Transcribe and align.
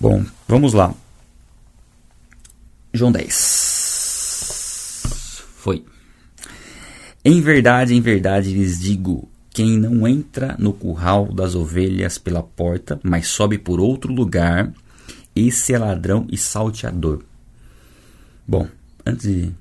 Bom, 0.00 0.24
vamos 0.46 0.74
lá. 0.74 0.94
João 2.94 3.10
10. 3.10 5.42
Foi. 5.56 5.84
Em 7.24 7.40
verdade, 7.40 7.96
em 7.96 8.00
verdade 8.00 8.54
lhes 8.54 8.78
digo: 8.78 9.28
quem 9.50 9.76
não 9.76 10.06
entra 10.06 10.54
no 10.56 10.72
curral 10.72 11.32
das 11.32 11.56
ovelhas 11.56 12.16
pela 12.16 12.44
porta, 12.44 13.00
mas 13.02 13.26
sobe 13.26 13.58
por 13.58 13.80
outro 13.80 14.12
lugar, 14.12 14.72
esse 15.34 15.74
é 15.74 15.78
ladrão 15.78 16.28
e 16.30 16.38
salteador. 16.38 17.24
Bom, 18.46 18.68
antes 19.04 19.26
de 19.26 19.52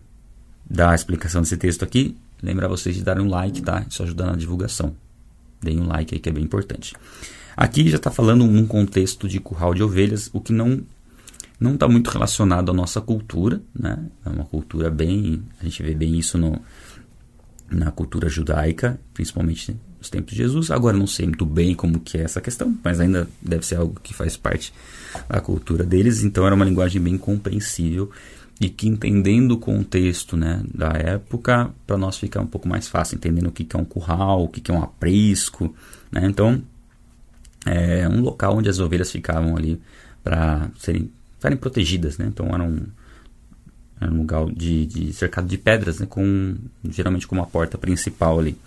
dar 0.70 0.92
a 0.92 0.96
explicação 0.96 1.42
desse 1.42 1.58
texto 1.58 1.82
aqui, 1.82 2.16
lembrar 2.44 2.68
vocês 2.68 2.96
de 2.96 3.04
darem 3.04 3.26
um 3.26 3.30
like, 3.30 3.64
tá? 3.64 3.84
Isso 3.90 4.04
ajuda 4.04 4.28
na 4.28 4.36
divulgação. 4.36 4.96
Deem 5.60 5.80
um 5.80 5.88
like 5.88 6.14
aí 6.14 6.22
que 6.22 6.30
é 6.30 6.32
bem 6.32 6.44
importante. 6.44 6.94
Aqui 7.58 7.90
já 7.90 7.98
está 7.98 8.12
falando 8.12 8.44
um 8.44 8.68
contexto 8.68 9.28
de 9.28 9.40
curral 9.40 9.74
de 9.74 9.82
ovelhas, 9.82 10.30
o 10.32 10.40
que 10.40 10.54
não 10.54 10.84
não 11.60 11.74
está 11.74 11.88
muito 11.88 12.12
relacionado 12.12 12.70
à 12.70 12.74
nossa 12.74 13.02
cultura, 13.02 13.60
né? 13.74 13.98
É 14.24 14.30
uma 14.30 14.46
cultura 14.46 14.92
bem, 14.92 15.42
a 15.60 15.64
gente 15.64 15.82
vê 15.82 15.96
bem 15.96 16.16
isso 16.16 16.38
no, 16.38 16.62
na 17.68 17.90
cultura 17.90 18.30
judaica, 18.30 19.00
principalmente 19.12 19.76
nos 19.98 20.08
tempos 20.08 20.34
de 20.34 20.38
Jesus. 20.38 20.70
Agora 20.70 20.96
não 20.96 21.08
sei 21.08 21.26
muito 21.26 21.48
bem 21.48 21.74
como 21.74 22.00
que 22.00 22.20
é 22.20 22.22
essa 22.22 22.40
questão, 22.40 22.78
mas 22.84 23.00
ainda 23.00 23.28
deve 23.42 23.66
ser 23.66 23.78
algo 23.78 24.00
que 24.04 24.14
faz 24.14 24.38
parte 24.38 24.72
da 25.28 25.42
cultura 25.42 25.84
deles. 25.84 26.22
Então 26.24 26.46
era 26.46 26.54
uma 26.54 26.64
linguagem 26.64 27.02
bem 27.02 27.18
compreensível 27.18 28.12
e 28.62 28.70
que 28.70 28.88
entendendo 28.88 29.54
o 29.54 29.58
contexto 29.58 30.38
né, 30.38 30.62
da 30.72 30.90
época, 30.90 31.72
para 31.88 31.98
nós 31.98 32.20
fica 32.20 32.40
um 32.40 32.46
pouco 32.46 32.70
mais 32.70 32.88
fácil 32.88 33.16
entendendo 33.16 33.48
o 33.48 33.52
que, 33.52 33.64
que 33.64 33.76
é 33.76 33.80
um 33.80 33.86
curral, 33.86 34.44
o 34.44 34.48
que, 34.48 34.62
que 34.62 34.70
é 34.70 34.74
um 34.76 34.84
aprisco. 34.84 35.74
Né? 36.12 36.22
Então 36.26 36.62
é 37.66 38.08
um 38.08 38.22
local 38.22 38.58
onde 38.58 38.70
as 38.70 38.80
ovelhas 38.80 39.12
ficavam 39.12 39.56
ali 39.56 39.82
para 40.24 40.70
serem, 40.78 41.12
serem 41.40 41.58
protegidas, 41.58 42.18
né? 42.18 42.26
Então 42.28 42.48
era 42.54 42.64
um, 42.64 42.86
era 44.00 44.12
um 44.12 44.18
lugar 44.18 44.46
de, 44.48 44.86
de, 44.86 45.14
cercado 45.14 45.48
de 45.48 45.58
pedras, 45.58 46.00
né? 46.00 46.06
Com 46.08 46.56
geralmente 46.90 47.28
com 47.28 47.36
uma 47.36 47.46
porta 47.46 47.78
principal 47.78 48.40
ali. 48.40 48.58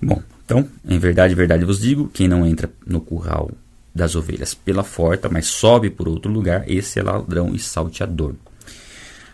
Bom, 0.00 0.22
então, 0.44 0.68
em 0.86 0.98
verdade, 0.98 1.34
verdade 1.34 1.64
vos 1.64 1.80
digo, 1.80 2.08
quem 2.08 2.28
não 2.28 2.46
entra 2.46 2.70
no 2.86 3.00
curral 3.00 3.50
das 3.94 4.14
ovelhas 4.14 4.54
pela 4.54 4.84
porta, 4.84 5.28
mas 5.28 5.46
sobe 5.46 5.90
por 5.90 6.08
outro 6.08 6.30
lugar, 6.30 6.64
esse 6.70 7.00
é 7.00 7.02
ladrão 7.02 7.54
e 7.54 7.58
salteador. 7.58 8.34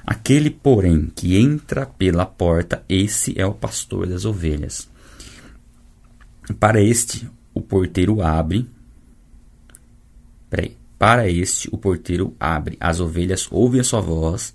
Aquele, 0.06 0.50
porém, 0.50 1.10
que 1.14 1.36
entra 1.36 1.86
pela 1.86 2.26
porta, 2.26 2.82
esse 2.88 3.38
é 3.38 3.46
o 3.46 3.54
pastor 3.54 4.06
das 4.06 4.24
ovelhas. 4.24 4.88
Para 6.58 6.82
este, 6.82 7.28
o 7.54 7.60
porteiro 7.60 8.20
abre. 8.20 8.68
Peraí. 10.50 10.76
Para 10.98 11.28
este, 11.28 11.68
o 11.70 11.78
porteiro 11.78 12.34
abre. 12.38 12.76
As 12.80 13.00
ovelhas 13.00 13.48
ouvem 13.50 13.80
a 13.80 13.84
sua 13.84 14.00
voz. 14.00 14.54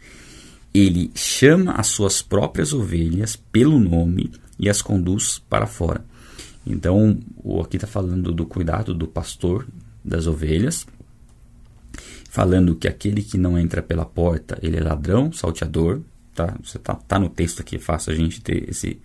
Ele 0.74 1.12
chama 1.16 1.74
as 1.74 1.88
suas 1.88 2.22
próprias 2.22 2.74
ovelhas 2.74 3.36
pelo 3.36 3.80
nome 3.80 4.32
e 4.58 4.70
as 4.70 4.82
conduz 4.82 5.40
para 5.50 5.66
fora. 5.66 6.04
Então, 6.66 7.20
aqui 7.62 7.78
está 7.78 7.88
falando 7.88 8.32
do 8.32 8.46
cuidado 8.46 8.94
do 8.94 9.08
pastor 9.08 9.66
das 10.04 10.28
ovelhas, 10.28 10.86
falando 12.30 12.76
que 12.76 12.88
aquele 12.88 13.24
que 13.24 13.38
não 13.38 13.58
entra 13.58 13.82
pela 13.82 14.06
porta, 14.06 14.58
ele 14.62 14.78
é 14.78 14.82
ladrão, 14.82 15.32
salteador. 15.32 16.02
Tá, 16.36 16.56
você 16.64 16.78
tá, 16.78 16.96
tá 16.96 17.20
no 17.20 17.30
texto 17.30 17.62
aqui, 17.62 17.78
é 17.78 17.80
fácil 17.80 18.14
a 18.14 18.16
gente 18.16 18.42
ter 18.42 18.70
esse, 18.70 19.02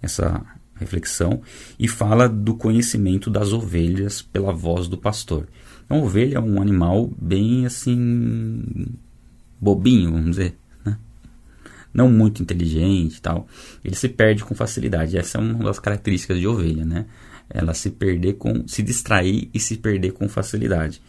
essa 0.00 0.44
reflexão, 0.82 1.40
e 1.78 1.88
fala 1.88 2.28
do 2.28 2.54
conhecimento 2.54 3.30
das 3.30 3.52
ovelhas 3.52 4.20
pela 4.20 4.52
voz 4.52 4.88
do 4.88 4.98
pastor. 4.98 5.48
Então, 5.84 5.98
a 5.98 6.02
ovelha 6.02 6.36
é 6.36 6.40
um 6.40 6.60
animal 6.60 7.10
bem 7.20 7.66
assim. 7.66 8.86
bobinho, 9.60 10.12
vamos 10.12 10.30
dizer. 10.30 10.56
Né? 10.84 10.96
Não 11.92 12.10
muito 12.10 12.42
inteligente 12.42 13.20
tal. 13.20 13.46
Ele 13.84 13.94
se 13.94 14.08
perde 14.08 14.44
com 14.44 14.54
facilidade. 14.54 15.16
Essa 15.16 15.38
é 15.38 15.40
uma 15.40 15.64
das 15.64 15.78
características 15.78 16.38
de 16.38 16.46
ovelha, 16.46 16.84
né? 16.84 17.06
Ela 17.48 17.74
se 17.74 17.90
perder 17.90 18.34
com. 18.34 18.66
se 18.66 18.82
distrair 18.82 19.50
e 19.52 19.60
se 19.60 19.76
perder 19.76 20.12
com 20.12 20.28
facilidade. 20.28 21.00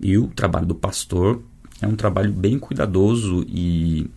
E 0.00 0.18
o 0.18 0.28
trabalho 0.28 0.66
do 0.66 0.74
pastor 0.74 1.42
é 1.80 1.86
um 1.86 1.96
trabalho 1.96 2.32
bem 2.32 2.58
cuidadoso 2.58 3.44
e 3.48 4.08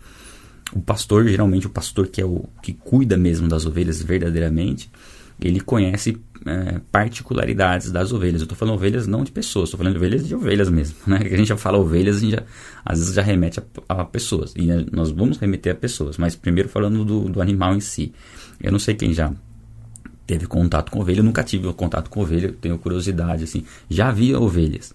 o 0.74 0.82
pastor, 0.82 1.28
geralmente 1.28 1.68
o 1.68 1.70
pastor 1.70 2.08
que 2.08 2.22
é 2.22 2.26
o 2.26 2.46
que 2.62 2.74
cuida 2.74 3.18
mesmo 3.18 3.48
das 3.48 3.66
ovelhas 3.66 4.02
verdadeiramente, 4.02 4.90
ele 5.42 5.60
conhece 5.60 6.18
é, 6.46 6.80
particularidades 6.92 7.92
das 7.92 8.12
ovelhas. 8.12 8.42
Eu 8.42 8.46
estou 8.46 8.58
falando 8.58 8.76
ovelhas 8.76 9.08
não 9.08 9.24
de 9.24 9.32
pessoas, 9.32 9.70
estou 9.70 9.78
falando 9.78 9.94
de 9.94 9.98
ovelhas 9.98 10.28
de 10.28 10.36
ovelhas 10.36 10.70
mesmo. 10.70 10.96
Né? 11.08 11.18
A 11.18 11.38
gente 11.38 11.48
já 11.48 11.58
fala 11.58 11.78
ovelhas, 11.78 12.18
a 12.18 12.20
gente 12.20 12.32
já, 12.32 12.44
às 12.86 13.00
vezes 13.00 13.14
já 13.14 13.22
remete 13.22 13.60
a, 13.60 14.02
a 14.02 14.06
pessoas. 14.06 14.54
E 14.56 14.64
né, 14.64 14.86
nós 14.92 15.12
vamos 15.12 15.38
remeter 15.38 15.74
a 15.74 15.76
pessoas, 15.76 16.18
mas 16.18 16.36
primeiro 16.36 16.70
falando 16.70 17.04
do, 17.06 17.30
do 17.30 17.42
animal 17.42 17.76
em 17.76 17.80
si. 17.80 18.14
Eu 18.62 18.72
não 18.72 18.80
sei 18.80 18.96
quem 18.96 19.14
já 19.14 19.34
teve 20.28 20.46
contato 20.46 20.92
com 20.92 21.00
ovelha, 21.00 21.20
eu 21.20 21.24
nunca 21.24 21.44
tive 21.44 21.72
contato 21.74 22.10
com 22.10 22.22
ovelha, 22.22 22.54
tenho 22.62 22.78
curiosidade, 22.78 23.44
assim. 23.44 23.64
Já 23.90 24.12
vi 24.12 24.36
ovelhas, 24.36 24.94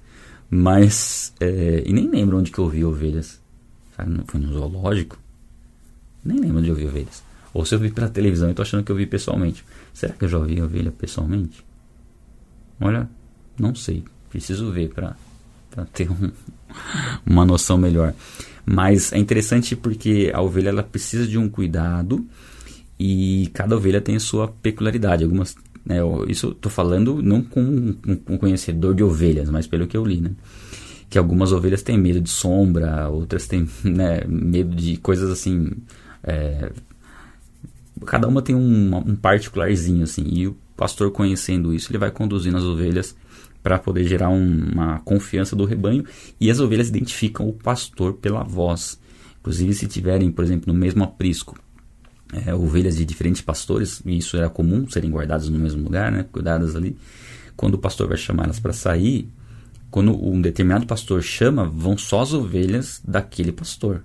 mas. 0.49 1.33
É, 1.41 1.83
e 1.85 1.93
nem 1.93 2.09
lembro 2.09 2.39
onde 2.39 2.51
que 2.51 2.59
eu 2.59 2.69
vi 2.69 2.85
ovelhas. 2.85 3.43
Foi 4.27 4.41
no 4.41 4.53
zoológico? 4.53 5.24
Nem 6.25 6.39
lembro 6.39 6.63
de 6.63 6.71
ouvir 6.71 6.87
ovelhas. 6.87 7.23
Ou 7.53 7.65
se 7.65 7.75
eu 7.75 7.79
vi 7.79 7.91
pela 7.91 8.09
televisão 8.09 8.51
e 8.51 8.55
tô 8.55 8.63
achando 8.63 8.83
que 8.83 8.91
eu 8.91 8.97
vi 8.97 9.07
pessoalmente. 9.07 9.65
Será 9.93 10.13
que 10.13 10.25
eu 10.25 10.29
já 10.29 10.39
ouvi 10.39 10.61
ovelha 10.61 10.91
pessoalmente? 10.91 11.65
Olha, 12.81 13.09
não 13.59 13.75
sei. 13.75 14.03
Preciso 14.29 14.73
ver 14.73 14.89
para 14.91 15.17
ter 15.93 16.11
um, 16.11 16.33
uma 17.25 17.45
noção 17.45 17.79
melhor. 17.79 18.13
Mas 18.67 19.13
é 19.13 19.19
interessante 19.19 19.77
porque 19.77 20.33
a 20.35 20.41
ovelha 20.41 20.71
ela 20.71 20.83
precisa 20.83 21.27
de 21.27 21.39
um 21.39 21.49
cuidado 21.49 22.27
e 22.99 23.51
cada 23.53 23.77
ovelha 23.77 24.01
tem 24.01 24.17
a 24.17 24.21
sua 24.21 24.49
peculiaridade. 24.49 25.23
Algumas, 25.23 25.55
né, 25.85 25.99
isso 26.29 26.49
estou 26.49 26.73
falando 26.73 27.23
não 27.23 27.43
com 27.43 27.95
um 28.29 28.37
conhecedor 28.37 28.95
de 28.95 29.05
ovelhas, 29.05 29.49
mas 29.49 29.67
pelo 29.67 29.87
que 29.87 29.97
eu 29.97 30.05
li, 30.05 30.21
né? 30.21 30.31
Que 31.09 31.19
algumas 31.19 31.53
ovelhas 31.53 31.83
têm 31.83 31.99
medo 31.99 32.21
de 32.21 32.31
sombra, 32.31 33.09
outras 33.09 33.47
têm 33.47 33.69
né, 33.85 34.25
medo 34.27 34.75
de 34.75 34.97
coisas 34.97 35.31
assim 35.31 35.71
é, 36.25 36.73
cada 38.05 38.27
uma 38.27 38.43
tem 38.43 38.55
um, 38.55 38.97
um 38.97 39.15
particularzinho, 39.15 40.03
assim, 40.03 40.25
e 40.27 40.49
o 40.49 40.57
pastor 40.77 41.11
conhecendo 41.11 41.73
isso, 41.73 41.91
ele 41.91 41.99
vai 41.99 42.11
conduzindo 42.11 42.57
as 42.57 42.65
ovelhas 42.65 43.15
para 43.63 43.79
poder 43.79 44.05
gerar 44.05 44.29
um, 44.29 44.71
uma 44.73 45.01
confiança 45.01 45.55
do 45.55 45.65
rebanho, 45.65 46.05
e 46.41 46.51
as 46.51 46.61
ovelhas 46.61 46.89
identificam 46.89 47.49
o 47.49 47.53
pastor 47.53 48.15
pela 48.15 48.43
voz. 48.43 48.99
Inclusive, 49.41 49.75
se 49.75 49.87
tiverem, 49.87 50.31
por 50.31 50.45
exemplo, 50.45 50.73
no 50.73 50.79
mesmo 50.79 51.05
aprisco, 51.05 51.59
é, 52.33 52.55
ovelhas 52.55 52.97
de 52.97 53.05
diferentes 53.05 53.41
pastores, 53.41 54.03
e 54.05 54.19
isso 54.19 54.37
era 54.37 54.51
comum, 54.51 54.89
serem 54.89 55.11
guardadas 55.11 55.49
no 55.49 55.59
mesmo 55.59 55.83
lugar, 55.83 56.11
né, 56.11 56.25
cuidadas 56.31 56.75
ali, 56.75 56.97
quando 57.57 57.75
o 57.75 57.79
pastor 57.79 58.09
vai 58.09 58.17
chamar 58.17 58.45
elas 58.45 58.59
para 58.59 58.73
sair, 58.73 59.29
quando 59.91 60.13
um 60.13 60.41
determinado 60.41 60.87
pastor 60.87 61.23
chama, 61.23 61.65
vão 61.65 61.97
só 61.97 62.23
as 62.23 62.33
ovelhas 62.33 63.01
daquele 63.07 63.53
pastor. 63.53 64.03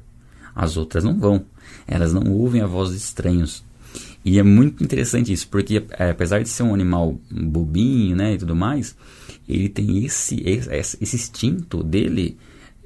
As 0.56 0.78
outras 0.78 1.04
não 1.04 1.18
vão. 1.20 1.46
Elas 1.90 2.14
não 2.14 2.32
ouvem 2.32 2.62
a 2.62 2.68
voz 2.68 2.92
de 2.92 2.98
estranhos. 2.98 3.64
E 4.24 4.38
é 4.38 4.44
muito 4.44 4.84
interessante 4.84 5.34
isso, 5.34 5.48
porque 5.48 5.84
é, 5.92 6.12
apesar 6.12 6.44
de 6.44 6.50
ser 6.50 6.64
um 6.64 6.74
animal 6.74 7.20
bobinho, 7.32 8.16
né, 8.16 8.34
e 8.34 8.38
tudo 8.38 8.56
mais, 8.56 8.96
ele 9.48 9.70
tem 9.70 10.06
esse, 10.06 10.42
esse, 10.46 10.98
esse 11.02 11.16
instinto 11.16 11.84
dele, 11.84 12.38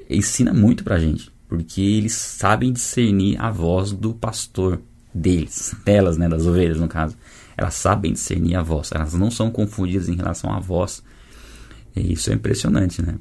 ensina 0.10 0.54
muito 0.54 0.84
pra 0.84 1.00
gente, 1.00 1.32
porque 1.50 1.82
eles 1.82 2.14
sabem 2.14 2.72
discernir 2.72 3.40
a 3.42 3.52
voz 3.52 3.92
do 3.92 4.14
pastor 4.14 4.82
deles, 5.14 5.76
delas, 5.84 6.18
né, 6.18 6.30
das 6.30 6.46
ovelhas 6.46 6.80
no 6.80 6.88
caso. 6.88 7.18
Elas 7.58 7.74
sabem 7.76 8.14
discernir 8.14 8.56
a 8.56 8.64
voz, 8.64 8.92
elas 8.94 9.14
não 9.14 9.30
são 9.30 9.52
confundidas 9.52 10.08
em 10.10 10.16
relação 10.16 10.52
à 10.52 10.60
voz. 10.60 11.04
E 11.96 12.14
isso 12.14 12.32
é 12.32 12.34
impressionante, 12.34 13.02
né? 13.02 13.16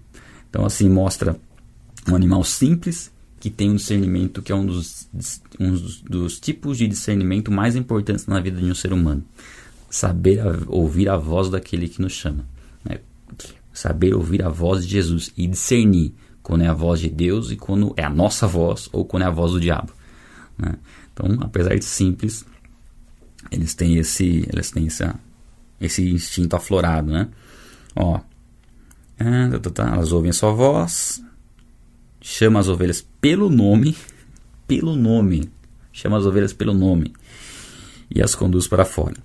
Então 0.49 0.64
assim 0.64 0.88
mostra 0.88 1.37
um 2.09 2.14
animal 2.14 2.43
simples 2.43 3.12
que 3.42 3.50
tem 3.50 3.72
um 3.72 3.74
discernimento 3.74 4.40
que 4.40 4.52
é 4.52 4.54
um 4.54 4.64
dos, 4.64 5.08
um 5.58 5.72
dos, 6.08 6.38
tipos 6.38 6.78
de 6.78 6.86
discernimento 6.86 7.50
mais 7.50 7.74
importantes 7.74 8.24
na 8.28 8.38
vida 8.38 8.60
de 8.60 8.70
um 8.70 8.74
ser 8.74 8.92
humano. 8.92 9.24
Saber 9.90 10.38
a, 10.38 10.58
ouvir 10.68 11.08
a 11.08 11.16
voz 11.16 11.50
daquele 11.50 11.88
que 11.88 12.00
nos 12.00 12.12
chama. 12.12 12.46
Né? 12.84 13.00
Saber 13.74 14.14
ouvir 14.14 14.44
a 14.44 14.48
voz 14.48 14.86
de 14.86 14.92
Jesus 14.92 15.32
e 15.36 15.48
discernir 15.48 16.14
quando 16.40 16.62
é 16.62 16.68
a 16.68 16.72
voz 16.72 17.00
de 17.00 17.08
Deus 17.08 17.50
e 17.50 17.56
quando 17.56 17.92
é 17.96 18.04
a 18.04 18.08
nossa 18.08 18.46
voz 18.46 18.88
ou 18.92 19.04
quando 19.04 19.24
é 19.24 19.26
a 19.26 19.30
voz 19.30 19.50
do 19.50 19.58
diabo. 19.58 19.92
Né? 20.56 20.76
Então, 21.12 21.38
apesar 21.40 21.74
de 21.74 21.84
simples, 21.84 22.46
eles 23.50 23.74
têm 23.74 23.96
esse, 23.96 24.48
eles 24.52 24.70
têm 24.70 24.86
essa, 24.86 25.18
esse 25.80 26.08
instinto 26.08 26.54
aflorado, 26.54 27.10
né? 27.10 27.28
Ó, 27.96 28.20
é, 29.18 29.48
tá, 29.48 29.58
tá, 29.58 29.70
tá, 29.70 29.94
elas 29.94 30.12
ouvem 30.12 30.30
a 30.30 30.32
sua 30.32 30.52
voz, 30.52 31.20
chama 32.22 32.60
as 32.60 32.69
ovelhas 32.69 33.04
pelo 33.20 33.50
nome, 33.50 33.96
pelo 34.66 34.94
nome, 34.94 35.50
chama 35.92 36.16
as 36.16 36.24
ovelhas 36.24 36.52
pelo 36.52 36.72
nome 36.72 37.12
e 38.08 38.22
as 38.22 38.34
conduz 38.34 38.69
para 38.69 38.84
fora. 38.84 39.16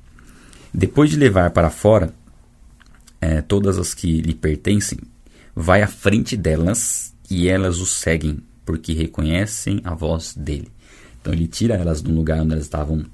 Depois 0.73 1.09
de 1.09 1.15
levar 1.15 1.51
para 1.51 1.69
fora 1.69 2.13
é, 3.21 3.41
todas 3.41 3.77
as 3.77 3.94
que 3.94 4.19
lhe 4.21 4.33
pertencem, 4.33 4.99
vai 5.55 5.81
à 5.81 5.88
frente 5.88 6.35
delas 6.35 7.13
e 7.29 7.47
elas 7.47 7.79
o 7.79 7.85
seguem, 7.85 8.39
porque 8.65 8.94
reconhecem 8.94 9.79
a 9.83 9.93
voz 9.93 10.35
dele. 10.35 10.69
Então 11.21 11.33
ele 11.33 11.47
tira 11.47 11.75
elas 11.75 12.01
do 12.01 12.11
lugar 12.11 12.41
onde 12.41 12.53
elas 12.53 12.63
estavam 12.63 13.05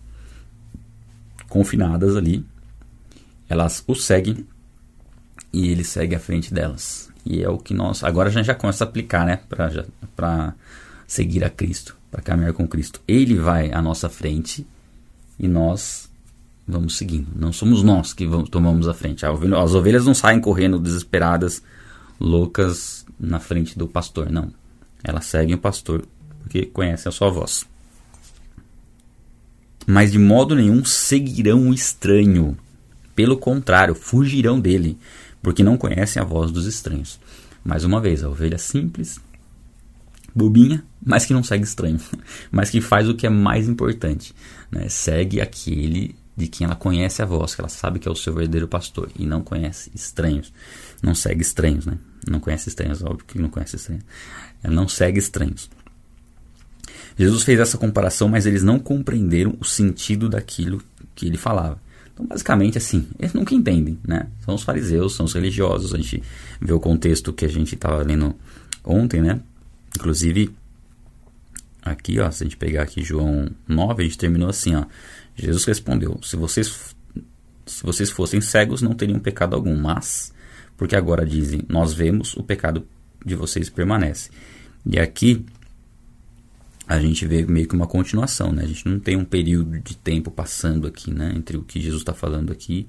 confinadas 1.49 2.15
ali, 2.15 2.43
elas 3.49 3.83
o 3.85 3.95
seguem 3.95 4.47
e 5.51 5.69
ele 5.69 5.83
segue 5.83 6.15
à 6.15 6.19
frente 6.19 6.53
delas. 6.53 7.09
E 7.25 7.41
é 7.41 7.49
o 7.49 7.57
que 7.57 7.73
nós. 7.73 8.03
Agora 8.03 8.29
a 8.29 8.31
gente 8.31 8.45
já 8.45 8.55
começa 8.55 8.83
a 8.83 8.87
aplicar, 8.87 9.25
né? 9.25 9.39
Para 10.15 10.55
seguir 11.07 11.43
a 11.43 11.49
Cristo, 11.49 11.95
para 12.11 12.21
caminhar 12.21 12.53
com 12.53 12.67
Cristo. 12.67 13.01
Ele 13.07 13.35
vai 13.35 13.71
à 13.71 13.81
nossa 13.81 14.09
frente 14.09 14.65
e 15.39 15.47
nós 15.47 16.09
vamos 16.67 16.97
seguindo. 16.97 17.27
Não 17.35 17.53
somos 17.53 17.83
nós 17.83 18.13
que 18.13 18.25
vamos, 18.25 18.49
tomamos 18.49 18.87
a 18.87 18.93
frente. 18.93 19.25
As 19.25 19.73
ovelhas 19.73 20.05
não 20.05 20.13
saem 20.13 20.39
correndo 20.39 20.79
desesperadas, 20.79 21.61
loucas 22.19 23.05
na 23.19 23.39
frente 23.39 23.77
do 23.77 23.87
pastor, 23.87 24.29
não. 24.29 24.51
Elas 25.03 25.25
seguem 25.25 25.55
o 25.55 25.59
pastor 25.59 26.05
porque 26.41 26.65
conhecem 26.65 27.09
a 27.09 27.13
sua 27.13 27.29
voz. 27.29 27.65
Mas 29.85 30.11
de 30.11 30.19
modo 30.19 30.55
nenhum 30.55 30.83
seguirão 30.83 31.69
o 31.69 31.73
estranho. 31.73 32.57
Pelo 33.15 33.37
contrário, 33.37 33.93
fugirão 33.93 34.59
dele, 34.59 34.97
porque 35.43 35.61
não 35.61 35.77
conhecem 35.77 36.21
a 36.21 36.25
voz 36.25 36.51
dos 36.51 36.65
estranhos. 36.65 37.19
Mais 37.63 37.83
uma 37.83 38.01
vez, 38.01 38.23
a 38.23 38.29
ovelha 38.29 38.57
simples, 38.57 39.19
bobinha, 40.33 40.83
mas 41.05 41.25
que 41.25 41.33
não 41.33 41.43
segue 41.43 41.65
estranho, 41.65 41.99
mas 42.49 42.69
que 42.69 42.81
faz 42.81 43.07
o 43.07 43.13
que 43.13 43.27
é 43.27 43.29
mais 43.29 43.67
importante, 43.67 44.33
né? 44.71 44.89
segue 44.89 45.39
aquele 45.39 46.15
de 46.35 46.47
quem 46.47 46.65
ela 46.65 46.75
conhece 46.75 47.21
a 47.21 47.25
voz, 47.25 47.53
que 47.53 47.61
ela 47.61 47.69
sabe 47.69 47.99
que 47.99 48.07
é 48.07 48.11
o 48.11 48.15
seu 48.15 48.33
verdadeiro 48.33 48.67
pastor 48.67 49.11
e 49.17 49.25
não 49.25 49.43
conhece 49.43 49.91
estranhos, 49.93 50.51
não 51.01 51.13
segue 51.13 51.43
estranhos, 51.43 51.85
né? 51.85 51.99
Não 52.27 52.39
conhece 52.39 52.69
estranhos, 52.69 53.03
óbvio 53.03 53.25
que 53.27 53.37
não 53.37 53.49
conhece 53.49 53.75
estranhos. 53.75 54.03
Ela 54.63 54.73
não 54.73 54.87
segue 54.87 55.19
estranhos. 55.19 55.69
Jesus 57.17 57.43
fez 57.43 57.59
essa 57.59 57.77
comparação, 57.77 58.29
mas 58.29 58.45
eles 58.45 58.63
não 58.63 58.79
compreenderam 58.79 59.55
o 59.59 59.65
sentido 59.65 60.27
daquilo 60.29 60.81
que 61.13 61.27
ele 61.27 61.37
falava. 61.37 61.79
Então, 62.13 62.25
basicamente, 62.25 62.77
assim, 62.77 63.07
eles 63.17 63.33
nunca 63.33 63.55
entendem, 63.55 63.99
né? 64.07 64.27
São 64.45 64.55
os 64.55 64.63
fariseus, 64.63 65.15
são 65.15 65.25
os 65.25 65.33
religiosos. 65.33 65.93
A 65.93 65.97
gente 65.97 66.21
vê 66.61 66.71
o 66.71 66.79
contexto 66.79 67.33
que 67.33 67.45
a 67.45 67.49
gente 67.49 67.73
estava 67.73 68.03
lendo 68.03 68.35
ontem, 68.83 69.21
né? 69.21 69.39
Inclusive, 69.97 70.53
aqui, 71.81 72.19
ó, 72.19 72.29
se 72.29 72.43
a 72.43 72.45
gente 72.45 72.57
pegar 72.57 72.83
aqui 72.83 73.03
João 73.03 73.49
9, 73.67 74.03
a 74.03 74.05
gente 74.05 74.17
terminou 74.17 74.49
assim, 74.49 74.75
ó. 74.75 74.85
Jesus 75.35 75.65
respondeu: 75.65 76.19
Se 76.21 76.35
vocês, 76.35 76.95
se 77.65 77.83
vocês 77.83 78.11
fossem 78.11 78.41
cegos, 78.41 78.81
não 78.81 78.93
teriam 78.93 79.19
pecado 79.19 79.55
algum, 79.55 79.75
mas, 79.75 80.31
porque 80.77 80.95
agora 80.95 81.25
dizem, 81.25 81.61
nós 81.67 81.93
vemos, 81.93 82.35
o 82.35 82.43
pecado 82.43 82.85
de 83.25 83.35
vocês 83.35 83.69
permanece. 83.69 84.29
E 84.85 84.99
aqui 84.99 85.45
a 86.87 86.99
gente 86.99 87.25
vê 87.25 87.45
meio 87.45 87.67
que 87.67 87.75
uma 87.75 87.87
continuação, 87.87 88.51
né? 88.51 88.63
A 88.63 88.67
gente 88.67 88.87
não 88.87 88.99
tem 88.99 89.15
um 89.15 89.25
período 89.25 89.79
de 89.79 89.95
tempo 89.95 90.29
passando 90.29 90.87
aqui, 90.87 91.11
né? 91.11 91.33
Entre 91.35 91.57
o 91.57 91.63
que 91.63 91.79
Jesus 91.79 92.01
está 92.01 92.13
falando 92.13 92.51
aqui 92.51 92.87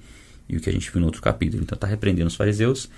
e 0.49 0.57
o 0.57 0.61
que 0.61 0.69
a 0.69 0.73
gente 0.73 0.91
viu 0.91 1.01
no 1.01 1.07
outro 1.07 1.23
capítulo. 1.23 1.63
Então 1.63 1.77
está 1.77 1.87
repreendendo 1.87 2.29
os 2.29 2.35
fariseus 2.35 2.89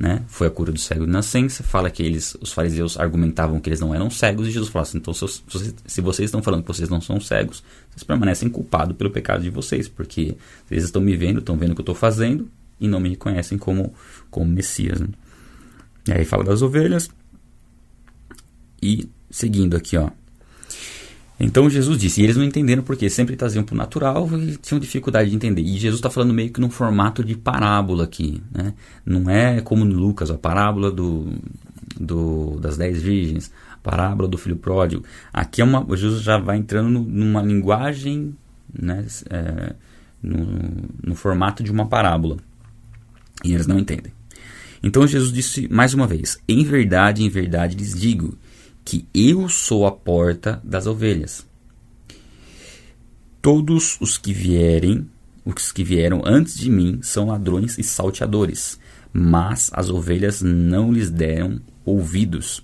né? 0.00 0.24
Foi 0.28 0.46
a 0.46 0.50
cura 0.50 0.72
do 0.72 0.80
cego 0.80 1.04
de 1.04 1.12
nascença. 1.12 1.62
Fala 1.62 1.90
que 1.90 2.02
eles, 2.02 2.34
os 2.40 2.54
fariseus 2.54 2.98
argumentavam 2.98 3.60
que 3.60 3.68
eles 3.68 3.80
não 3.80 3.94
eram 3.94 4.08
cegos 4.08 4.48
e 4.48 4.50
Jesus 4.50 4.70
falou 4.70 4.84
assim: 4.84 4.96
então, 4.96 5.12
se, 5.12 5.42
se 5.86 6.00
vocês 6.00 6.28
estão 6.28 6.42
falando 6.42 6.62
que 6.62 6.68
vocês 6.68 6.88
não 6.88 7.02
são 7.02 7.20
cegos, 7.20 7.62
vocês 7.90 8.02
permanecem 8.02 8.48
culpados 8.48 8.96
pelo 8.96 9.10
pecado 9.10 9.42
de 9.42 9.50
vocês, 9.50 9.88
porque 9.88 10.38
vocês 10.66 10.84
estão 10.84 11.02
me 11.02 11.14
vendo, 11.14 11.40
estão 11.40 11.58
vendo 11.58 11.72
o 11.72 11.74
que 11.74 11.80
eu 11.80 11.82
estou 11.82 11.94
fazendo 11.94 12.50
e 12.80 12.88
não 12.88 12.98
me 12.98 13.10
reconhecem 13.10 13.58
como, 13.58 13.92
como 14.30 14.50
Messias. 14.50 15.00
Né? 15.00 15.08
E 16.08 16.12
aí 16.12 16.24
fala 16.24 16.44
das 16.44 16.62
ovelhas. 16.62 17.10
E 18.82 19.06
seguindo 19.30 19.76
aqui, 19.76 19.98
ó. 19.98 20.08
Então 21.42 21.70
Jesus 21.70 21.98
disse, 21.98 22.20
e 22.20 22.24
eles 22.24 22.36
não 22.36 22.44
entenderam 22.44 22.82
porque 22.82 23.08
sempre 23.08 23.34
traziam 23.34 23.64
para 23.64 23.74
o 23.74 23.78
natural 23.78 24.28
e 24.38 24.58
tinham 24.58 24.78
dificuldade 24.78 25.30
de 25.30 25.36
entender. 25.36 25.62
E 25.62 25.78
Jesus 25.78 25.98
está 25.98 26.10
falando 26.10 26.34
meio 26.34 26.50
que 26.50 26.60
num 26.60 26.68
formato 26.68 27.24
de 27.24 27.34
parábola 27.34 28.04
aqui, 28.04 28.42
né? 28.52 28.74
Não 29.06 29.30
é 29.30 29.62
como 29.62 29.82
no 29.82 29.94
Lucas, 29.94 30.30
a 30.30 30.36
parábola 30.36 30.90
do, 30.90 31.32
do, 31.98 32.60
das 32.60 32.76
dez 32.76 33.00
virgens, 33.00 33.50
a 33.72 33.78
parábola 33.78 34.28
do 34.28 34.36
filho 34.36 34.56
pródigo. 34.56 35.02
Aqui 35.32 35.62
é 35.62 35.64
uma, 35.64 35.86
Jesus 35.96 36.22
já 36.22 36.36
vai 36.36 36.58
entrando 36.58 36.90
no, 36.90 37.00
numa 37.00 37.40
linguagem, 37.40 38.34
né? 38.78 39.06
É, 39.30 39.74
no, 40.22 40.46
no 41.02 41.14
formato 41.14 41.62
de 41.62 41.72
uma 41.72 41.86
parábola. 41.86 42.36
E 43.42 43.54
eles 43.54 43.66
não 43.66 43.78
entendem. 43.78 44.12
Então 44.82 45.06
Jesus 45.06 45.32
disse 45.32 45.66
mais 45.72 45.94
uma 45.94 46.06
vez: 46.06 46.38
Em 46.46 46.62
verdade, 46.64 47.24
em 47.24 47.30
verdade 47.30 47.78
lhes 47.78 47.98
digo 47.98 48.36
que 48.84 49.06
eu 49.14 49.48
sou 49.48 49.86
a 49.86 49.92
porta 49.92 50.60
das 50.64 50.86
ovelhas. 50.86 51.46
Todos 53.42 53.98
os 54.00 54.18
que 54.18 54.32
vierem, 54.32 55.08
os 55.44 55.72
que 55.72 55.82
vieram 55.82 56.22
antes 56.24 56.58
de 56.58 56.70
mim, 56.70 57.00
são 57.02 57.28
ladrões 57.28 57.78
e 57.78 57.82
salteadores, 57.82 58.78
mas 59.12 59.70
as 59.72 59.88
ovelhas 59.88 60.42
não 60.42 60.92
lhes 60.92 61.10
deram 61.10 61.60
ouvidos. 61.84 62.62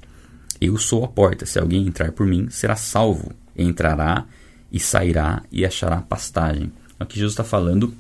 Eu 0.61 0.77
sou 0.79 1.05
a 1.05 1.09
porta, 1.09 1.47
se 1.47 1.59
alguém 1.59 1.87
entrar 1.87 2.13
por 2.13 2.27
mim, 2.27 2.49
será 2.51 2.77
salvo. 2.77 3.33
Entrará 3.57 4.27
e 4.71 4.79
sairá 4.79 5.43
e 5.51 5.65
achará 5.65 6.01
pastagem. 6.03 6.73
Aqui 6.99 7.17
Jesus 7.17 7.33
está 7.33 7.45
falando 7.45 7.95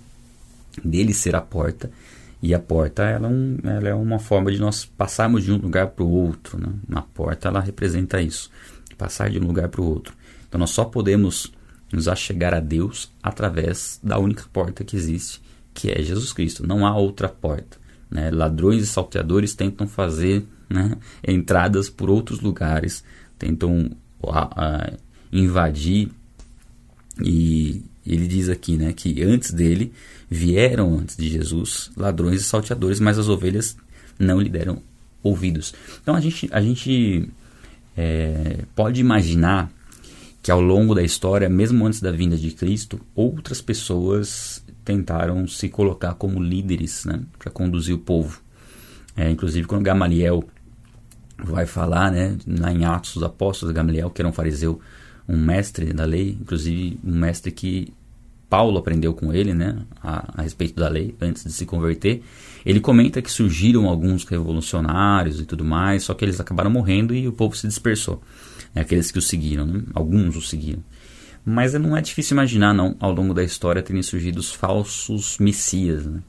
dele 0.84 1.14
ser 1.14 1.34
a 1.34 1.40
porta 1.40 1.90
e 2.42 2.54
a 2.54 2.58
porta 2.58 3.02
ela 3.02 3.28
é, 3.28 3.30
um, 3.30 3.58
ela 3.64 3.88
é 3.88 3.94
uma 3.94 4.18
forma 4.18 4.52
de 4.52 4.58
nós 4.58 4.84
passarmos 4.84 5.44
de 5.44 5.52
um 5.52 5.56
lugar 5.56 5.88
para 5.88 6.04
o 6.04 6.10
outro. 6.10 6.60
Né? 6.60 6.72
Na 6.88 7.02
porta 7.02 7.48
ela 7.48 7.60
representa 7.60 8.20
isso, 8.20 8.50
passar 8.96 9.30
de 9.30 9.38
um 9.38 9.46
lugar 9.46 9.68
para 9.68 9.80
o 9.80 9.88
outro. 9.88 10.14
Então 10.48 10.58
nós 10.58 10.70
só 10.70 10.84
podemos 10.84 11.52
nos 11.92 12.08
achegar 12.08 12.52
a 12.52 12.60
Deus 12.60 13.10
através 13.22 13.98
da 14.02 14.18
única 14.18 14.44
porta 14.52 14.84
que 14.84 14.96
existe, 14.96 15.40
que 15.72 15.90
é 15.90 16.02
Jesus 16.02 16.32
Cristo. 16.32 16.66
Não 16.66 16.86
há 16.86 16.96
outra 16.96 17.28
porta. 17.28 17.78
Né? 18.10 18.30
Ladrões 18.30 18.82
e 18.82 18.86
salteadores 18.86 19.54
tentam 19.54 19.86
fazer 19.86 20.46
né, 20.68 20.96
entradas 21.26 21.88
por 21.88 22.10
outros 22.10 22.40
lugares, 22.40 23.02
tentam 23.38 23.90
invadir 25.32 26.10
e 27.22 27.84
ele 28.14 28.26
diz 28.26 28.48
aqui 28.48 28.76
né, 28.76 28.92
que 28.92 29.22
antes 29.22 29.52
dele 29.52 29.92
vieram 30.30 30.98
antes 30.98 31.16
de 31.16 31.28
Jesus 31.28 31.90
ladrões 31.96 32.40
e 32.40 32.44
salteadores, 32.44 33.00
mas 33.00 33.18
as 33.18 33.28
ovelhas 33.28 33.76
não 34.18 34.40
lhe 34.40 34.48
deram 34.48 34.82
ouvidos. 35.22 35.74
Então 36.02 36.14
a 36.14 36.20
gente, 36.20 36.48
a 36.52 36.60
gente 36.60 37.28
é, 37.96 38.60
pode 38.74 39.00
imaginar 39.00 39.70
que 40.42 40.50
ao 40.50 40.60
longo 40.60 40.94
da 40.94 41.02
história, 41.02 41.48
mesmo 41.48 41.84
antes 41.84 42.00
da 42.00 42.12
vinda 42.12 42.36
de 42.36 42.52
Cristo, 42.52 43.00
outras 43.14 43.60
pessoas 43.60 44.62
tentaram 44.84 45.46
se 45.48 45.68
colocar 45.68 46.14
como 46.14 46.40
líderes 46.40 47.04
né, 47.04 47.20
para 47.38 47.50
conduzir 47.50 47.94
o 47.94 47.98
povo. 47.98 48.40
É, 49.16 49.28
inclusive 49.28 49.66
quando 49.66 49.82
Gamaliel 49.82 50.44
vai 51.38 51.66
falar, 51.66 52.12
né, 52.12 52.36
em 52.46 52.84
Atos 52.84 53.14
dos 53.14 53.22
Apóstolos, 53.22 53.74
Gamaliel, 53.74 54.10
que 54.10 54.22
era 54.22 54.28
um 54.28 54.32
fariseu, 54.32 54.80
um 55.28 55.36
mestre 55.36 55.92
da 55.92 56.04
lei, 56.04 56.38
inclusive 56.40 56.98
um 57.04 57.18
mestre 57.18 57.50
que 57.50 57.92
Paulo 58.48 58.78
aprendeu 58.78 59.12
com 59.12 59.32
ele, 59.32 59.52
né, 59.52 59.76
a, 60.02 60.40
a, 60.40 60.42
respeito 60.42 60.76
da 60.76 60.88
lei, 60.88 61.14
antes 61.20 61.44
de 61.44 61.52
se 61.52 61.66
converter. 61.66 62.22
Ele 62.64 62.80
comenta 62.80 63.20
que 63.20 63.30
surgiram 63.30 63.86
alguns 63.86 64.24
revolucionários 64.24 65.40
e 65.40 65.44
tudo 65.44 65.64
mais, 65.64 66.04
só 66.04 66.14
que 66.14 66.24
eles 66.24 66.40
acabaram 66.40 66.70
morrendo 66.70 67.14
e 67.14 67.26
o 67.26 67.32
povo 67.32 67.56
se 67.56 67.66
dispersou. 67.66 68.22
É, 68.74 68.80
aqueles 68.80 69.10
que 69.10 69.18
o 69.18 69.22
seguiram, 69.22 69.66
né? 69.66 69.82
alguns 69.94 70.36
o 70.36 70.42
seguiram. 70.42 70.82
Mas 71.44 71.74
não 71.74 71.96
é 71.96 72.00
difícil 72.00 72.34
imaginar, 72.34 72.74
não, 72.74 72.96
ao 73.00 73.12
longo 73.12 73.32
da 73.32 73.42
história 73.42 73.82
terem 73.82 74.02
surgido 74.02 74.38
os 74.38 74.52
falsos 74.52 75.38
messias, 75.38 76.06
né? 76.06 76.20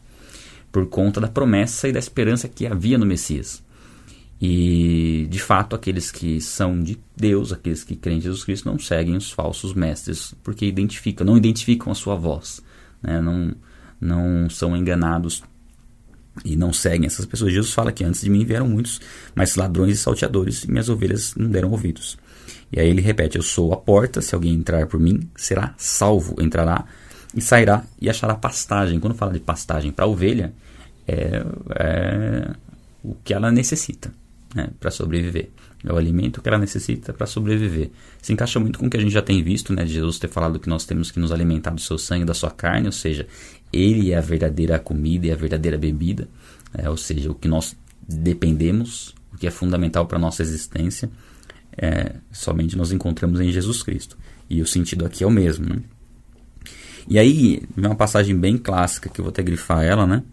por 0.71 0.87
conta 0.87 1.19
da 1.19 1.27
promessa 1.27 1.87
e 1.87 1.91
da 1.91 1.99
esperança 1.99 2.47
que 2.47 2.67
havia 2.67 2.97
no 2.97 3.05
Messias. 3.05 3.63
E, 4.39 5.27
de 5.29 5.39
fato, 5.39 5.75
aqueles 5.75 6.11
que 6.11 6.39
são 6.39 6.79
de 6.81 6.99
Deus, 7.15 7.51
aqueles 7.51 7.83
que 7.83 7.95
creem 7.95 8.19
em 8.19 8.21
Jesus 8.21 8.43
Cristo, 8.43 8.69
não 8.69 8.77
seguem 8.77 9.15
os 9.15 9.31
falsos 9.31 9.73
mestres, 9.73 10.33
porque 10.43 10.65
identificam, 10.65 11.25
não 11.25 11.35
identificam 11.35 11.91
a 11.91 11.95
sua 11.95 12.15
voz, 12.15 12.61
né? 13.01 13.19
não, 13.19 13.55
não 13.99 14.49
são 14.49 14.77
enganados 14.77 15.43
e 16.45 16.55
não 16.55 16.71
seguem 16.71 17.07
essas 17.07 17.25
pessoas. 17.25 17.51
Jesus 17.51 17.73
fala 17.73 17.91
que 17.91 18.03
antes 18.03 18.21
de 18.21 18.29
mim 18.29 18.45
vieram 18.45 18.67
muitos, 18.67 19.01
mas 19.33 19.55
ladrões 19.55 19.97
e 19.97 19.97
salteadores, 19.97 20.63
e 20.63 20.71
minhas 20.71 20.87
ovelhas 20.87 21.33
não 21.35 21.49
deram 21.49 21.71
ouvidos. 21.71 22.15
E 22.71 22.79
aí 22.79 22.87
ele 22.87 23.01
repete: 23.01 23.37
Eu 23.37 23.43
sou 23.43 23.73
a 23.73 23.77
porta, 23.77 24.21
se 24.21 24.35
alguém 24.35 24.53
entrar 24.53 24.85
por 24.85 24.99
mim, 24.99 25.27
será 25.35 25.73
salvo, 25.77 26.35
entrará 26.39 26.85
e 27.33 27.41
sairá 27.41 27.83
e 27.99 28.07
achará 28.07 28.35
pastagem. 28.35 28.99
Quando 28.99 29.15
fala 29.15 29.33
de 29.33 29.39
pastagem 29.39 29.91
para 29.91 30.05
a 30.05 30.07
ovelha, 30.07 30.53
é, 31.07 31.43
é 31.75 32.51
o 33.03 33.15
que 33.23 33.33
ela 33.33 33.51
necessita 33.51 34.11
né, 34.55 34.69
para 34.79 34.91
sobreviver. 34.91 35.49
É 35.83 35.91
o 35.93 35.97
alimento 35.97 36.41
que 36.41 36.49
ela 36.49 36.57
necessita 36.57 37.13
para 37.13 37.27
sobreviver. 37.27 37.91
Se 38.21 38.33
encaixa 38.33 38.59
muito 38.59 38.79
com 38.79 38.87
o 38.87 38.89
que 38.89 38.97
a 38.97 38.99
gente 38.99 39.13
já 39.13 39.21
tem 39.21 39.43
visto, 39.43 39.73
né, 39.73 39.83
de 39.83 39.93
Jesus 39.93 40.17
ter 40.19 40.27
falado 40.27 40.59
que 40.59 40.69
nós 40.69 40.85
temos 40.85 41.11
que 41.11 41.19
nos 41.19 41.31
alimentar 41.31 41.71
do 41.71 41.81
seu 41.81 41.97
sangue, 41.97 42.25
da 42.25 42.33
sua 42.33 42.51
carne, 42.51 42.87
ou 42.87 42.91
seja, 42.91 43.27
ele 43.71 44.11
é 44.11 44.17
a 44.17 44.21
verdadeira 44.21 44.79
comida 44.79 45.27
e 45.27 45.31
a 45.31 45.35
verdadeira 45.35 45.77
bebida, 45.77 46.27
é, 46.73 46.89
ou 46.89 46.97
seja, 46.97 47.31
o 47.31 47.35
que 47.35 47.47
nós 47.47 47.75
dependemos 48.07 49.15
o 49.37 49.39
que 49.39 49.45
é 49.45 49.51
fundamental 49.51 50.07
para 50.07 50.17
a 50.17 50.21
nossa 50.21 50.41
existência, 50.41 51.11
é, 51.77 52.15
somente 52.31 52.75
nós 52.75 52.91
encontramos 52.91 53.39
em 53.39 53.51
Jesus 53.51 53.83
Cristo. 53.83 54.17
E 54.49 54.63
o 54.63 54.67
sentido 54.67 55.05
aqui 55.05 55.23
é 55.23 55.27
o 55.27 55.31
mesmo. 55.31 55.69
Né? 55.69 55.81
E 57.07 57.19
aí, 57.19 57.61
uma 57.77 57.95
passagem 57.95 58.35
bem 58.35 58.57
clássica 58.57 59.09
que 59.09 59.21
eu 59.21 59.25
vou 59.25 59.29
até 59.29 59.43
grifar 59.43 59.83
ela, 59.83 60.07
né? 60.07 60.23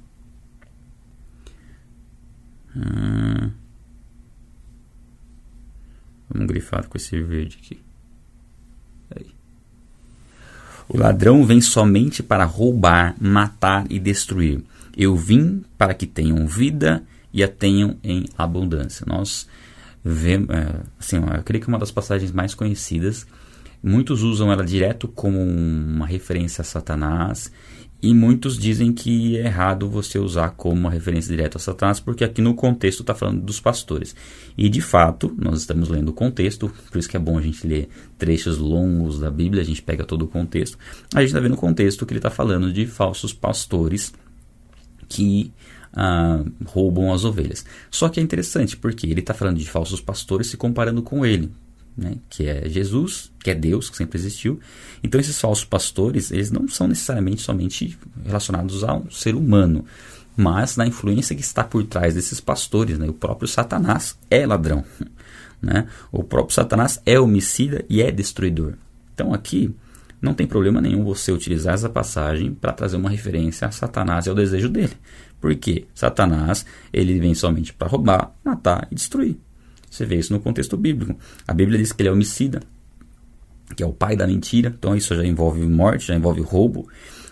Hum, 2.74 3.50
vamos 6.34 6.48
grifar 6.48 6.86
com 6.88 6.98
esse 6.98 7.18
verde 7.22 7.58
aqui. 7.62 7.80
Aí. 9.14 9.26
O 10.88 10.98
ladrão 10.98 11.46
vem 11.46 11.60
somente 11.60 12.22
para 12.22 12.44
roubar, 12.44 13.14
matar 13.20 13.86
e 13.88 13.98
destruir. 13.98 14.62
Eu 14.96 15.16
vim 15.16 15.64
para 15.78 15.94
que 15.94 16.06
tenham 16.06 16.46
vida 16.46 17.02
e 17.32 17.42
a 17.42 17.48
tenham 17.48 17.96
em 18.02 18.26
abundância. 18.36 19.06
Nós 19.08 19.48
vemos, 20.04 20.50
é, 20.50 20.80
assim, 20.98 21.16
eu 21.16 21.42
creio 21.42 21.62
que 21.62 21.68
uma 21.68 21.78
das 21.78 21.90
passagens 21.90 22.30
mais 22.32 22.54
conhecidas, 22.54 23.26
muitos 23.82 24.22
usam 24.22 24.52
ela 24.52 24.64
direto 24.64 25.08
como 25.08 25.40
uma 25.40 26.06
referência 26.06 26.62
a 26.62 26.64
Satanás 26.64 27.50
e 28.04 28.12
muitos 28.12 28.58
dizem 28.58 28.92
que 28.92 29.38
é 29.38 29.46
errado 29.46 29.88
você 29.88 30.18
usar 30.18 30.50
como 30.50 30.78
uma 30.78 30.90
referência 30.90 31.34
direta 31.34 31.56
a 31.56 31.60
Satanás, 31.60 32.00
porque 32.00 32.22
aqui 32.22 32.42
no 32.42 32.54
contexto 32.54 33.00
está 33.00 33.14
falando 33.14 33.40
dos 33.40 33.60
pastores. 33.60 34.14
E 34.58 34.68
de 34.68 34.82
fato, 34.82 35.34
nós 35.38 35.60
estamos 35.60 35.88
lendo 35.88 36.10
o 36.10 36.12
contexto, 36.12 36.70
por 36.90 36.98
isso 36.98 37.08
que 37.08 37.16
é 37.16 37.20
bom 37.20 37.38
a 37.38 37.40
gente 37.40 37.66
ler 37.66 37.88
trechos 38.18 38.58
longos 38.58 39.18
da 39.18 39.30
Bíblia, 39.30 39.62
a 39.62 39.64
gente 39.64 39.80
pega 39.80 40.04
todo 40.04 40.26
o 40.26 40.28
contexto. 40.28 40.76
A 41.14 41.20
gente 41.20 41.28
está 41.28 41.40
vendo 41.40 41.54
o 41.54 41.56
contexto 41.56 42.04
que 42.04 42.12
ele 42.12 42.18
está 42.18 42.28
falando 42.28 42.70
de 42.70 42.84
falsos 42.84 43.32
pastores 43.32 44.12
que 45.08 45.50
ah, 45.94 46.44
roubam 46.66 47.10
as 47.10 47.24
ovelhas. 47.24 47.64
Só 47.90 48.10
que 48.10 48.20
é 48.20 48.22
interessante, 48.22 48.76
porque 48.76 49.06
ele 49.06 49.20
está 49.20 49.32
falando 49.32 49.56
de 49.56 49.66
falsos 49.66 50.02
pastores 50.02 50.48
se 50.48 50.58
comparando 50.58 51.02
com 51.02 51.24
ele 51.24 51.50
né, 51.96 52.16
que 52.28 52.46
é 52.46 52.68
Jesus, 52.68 53.30
que 53.42 53.50
é 53.50 53.54
Deus, 53.54 53.88
que 53.88 53.96
sempre 53.96 54.18
existiu. 54.18 54.58
Então 55.02 55.20
esses 55.20 55.40
falsos 55.40 55.64
pastores, 55.64 56.30
eles 56.30 56.50
não 56.50 56.66
são 56.68 56.88
necessariamente 56.88 57.42
somente 57.42 57.98
relacionados 58.24 58.82
a 58.82 58.94
um 58.94 59.10
ser 59.10 59.34
humano, 59.34 59.84
mas 60.36 60.76
na 60.76 60.86
influência 60.86 61.36
que 61.36 61.42
está 61.42 61.62
por 61.62 61.84
trás 61.84 62.14
desses 62.14 62.40
pastores. 62.40 62.98
Né? 62.98 63.08
O 63.08 63.12
próprio 63.12 63.48
Satanás 63.48 64.18
é 64.30 64.46
ladrão. 64.46 64.84
Né? 65.62 65.86
O 66.12 66.22
próprio 66.22 66.54
Satanás 66.54 67.00
é 67.06 67.18
homicida 67.18 67.84
e 67.88 68.02
é 68.02 68.10
destruidor. 68.10 68.74
Então 69.14 69.32
aqui 69.32 69.74
não 70.20 70.34
tem 70.34 70.46
problema 70.46 70.80
nenhum 70.80 71.04
você 71.04 71.30
utilizar 71.30 71.74
essa 71.74 71.88
passagem 71.88 72.52
para 72.52 72.72
trazer 72.72 72.96
uma 72.96 73.10
referência 73.10 73.68
a 73.68 73.70
Satanás 73.70 74.26
e 74.26 74.30
ao 74.30 74.34
desejo 74.34 74.68
dele. 74.68 74.92
Porque 75.40 75.86
Satanás 75.94 76.66
ele 76.92 77.18
vem 77.20 77.34
somente 77.34 77.72
para 77.72 77.88
roubar, 77.88 78.34
matar 78.44 78.88
e 78.90 78.94
destruir. 78.94 79.38
Você 79.94 80.04
vê 80.04 80.16
isso 80.16 80.32
no 80.32 80.40
contexto 80.40 80.76
bíblico. 80.76 81.16
A 81.46 81.54
Bíblia 81.54 81.78
diz 81.78 81.92
que 81.92 82.02
ele 82.02 82.08
é 82.08 82.12
homicida, 82.12 82.60
que 83.76 83.82
é 83.82 83.86
o 83.86 83.92
pai 83.92 84.16
da 84.16 84.26
mentira. 84.26 84.74
Então 84.76 84.96
isso 84.96 85.14
já 85.14 85.24
envolve 85.24 85.62
morte, 85.62 86.08
já 86.08 86.16
envolve 86.16 86.40
roubo. 86.40 86.88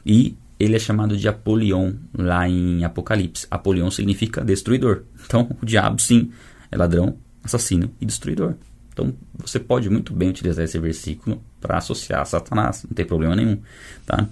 E 0.06 0.36
ele 0.60 0.76
é 0.76 0.78
chamado 0.78 1.16
de 1.16 1.26
Apolion 1.26 1.94
lá 2.16 2.48
em 2.48 2.84
Apocalipse. 2.84 3.48
Apolion 3.50 3.90
significa 3.90 4.44
destruidor. 4.44 5.02
Então 5.26 5.56
o 5.60 5.66
diabo 5.66 6.00
sim 6.00 6.30
é 6.70 6.76
ladrão, 6.76 7.16
assassino 7.42 7.90
e 8.00 8.06
destruidor. 8.06 8.54
Então 8.92 9.12
você 9.34 9.58
pode 9.58 9.90
muito 9.90 10.12
bem 10.12 10.28
utilizar 10.28 10.64
esse 10.64 10.78
versículo 10.78 11.42
para 11.60 11.78
associar 11.78 12.20
a 12.20 12.24
Satanás, 12.24 12.84
não 12.84 12.94
tem 12.94 13.06
problema 13.06 13.34
nenhum, 13.34 13.58
tá? 14.04 14.28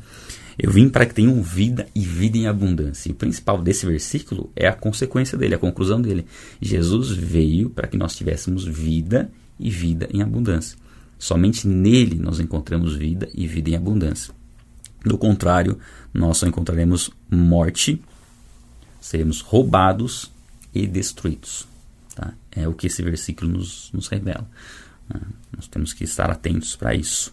Eu 0.59 0.71
vim 0.71 0.88
para 0.88 1.07
que 1.07 1.14
tenham 1.14 1.42
vida 1.42 1.87
e 1.95 2.00
vida 2.00 2.37
em 2.37 2.47
abundância. 2.47 3.09
E 3.09 3.12
o 3.12 3.14
principal 3.14 3.61
desse 3.62 3.87
versículo 3.87 4.50
é 4.54 4.66
a 4.66 4.73
consequência 4.73 5.37
dele, 5.37 5.54
a 5.54 5.59
conclusão 5.59 6.00
dele. 6.00 6.26
Jesus 6.61 7.11
veio 7.11 7.71
para 7.71 7.88
que 7.88 7.97
nós 7.97 8.16
tivéssemos 8.16 8.64
vida 8.64 9.30
e 9.59 9.71
vida 9.71 10.09
em 10.12 10.23
abundância. 10.23 10.76
Somente 11.19 11.69
nele 11.69 12.16
nós 12.16 12.40
encontramos 12.40 12.97
vida 12.97 13.28
e 13.35 13.47
vida 13.47 13.71
em 13.71 13.76
abundância. 13.76 14.33
Do 15.04 15.16
contrário, 15.16 15.78
nós 16.12 16.38
só 16.38 16.47
encontraremos 16.47 17.11
morte, 17.30 18.02
seremos 19.00 19.40
roubados 19.40 20.30
e 20.75 20.87
destruídos. 20.87 21.66
Tá? 22.14 22.35
É 22.50 22.69
o 22.69 22.75
que 22.75 22.87
esse 22.87 23.02
versículo 23.02 23.50
nos, 23.50 23.90
nos 23.92 24.09
revela. 24.09 24.49
Né? 25.09 25.21
Nós 25.54 25.69
temos 25.69 25.92
que 25.92 26.04
estar 26.04 26.30
atentos 26.30 26.76
para 26.76 26.95
isso. 26.95 27.33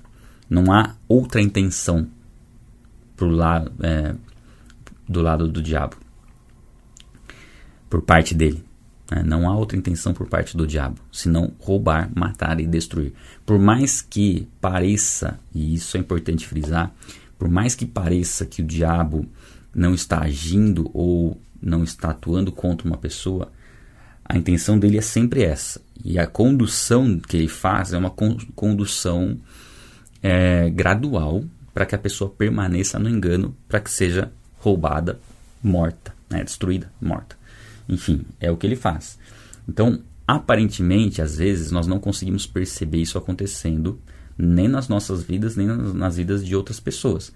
Não 0.49 0.71
há 0.71 0.95
outra 1.07 1.41
intenção 1.41 2.07
pro 3.17 3.29
lado, 3.29 3.71
é, 3.81 4.15
do 5.09 5.21
lado 5.21 5.47
do 5.47 5.61
diabo, 5.61 5.97
por 7.89 8.01
parte 8.03 8.33
dele. 8.33 8.63
Né? 9.11 9.23
Não 9.23 9.49
há 9.49 9.57
outra 9.57 9.77
intenção 9.77 10.13
por 10.13 10.27
parte 10.27 10.55
do 10.55 10.67
diabo, 10.67 11.01
senão 11.11 11.51
roubar, 11.59 12.09
matar 12.15 12.59
e 12.61 12.67
destruir. 12.67 13.13
Por 13.45 13.57
mais 13.57 14.01
que 14.01 14.47
pareça, 14.61 15.39
e 15.53 15.73
isso 15.73 15.97
é 15.97 15.99
importante 15.99 16.47
frisar, 16.47 16.93
por 17.37 17.49
mais 17.49 17.75
que 17.75 17.85
pareça 17.85 18.45
que 18.45 18.61
o 18.61 18.65
diabo 18.65 19.25
não 19.73 19.93
está 19.93 20.21
agindo 20.21 20.89
ou 20.93 21.39
não 21.61 21.83
está 21.83 22.11
atuando 22.11 22.51
contra 22.51 22.87
uma 22.87 22.97
pessoa, 22.97 23.51
a 24.23 24.37
intenção 24.37 24.77
dele 24.77 24.97
é 24.97 25.01
sempre 25.01 25.43
essa. 25.43 25.81
E 26.03 26.19
a 26.19 26.27
condução 26.27 27.19
que 27.19 27.37
ele 27.37 27.47
faz 27.47 27.93
é 27.93 27.97
uma 27.97 28.11
condução 28.55 29.37
é, 30.21 30.69
gradual 30.69 31.43
para 31.77 31.85
que 31.85 31.93
a 31.93 31.99
pessoa 31.99 32.27
permaneça 32.27 32.97
no 32.97 33.07
engano, 33.07 33.55
para 33.67 33.79
que 33.79 33.91
seja 33.91 34.31
roubada, 34.57 35.19
morta, 35.61 36.11
né, 36.27 36.43
destruída, 36.43 36.91
morta. 36.99 37.37
Enfim, 37.87 38.25
é 38.39 38.49
o 38.49 38.57
que 38.57 38.65
ele 38.65 38.75
faz. 38.75 39.19
Então, 39.69 40.01
aparentemente, 40.25 41.21
às 41.21 41.37
vezes, 41.37 41.69
nós 41.69 41.85
não 41.85 41.99
conseguimos 41.99 42.47
perceber 42.47 42.97
isso 42.97 43.15
acontecendo 43.15 44.01
nem 44.35 44.67
nas 44.67 44.87
nossas 44.87 45.21
vidas, 45.21 45.55
nem 45.55 45.67
nas 45.67 46.17
vidas 46.17 46.43
de 46.43 46.55
outras 46.55 46.79
pessoas. 46.79 47.31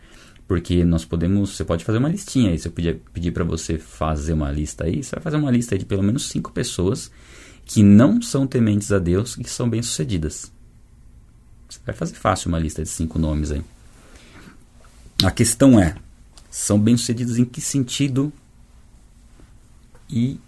Porque 0.48 0.84
nós 0.84 1.06
podemos, 1.06 1.56
você 1.56 1.64
pode 1.64 1.86
fazer 1.86 2.00
uma 2.00 2.10
listinha 2.10 2.50
aí. 2.50 2.58
Se 2.58 2.68
eu 2.68 2.72
pedir, 2.72 3.32
para 3.32 3.44
você 3.44 3.78
fazer 3.78 4.34
uma 4.34 4.52
lista 4.52 4.86
aí, 4.86 5.04
você 5.04 5.18
vai 5.18 5.22
fazer 5.22 5.38
uma 5.38 5.52
lista 5.52 5.78
de 5.78 5.86
pelo 5.86 6.02
menos 6.02 6.30
cinco 6.30 6.52
pessoas 6.52 7.12
que 7.64 7.84
não 7.84 8.20
são 8.20 8.48
tementes 8.48 8.92
a 8.92 8.98
Deus 8.98 9.38
e 9.38 9.44
que 9.44 9.52
são 9.52 9.70
bem-sucedidas. 9.70 10.52
Você 11.70 11.80
vai 11.86 11.94
fazer 11.94 12.16
fácil 12.16 12.50
uma 12.50 12.58
lista 12.58 12.82
de 12.82 12.90
cinco 12.90 13.20
nomes 13.20 13.52
aí. 13.52 13.62
A 15.24 15.30
questão 15.30 15.80
é: 15.80 15.96
são 16.50 16.80
bem-sucedidos 16.80 17.38
em 17.38 17.46
que 17.46 17.62
sentido 17.62 18.34
e 20.10 20.40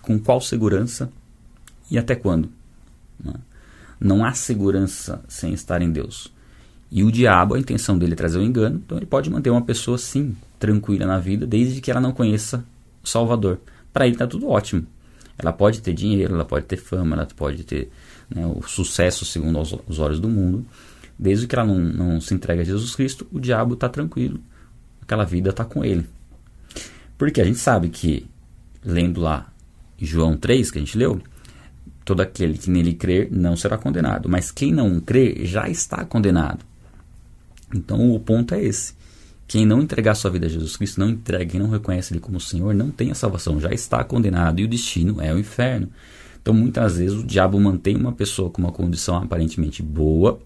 com 0.00 0.18
qual 0.18 0.40
segurança 0.40 1.10
e 1.90 1.98
até 1.98 2.14
quando? 2.14 2.50
Não 4.00 4.24
há 4.24 4.32
segurança 4.32 5.22
sem 5.28 5.52
estar 5.52 5.82
em 5.82 5.90
Deus. 5.90 6.32
E 6.90 7.02
o 7.02 7.10
diabo, 7.10 7.54
a 7.54 7.58
intenção 7.58 7.98
dele 7.98 8.12
é 8.12 8.16
trazer 8.16 8.38
o 8.38 8.40
um 8.40 8.44
engano, 8.44 8.80
então 8.84 8.98
ele 8.98 9.06
pode 9.06 9.30
manter 9.30 9.50
uma 9.50 9.62
pessoa 9.62 9.98
sim 9.98 10.36
tranquila 10.58 11.06
na 11.06 11.18
vida, 11.18 11.46
desde 11.46 11.80
que 11.80 11.90
ela 11.90 12.00
não 12.00 12.12
conheça 12.12 12.64
o 13.02 13.08
Salvador. 13.08 13.60
Para 13.92 14.06
ele 14.06 14.14
está 14.14 14.26
tudo 14.26 14.48
ótimo. 14.48 14.86
Ela 15.36 15.52
pode 15.52 15.80
ter 15.80 15.92
dinheiro, 15.92 16.34
ela 16.34 16.44
pode 16.44 16.66
ter 16.66 16.76
fama, 16.76 17.16
ela 17.16 17.26
pode 17.26 17.64
ter 17.64 17.90
né, 18.28 18.46
o 18.46 18.62
sucesso 18.62 19.24
segundo 19.24 19.60
os 19.60 19.98
olhos 19.98 20.20
do 20.20 20.28
mundo, 20.28 20.64
Desde 21.18 21.46
que 21.46 21.54
ela 21.54 21.64
não, 21.64 21.78
não 21.78 22.20
se 22.20 22.34
entrega 22.34 22.62
a 22.62 22.64
Jesus 22.64 22.94
Cristo, 22.94 23.26
o 23.32 23.38
diabo 23.38 23.74
está 23.74 23.88
tranquilo. 23.88 24.40
Aquela 25.00 25.24
vida 25.24 25.50
está 25.50 25.64
com 25.64 25.84
ele. 25.84 26.06
Porque 27.16 27.40
a 27.40 27.44
gente 27.44 27.58
sabe 27.58 27.88
que, 27.88 28.26
lendo 28.84 29.20
lá 29.20 29.52
João 29.98 30.36
3, 30.36 30.70
que 30.70 30.78
a 30.78 30.80
gente 30.80 30.98
leu, 30.98 31.20
todo 32.04 32.20
aquele 32.20 32.58
que 32.58 32.70
nele 32.70 32.94
crer 32.94 33.28
não 33.30 33.56
será 33.56 33.78
condenado. 33.78 34.28
Mas 34.28 34.50
quem 34.50 34.72
não 34.72 35.00
crer 35.00 35.44
já 35.46 35.68
está 35.68 36.04
condenado. 36.04 36.64
Então 37.74 38.12
o 38.12 38.20
ponto 38.20 38.54
é 38.54 38.62
esse. 38.62 38.94
Quem 39.46 39.66
não 39.66 39.82
entregar 39.82 40.14
sua 40.14 40.30
vida 40.30 40.46
a 40.46 40.48
Jesus 40.48 40.76
Cristo, 40.76 40.98
não 40.98 41.10
entrega, 41.10 41.46
quem 41.46 41.60
não 41.60 41.68
reconhece 41.68 42.12
Ele 42.12 42.20
como 42.20 42.40
Senhor, 42.40 42.74
não 42.74 42.90
tem 42.90 43.10
a 43.10 43.14
salvação, 43.14 43.60
já 43.60 43.70
está 43.70 44.02
condenado 44.02 44.60
e 44.60 44.64
o 44.64 44.68
destino 44.68 45.20
é 45.20 45.32
o 45.32 45.38
inferno. 45.38 45.88
Então 46.40 46.54
muitas 46.54 46.96
vezes 46.96 47.18
o 47.18 47.24
diabo 47.24 47.60
mantém 47.60 47.96
uma 47.96 48.12
pessoa 48.12 48.50
com 48.50 48.62
uma 48.62 48.72
condição 48.72 49.16
aparentemente 49.16 49.82
boa, 49.82 50.40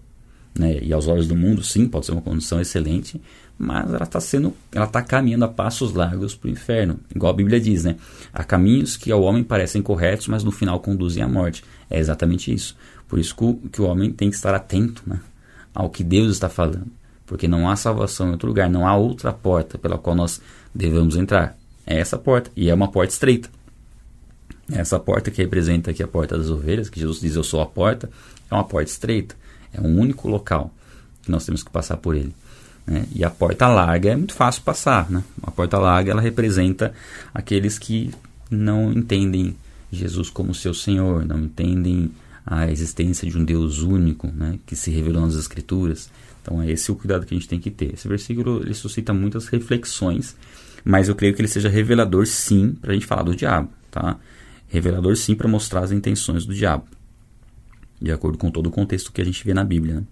né? 0.57 0.79
E 0.81 0.91
aos 0.93 1.07
olhos 1.07 1.27
do 1.27 1.35
mundo, 1.35 1.63
sim, 1.63 1.87
pode 1.87 2.05
ser 2.05 2.11
uma 2.11 2.21
condição 2.21 2.59
excelente, 2.59 3.21
mas 3.57 3.93
ela 3.93 4.03
está 4.03 4.19
sendo, 4.21 4.53
ela 4.71 4.85
está 4.85 5.01
caminhando 5.01 5.45
a 5.45 5.47
passos 5.47 5.93
largos 5.93 6.33
para 6.33 6.47
o 6.47 6.51
inferno, 6.51 6.99
igual 7.13 7.33
a 7.33 7.35
Bíblia 7.35 7.59
diz, 7.59 7.83
né? 7.83 7.97
Há 8.33 8.43
caminhos 8.43 8.95
que 8.95 9.11
ao 9.11 9.21
homem 9.21 9.43
parecem 9.43 9.81
corretos, 9.81 10.27
mas 10.27 10.43
no 10.43 10.51
final 10.51 10.79
conduzem 10.79 11.21
à 11.21 11.27
morte. 11.27 11.63
É 11.89 11.99
exatamente 11.99 12.53
isso. 12.53 12.75
Por 13.07 13.19
isso 13.19 13.35
que 13.71 13.81
o, 13.81 13.85
homem 13.85 14.11
tem 14.11 14.29
que 14.29 14.35
estar 14.35 14.53
atento, 14.53 15.03
né? 15.05 15.19
Ao 15.73 15.89
que 15.89 16.03
Deus 16.03 16.31
está 16.31 16.47
falando, 16.47 16.87
porque 17.25 17.47
não 17.47 17.69
há 17.69 17.75
salvação 17.75 18.27
em 18.27 18.31
outro 18.31 18.47
lugar, 18.47 18.69
não 18.69 18.87
há 18.87 18.95
outra 18.95 19.33
porta 19.33 19.77
pela 19.77 19.97
qual 19.97 20.15
nós 20.15 20.41
devemos 20.73 21.17
entrar. 21.17 21.57
É 21.85 21.99
essa 21.99 22.17
porta 22.17 22.51
e 22.55 22.69
é 22.69 22.73
uma 22.73 22.89
porta 22.89 23.11
estreita. 23.11 23.49
Essa 24.71 24.99
porta 24.99 25.31
que 25.31 25.41
representa 25.41 25.89
aqui 25.91 26.03
a 26.03 26.07
porta 26.07 26.37
das 26.37 26.49
ovelhas, 26.49 26.89
que 26.89 26.99
Jesus 26.99 27.19
diz 27.19 27.35
eu 27.35 27.43
sou 27.43 27.59
a 27.61 27.65
porta, 27.65 28.09
é 28.49 28.53
uma 28.53 28.63
porta 28.63 28.91
estreita. 28.91 29.35
É 29.73 29.81
um 29.81 29.99
único 29.99 30.27
local 30.27 30.73
que 31.21 31.31
nós 31.31 31.45
temos 31.45 31.63
que 31.63 31.69
passar 31.69 31.97
por 31.97 32.15
ele. 32.15 32.33
Né? 32.85 33.05
E 33.13 33.23
a 33.23 33.29
porta 33.29 33.67
larga 33.67 34.11
é 34.11 34.15
muito 34.15 34.33
fácil 34.33 34.63
passar. 34.63 35.09
Né? 35.09 35.23
A 35.43 35.51
porta 35.51 35.77
larga 35.77 36.11
ela 36.11 36.21
representa 36.21 36.93
aqueles 37.33 37.77
que 37.77 38.11
não 38.49 38.91
entendem 38.91 39.55
Jesus 39.91 40.29
como 40.29 40.53
seu 40.53 40.73
Senhor, 40.73 41.25
não 41.25 41.39
entendem 41.39 42.11
a 42.45 42.71
existência 42.71 43.29
de 43.29 43.37
um 43.37 43.43
Deus 43.43 43.81
único, 43.81 44.27
né, 44.27 44.57
que 44.65 44.75
se 44.75 44.89
revelou 44.89 45.21
nas 45.21 45.35
Escrituras. 45.35 46.09
Então, 46.41 46.61
é 46.61 46.71
esse 46.71 46.91
o 46.91 46.95
cuidado 46.95 47.25
que 47.25 47.33
a 47.33 47.37
gente 47.37 47.47
tem 47.47 47.59
que 47.59 47.69
ter. 47.69 47.93
Esse 47.93 48.07
versículo 48.07 48.61
ele 48.63 48.73
suscita 48.73 49.13
muitas 49.13 49.47
reflexões, 49.47 50.35
mas 50.83 51.09
eu 51.09 51.15
creio 51.15 51.35
que 51.35 51.41
ele 51.41 51.47
seja 51.47 51.69
revelador, 51.69 52.25
sim, 52.25 52.75
para 52.81 52.91
a 52.91 52.93
gente 52.93 53.05
falar 53.05 53.23
do 53.23 53.35
diabo, 53.35 53.69
tá? 53.91 54.17
Revelador, 54.67 55.15
sim, 55.15 55.35
para 55.35 55.47
mostrar 55.47 55.81
as 55.81 55.91
intenções 55.91 56.45
do 56.45 56.53
diabo, 56.53 56.85
de 58.01 58.11
acordo 58.11 58.37
com 58.37 58.49
todo 58.49 58.67
o 58.67 58.71
contexto 58.71 59.11
que 59.11 59.21
a 59.21 59.25
gente 59.25 59.43
vê 59.43 59.53
na 59.53 59.63
Bíblia. 59.63 59.95
Né? 59.95 60.03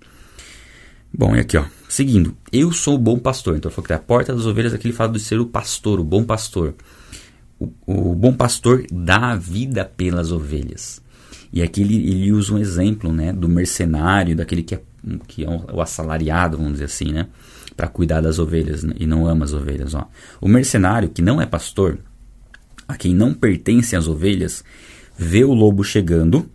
Bom, 1.13 1.35
e 1.35 1.39
aqui, 1.39 1.57
ó, 1.57 1.65
seguindo. 1.87 2.35
Eu 2.51 2.71
sou 2.71 2.95
o 2.95 2.99
bom 2.99 3.17
pastor. 3.17 3.55
Então, 3.55 3.69
ele 3.69 3.75
falou 3.75 3.87
que 3.87 3.93
a 3.93 3.99
porta 3.99 4.33
das 4.33 4.45
ovelhas 4.45 4.73
aqui 4.73 4.87
ele 4.87 4.93
fala 4.93 5.13
de 5.13 5.19
ser 5.19 5.39
o 5.39 5.45
pastor, 5.45 5.99
o 5.99 6.03
bom 6.03 6.23
pastor. 6.23 6.75
O, 7.59 7.71
o 7.85 8.15
bom 8.15 8.33
pastor 8.33 8.85
dá 8.91 9.31
a 9.31 9.35
vida 9.35 9.85
pelas 9.85 10.31
ovelhas. 10.31 11.01
E 11.51 11.61
aqui 11.63 11.81
ele, 11.81 11.95
ele 11.95 12.31
usa 12.31 12.53
um 12.53 12.57
exemplo 12.57 13.11
né, 13.11 13.31
do 13.31 13.47
mercenário, 13.47 14.35
daquele 14.35 14.61
que 14.61 14.75
é, 14.75 14.81
que 15.27 15.45
é 15.45 15.47
o 15.49 15.81
assalariado, 15.81 16.57
vamos 16.57 16.73
dizer 16.73 16.85
assim, 16.85 17.11
né? 17.11 17.27
Para 17.75 17.87
cuidar 17.87 18.21
das 18.21 18.37
ovelhas 18.37 18.83
né, 18.83 18.93
e 18.99 19.07
não 19.07 19.25
ama 19.25 19.45
as 19.45 19.53
ovelhas. 19.53 19.93
Ó. 19.93 20.07
O 20.41 20.47
mercenário, 20.47 21.09
que 21.09 21.21
não 21.21 21.41
é 21.41 21.45
pastor, 21.45 21.97
a 22.87 22.95
quem 22.95 23.15
não 23.15 23.33
pertencem 23.33 23.97
as 23.97 24.07
ovelhas, 24.07 24.63
vê 25.17 25.43
o 25.43 25.53
lobo 25.53 25.83
chegando 25.83 26.49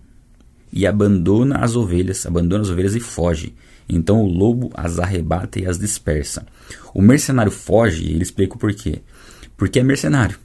e 0.72 0.86
abandona 0.86 1.58
as 1.58 1.76
ovelhas, 1.76 2.24
abandona 2.24 2.62
as 2.62 2.70
ovelhas 2.70 2.94
e 2.94 3.00
foge. 3.00 3.54
Então 3.88 4.22
o 4.22 4.26
lobo 4.26 4.70
as 4.74 4.98
arrebata 4.98 5.60
e 5.60 5.66
as 5.66 5.78
dispersa. 5.78 6.46
O 6.94 7.02
mercenário 7.02 7.52
foge, 7.52 8.04
ele 8.10 8.22
explica 8.22 8.54
o 8.54 8.58
porquê. 8.58 9.02
Porque 9.56 9.80
é 9.80 9.82
mercenário, 9.82 10.38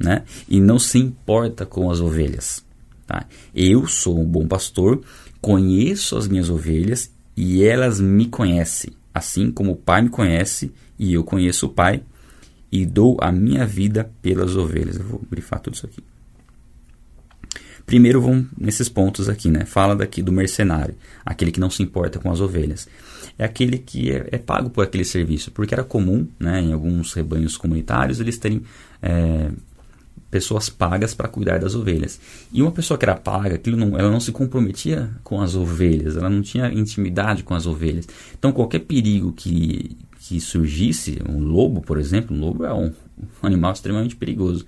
né? 0.00 0.22
E 0.48 0.60
não 0.60 0.78
se 0.78 0.98
importa 0.98 1.66
com 1.66 1.90
as 1.90 2.00
ovelhas. 2.00 2.64
Tá? 3.06 3.26
Eu 3.54 3.86
sou 3.86 4.18
um 4.18 4.24
bom 4.24 4.46
pastor, 4.46 5.00
conheço 5.40 6.16
as 6.16 6.28
minhas 6.28 6.48
ovelhas 6.48 7.10
e 7.36 7.62
elas 7.62 8.00
me 8.00 8.26
conhecem, 8.26 8.92
assim 9.12 9.50
como 9.50 9.72
o 9.72 9.76
Pai 9.76 10.02
me 10.02 10.08
conhece 10.08 10.72
e 10.98 11.14
eu 11.14 11.22
conheço 11.22 11.66
o 11.66 11.70
Pai 11.70 12.02
e 12.70 12.84
dou 12.84 13.16
a 13.20 13.30
minha 13.30 13.66
vida 13.66 14.10
pelas 14.22 14.56
ovelhas. 14.56 14.96
Eu 14.96 15.04
vou 15.04 15.22
grifar 15.30 15.60
tudo 15.60 15.74
isso 15.74 15.86
aqui. 15.86 16.02
Primeiro 17.86 18.20
vão 18.20 18.44
nesses 18.58 18.88
pontos 18.88 19.28
aqui, 19.28 19.48
né? 19.48 19.64
Fala 19.64 19.94
daqui 19.94 20.20
do 20.20 20.32
mercenário, 20.32 20.96
aquele 21.24 21.52
que 21.52 21.60
não 21.60 21.70
se 21.70 21.84
importa 21.84 22.18
com 22.18 22.30
as 22.30 22.40
ovelhas. 22.40 22.88
É 23.38 23.44
aquele 23.44 23.78
que 23.78 24.10
é, 24.10 24.28
é 24.32 24.38
pago 24.38 24.70
por 24.70 24.82
aquele 24.82 25.04
serviço, 25.04 25.52
porque 25.52 25.72
era 25.72 25.84
comum, 25.84 26.26
né, 26.38 26.60
em 26.60 26.72
alguns 26.72 27.12
rebanhos 27.12 27.56
comunitários, 27.56 28.18
eles 28.18 28.38
terem 28.38 28.62
é, 29.00 29.50
pessoas 30.30 30.68
pagas 30.68 31.14
para 31.14 31.28
cuidar 31.28 31.60
das 31.60 31.74
ovelhas. 31.74 32.18
E 32.52 32.60
uma 32.60 32.72
pessoa 32.72 32.98
que 32.98 33.04
era 33.04 33.14
paga, 33.14 33.54
aquilo 33.54 33.76
não, 33.76 33.96
ela 33.96 34.10
não 34.10 34.20
se 34.20 34.32
comprometia 34.32 35.10
com 35.22 35.40
as 35.40 35.54
ovelhas, 35.54 36.16
ela 36.16 36.28
não 36.28 36.42
tinha 36.42 36.72
intimidade 36.72 37.42
com 37.44 37.54
as 37.54 37.66
ovelhas. 37.66 38.08
Então 38.36 38.52
qualquer 38.52 38.80
perigo 38.80 39.32
que, 39.32 39.96
que 40.18 40.40
surgisse, 40.40 41.20
um 41.28 41.38
lobo, 41.38 41.80
por 41.80 41.98
exemplo, 41.98 42.36
um 42.36 42.40
lobo 42.40 42.64
é 42.64 42.74
um, 42.74 42.86
um 42.86 43.46
animal 43.46 43.72
extremamente 43.72 44.16
perigoso. 44.16 44.66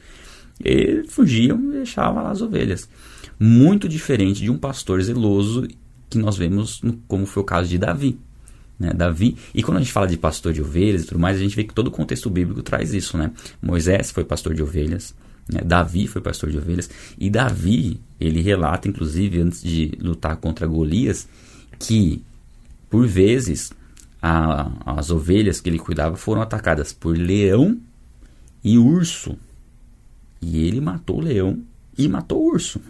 Ele 0.62 1.06
fugiam 1.06 1.58
e 1.70 1.72
deixava 1.72 2.22
lá 2.22 2.30
as 2.30 2.42
ovelhas. 2.42 2.88
Muito 3.38 3.88
diferente 3.88 4.40
de 4.40 4.50
um 4.50 4.58
pastor 4.58 5.00
zeloso 5.02 5.68
que 6.10 6.18
nós 6.18 6.36
vemos 6.36 6.80
como 7.06 7.26
foi 7.26 7.42
o 7.42 7.46
caso 7.46 7.68
de 7.68 7.78
Davi. 7.78 8.18
Né? 8.78 8.92
Davi, 8.92 9.36
e 9.54 9.62
quando 9.62 9.78
a 9.78 9.80
gente 9.80 9.92
fala 9.92 10.06
de 10.06 10.16
pastor 10.16 10.52
de 10.52 10.62
ovelhas 10.62 11.02
e 11.02 11.06
tudo 11.06 11.20
mais, 11.20 11.36
a 11.36 11.40
gente 11.40 11.56
vê 11.56 11.64
que 11.64 11.74
todo 11.74 11.88
o 11.88 11.92
contexto 11.92 12.30
bíblico 12.30 12.62
traz 12.62 12.94
isso. 12.94 13.16
Né? 13.16 13.30
Moisés 13.60 14.10
foi 14.10 14.24
pastor 14.24 14.54
de 14.54 14.62
ovelhas, 14.62 15.14
né? 15.48 15.60
Davi 15.64 16.06
foi 16.06 16.20
pastor 16.20 16.50
de 16.50 16.58
ovelhas, 16.58 16.90
e 17.18 17.30
Davi, 17.30 18.00
ele 18.20 18.40
relata, 18.42 18.86
inclusive, 18.86 19.40
antes 19.40 19.62
de 19.62 19.92
lutar 20.00 20.36
contra 20.36 20.66
Golias, 20.66 21.26
que 21.78 22.22
por 22.90 23.06
vezes 23.06 23.72
a, 24.20 24.70
as 24.84 25.10
ovelhas 25.10 25.60
que 25.60 25.68
ele 25.68 25.78
cuidava 25.78 26.16
foram 26.16 26.42
atacadas 26.42 26.92
por 26.92 27.16
leão 27.16 27.78
e 28.62 28.78
urso. 28.78 29.36
E 30.40 30.66
ele 30.66 30.80
matou 30.80 31.18
o 31.18 31.22
leão 31.22 31.62
e 31.96 32.08
matou 32.08 32.40
o 32.40 32.52
urso. 32.52 32.80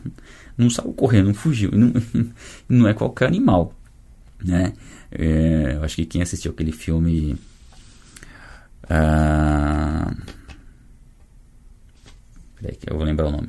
Não 0.56 0.68
saiu 0.68 0.92
correndo, 0.92 1.28
não 1.28 1.34
fugiu. 1.34 1.70
Não, 1.72 1.92
não 2.68 2.88
é 2.88 2.94
qualquer 2.94 3.28
animal. 3.28 3.74
Né? 4.44 4.74
É, 5.10 5.74
eu 5.76 5.84
acho 5.84 5.96
que 5.96 6.06
quem 6.06 6.22
assistiu 6.22 6.52
aquele 6.52 6.72
filme. 6.72 7.38
Uh, 8.84 10.16
peraí, 12.56 12.76
que 12.76 12.90
eu 12.90 12.96
vou 12.96 13.04
lembrar 13.04 13.26
o 13.26 13.30
nome. 13.30 13.48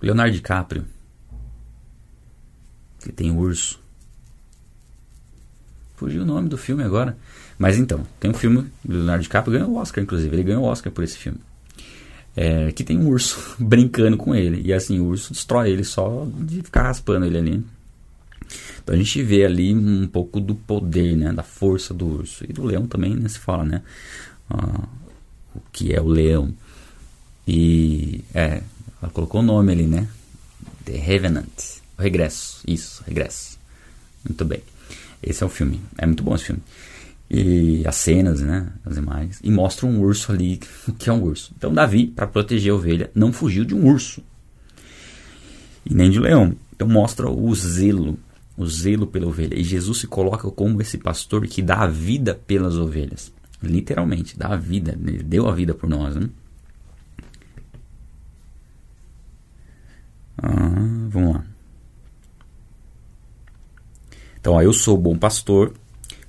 Leonardo 0.00 0.32
DiCaprio. 0.32 0.86
Que 3.00 3.12
tem 3.12 3.30
urso. 3.30 3.80
Fugiu 5.96 6.22
o 6.22 6.26
nome 6.26 6.48
do 6.48 6.56
filme 6.56 6.84
agora. 6.84 7.18
Mas 7.58 7.76
então, 7.76 8.06
tem 8.20 8.30
um 8.30 8.34
filme 8.34 8.70
do 8.84 8.96
Leonardo 8.98 9.22
DiCaprio, 9.22 9.58
ganhou 9.58 9.72
o 9.72 9.76
Oscar, 9.78 10.02
inclusive. 10.04 10.34
Ele 10.34 10.44
ganhou 10.44 10.62
o 10.62 10.66
Oscar 10.66 10.92
por 10.92 11.02
esse 11.02 11.18
filme. 11.18 11.38
É, 12.36 12.70
que 12.70 12.84
tem 12.84 12.96
um 12.96 13.08
urso 13.08 13.36
brincando 13.58 14.16
com 14.16 14.32
ele. 14.34 14.62
E 14.64 14.72
assim, 14.72 15.00
o 15.00 15.06
urso 15.06 15.32
destrói 15.32 15.70
ele 15.70 15.82
só 15.82 16.26
de 16.38 16.62
ficar 16.62 16.84
raspando 16.84 17.26
ele 17.26 17.36
ali. 17.36 17.64
Então 18.82 18.94
a 18.94 18.98
gente 18.98 19.20
vê 19.22 19.44
ali 19.44 19.74
um 19.74 20.06
pouco 20.06 20.38
do 20.38 20.54
poder, 20.54 21.16
né? 21.16 21.32
Da 21.32 21.42
força 21.42 21.92
do 21.92 22.06
urso. 22.06 22.44
E 22.48 22.52
do 22.52 22.64
leão 22.64 22.86
também, 22.86 23.16
né? 23.16 23.28
Se 23.28 23.40
fala, 23.40 23.64
né? 23.64 23.82
Ah, 24.48 24.84
o 25.54 25.60
que 25.72 25.92
é 25.92 26.00
o 26.00 26.06
leão. 26.06 26.54
E, 27.46 28.22
é, 28.32 28.62
ela 29.02 29.10
colocou 29.12 29.40
o 29.40 29.44
nome 29.44 29.72
ali, 29.72 29.86
né? 29.86 30.06
The 30.84 30.96
Revenant. 30.96 31.80
O 31.98 32.02
Regresso. 32.02 32.62
Isso, 32.68 33.02
Regresso. 33.04 33.58
Muito 34.24 34.44
bem. 34.44 34.62
Esse 35.20 35.42
é 35.42 35.46
o 35.46 35.50
filme. 35.50 35.80
É 35.98 36.06
muito 36.06 36.22
bom 36.22 36.36
esse 36.36 36.44
filme 36.44 36.62
e 37.30 37.86
as 37.86 37.96
cenas, 37.96 38.40
né, 38.40 38.72
as 38.84 38.96
imagens, 38.96 39.40
e 39.42 39.50
mostra 39.50 39.86
um 39.86 40.00
urso 40.00 40.32
ali, 40.32 40.58
que 40.98 41.10
é 41.10 41.12
um 41.12 41.22
urso. 41.22 41.52
Então 41.56 41.72
Davi, 41.72 42.06
para 42.06 42.26
proteger 42.26 42.72
a 42.72 42.74
ovelha, 42.74 43.10
não 43.14 43.32
fugiu 43.32 43.64
de 43.64 43.74
um 43.74 43.86
urso 43.86 44.22
e 45.84 45.94
nem 45.94 46.10
de 46.10 46.18
um 46.18 46.22
leão. 46.22 46.54
Então 46.74 46.88
mostra 46.88 47.28
o 47.28 47.54
zelo, 47.54 48.18
o 48.56 48.66
zelo 48.66 49.06
pela 49.06 49.26
ovelha. 49.26 49.58
E 49.58 49.64
Jesus 49.64 49.98
se 49.98 50.06
coloca 50.06 50.50
como 50.50 50.80
esse 50.80 50.98
pastor 50.98 51.46
que 51.46 51.60
dá 51.60 51.82
a 51.82 51.86
vida 51.86 52.34
pelas 52.34 52.76
ovelhas. 52.76 53.32
Literalmente, 53.62 54.38
dá 54.38 54.48
a 54.48 54.56
vida, 54.56 54.96
ele 55.04 55.22
deu 55.22 55.48
a 55.48 55.52
vida 55.52 55.74
por 55.74 55.88
nós, 55.88 56.14
né? 56.14 56.30
Ah, 60.40 61.08
vamos 61.08 61.34
lá. 61.34 61.44
Então, 64.40 64.52
ó, 64.52 64.62
eu 64.62 64.72
sou 64.72 64.96
o 64.96 65.00
bom 65.00 65.18
pastor, 65.18 65.74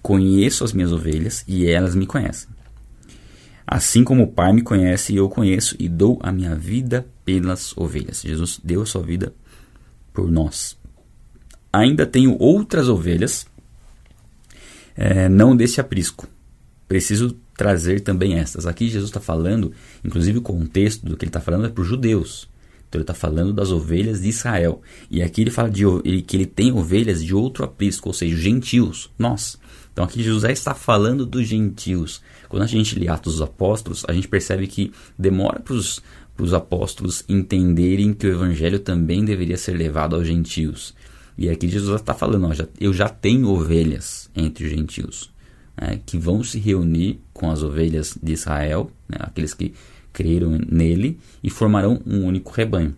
Conheço 0.02 0.64
as 0.64 0.74
minhas 0.74 0.92
ovelhas 0.92 1.44
e 1.48 1.68
elas 1.68 1.96
me 1.96 2.06
conhecem. 2.06 2.50
Assim 3.66 4.04
como 4.04 4.24
o 4.24 4.28
Pai 4.28 4.52
me 4.52 4.64
conhece 4.64 5.16
eu 5.16 5.30
conheço 5.30 5.76
e 5.78 5.88
dou 5.88 6.20
a 6.24 6.32
minha 6.32 6.56
vida 6.56 7.06
pelas 7.24 7.78
ovelhas. 7.78 8.22
Jesus 8.22 8.60
deu 8.64 8.82
a 8.82 8.86
sua 8.86 9.04
vida 9.04 9.34
por 10.14 10.32
nós. 10.32 10.76
Ainda 11.72 12.06
tenho 12.06 12.36
outras 12.40 12.90
ovelhas, 12.90 13.46
é, 14.96 15.30
não 15.30 15.56
desse 15.56 15.80
aprisco. 15.80 16.28
Preciso 16.88 17.38
trazer 17.56 18.00
também 18.00 18.40
estas. 18.40 18.66
Aqui 18.66 18.90
Jesus 18.90 19.10
está 19.10 19.20
falando, 19.20 19.72
inclusive 20.04 20.40
o 20.40 20.42
contexto 20.42 21.06
do 21.06 21.16
que 21.16 21.26
ele 21.26 21.30
está 21.30 21.40
falando 21.40 21.68
é 21.68 21.70
para 21.70 21.82
os 21.82 21.88
judeus. 21.88 22.50
Então 22.88 22.98
ele 22.98 23.04
está 23.04 23.14
falando 23.14 23.54
das 23.54 23.72
ovelhas 23.72 24.22
de 24.22 24.30
Israel. 24.30 24.82
E 25.12 25.22
aqui 25.22 25.42
ele 25.42 25.52
fala 25.52 25.70
de, 25.70 25.84
que 26.24 26.36
ele 26.36 26.48
tem 26.48 26.72
ovelhas 26.72 27.24
de 27.24 27.36
outro 27.36 27.64
aprisco, 27.64 28.10
ou 28.10 28.14
seja, 28.14 28.36
gentios, 28.36 29.12
nós. 29.20 29.60
Então 30.00 30.08
aqui 30.08 30.24
José 30.24 30.54
está 30.54 30.74
falando 30.74 31.26
dos 31.26 31.46
gentios. 31.46 32.22
Quando 32.48 32.64
a 32.64 32.68
gente 32.68 32.98
lê 32.98 33.10
Atos 33.10 33.34
dos 33.34 33.42
Apóstolos, 33.42 34.06
a 34.08 34.14
gente 34.14 34.30
percebe 34.30 34.66
que 34.66 34.94
demora 35.18 35.60
para 35.60 35.74
os 35.74 36.54
apóstolos 36.54 37.26
entenderem 37.28 38.14
que 38.14 38.26
o 38.26 38.32
evangelho 38.32 38.80
também 38.80 39.26
deveria 39.26 39.58
ser 39.58 39.74
levado 39.74 40.16
aos 40.16 40.26
gentios. 40.26 40.96
E 41.38 41.50
aqui 41.50 41.68
Jesus 41.68 42.00
está 42.00 42.14
falando, 42.14 42.48
ó, 42.48 42.54
já, 42.54 42.66
eu 42.80 42.94
já 42.94 43.10
tenho 43.10 43.50
ovelhas 43.50 44.30
entre 44.34 44.64
os 44.64 44.72
gentios, 44.72 45.34
né, 45.76 46.00
que 46.06 46.18
vão 46.18 46.46
se 46.46 46.60
reunir 46.60 47.20
com 47.34 47.52
as 47.52 47.62
ovelhas 47.62 48.18
de 48.24 48.32
Israel, 48.32 48.90
né, 49.06 49.18
aqueles 49.20 49.54
que 49.54 49.74
creram 50.14 50.58
nele, 50.66 51.20
e 51.44 51.50
formarão 51.50 52.02
um 52.06 52.24
único 52.24 52.54
rebanho, 52.54 52.96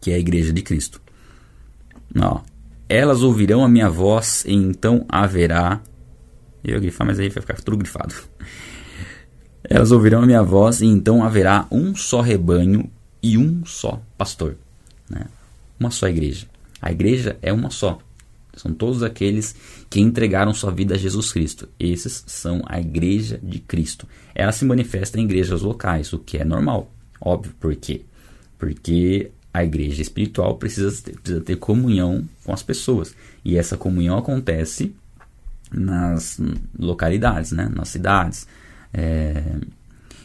que 0.00 0.12
é 0.12 0.14
a 0.14 0.18
igreja 0.20 0.52
de 0.52 0.62
Cristo. 0.62 1.02
Ó, 2.16 2.40
elas 2.88 3.22
ouvirão 3.22 3.64
a 3.64 3.68
minha 3.68 3.90
voz 3.90 4.44
e 4.46 4.54
então 4.54 5.04
haverá. 5.08 5.80
Eu 6.64 6.74
ia 6.74 6.80
grifar, 6.80 7.06
mas 7.06 7.18
aí 7.18 7.28
vai 7.28 7.40
ficar 7.40 7.60
tudo 7.60 7.76
grifado. 7.76 8.14
Elas 9.62 9.92
ouvirão 9.92 10.22
a 10.22 10.26
minha 10.26 10.42
voz 10.42 10.80
e 10.80 10.86
então 10.86 11.22
haverá 11.22 11.66
um 11.70 11.94
só 11.94 12.20
rebanho 12.20 12.90
e 13.22 13.36
um 13.36 13.64
só 13.66 14.00
pastor. 14.16 14.56
Né? 15.10 15.26
Uma 15.78 15.90
só 15.90 16.08
igreja. 16.08 16.46
A 16.80 16.90
igreja 16.90 17.36
é 17.42 17.52
uma 17.52 17.70
só. 17.70 17.98
São 18.56 18.72
todos 18.72 19.02
aqueles 19.02 19.54
que 19.88 20.00
entregaram 20.00 20.52
sua 20.54 20.72
vida 20.72 20.94
a 20.94 20.98
Jesus 20.98 21.30
Cristo. 21.30 21.68
Esses 21.78 22.24
são 22.26 22.62
a 22.66 22.80
igreja 22.80 23.38
de 23.42 23.58
Cristo. 23.60 24.06
Ela 24.34 24.50
se 24.52 24.64
manifesta 24.64 25.20
em 25.20 25.24
igrejas 25.24 25.62
locais, 25.62 26.12
o 26.12 26.18
que 26.18 26.38
é 26.38 26.44
normal. 26.44 26.90
Óbvio, 27.20 27.54
por 27.60 27.74
quê? 27.76 28.02
Porque 28.58 29.30
a 29.58 29.64
igreja 29.64 30.00
espiritual 30.00 30.56
precisa 30.56 31.02
ter, 31.02 31.18
precisa 31.18 31.40
ter 31.40 31.56
comunhão 31.56 32.24
com 32.44 32.52
as 32.52 32.62
pessoas. 32.62 33.14
E 33.44 33.56
essa 33.56 33.76
comunhão 33.76 34.16
acontece 34.16 34.94
nas 35.72 36.40
localidades, 36.78 37.52
né? 37.52 37.68
nas 37.74 37.88
cidades. 37.88 38.46
É, 38.92 39.42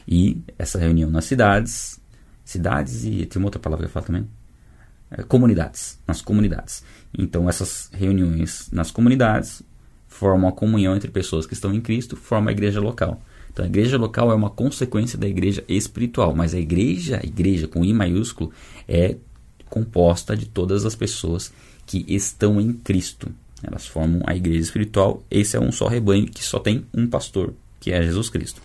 e 0.07 0.41
essa 0.57 0.77
reunião 0.77 1.09
nas 1.09 1.25
cidades, 1.25 1.99
cidades 2.45 3.03
e 3.05 3.25
tem 3.25 3.41
uma 3.41 3.47
outra 3.47 3.59
palavra 3.59 3.85
que 3.85 3.89
eu 3.89 3.93
falo 3.93 4.05
também, 4.05 4.27
é, 5.09 5.23
comunidades, 5.23 5.97
nas 6.07 6.21
comunidades. 6.21 6.83
Então 7.17 7.49
essas 7.49 7.89
reuniões 7.91 8.69
nas 8.71 8.91
comunidades 8.91 9.63
formam 10.07 10.47
a 10.47 10.51
comunhão 10.51 10.95
entre 10.95 11.09
pessoas 11.09 11.47
que 11.47 11.53
estão 11.53 11.73
em 11.73 11.81
Cristo, 11.81 12.15
formam 12.15 12.49
a 12.49 12.51
igreja 12.51 12.79
local. 12.79 13.19
Então 13.53 13.63
a 13.63 13.67
igreja 13.67 13.97
local 13.97 14.31
é 14.31 14.35
uma 14.35 14.49
consequência 14.49 15.17
da 15.17 15.27
igreja 15.27 15.63
espiritual, 15.69 16.35
mas 16.35 16.55
a 16.55 16.59
igreja, 16.59 17.19
a 17.23 17.25
igreja 17.25 17.67
com 17.67 17.85
I 17.85 17.93
maiúsculo, 17.93 18.51
é 18.87 19.15
composta 19.69 20.35
de 20.35 20.47
todas 20.47 20.85
as 20.85 20.95
pessoas 20.95 21.53
que 21.85 22.03
estão 22.07 22.59
em 22.59 22.73
Cristo. 22.73 23.31
Elas 23.61 23.85
formam 23.85 24.21
a 24.25 24.35
igreja 24.35 24.59
espiritual. 24.59 25.23
Esse 25.29 25.55
é 25.55 25.59
um 25.59 25.71
só 25.71 25.87
rebanho 25.87 26.25
que 26.25 26.43
só 26.43 26.59
tem 26.59 26.85
um 26.93 27.07
pastor, 27.07 27.53
que 27.79 27.91
é 27.91 28.01
Jesus 28.01 28.29
Cristo. 28.29 28.61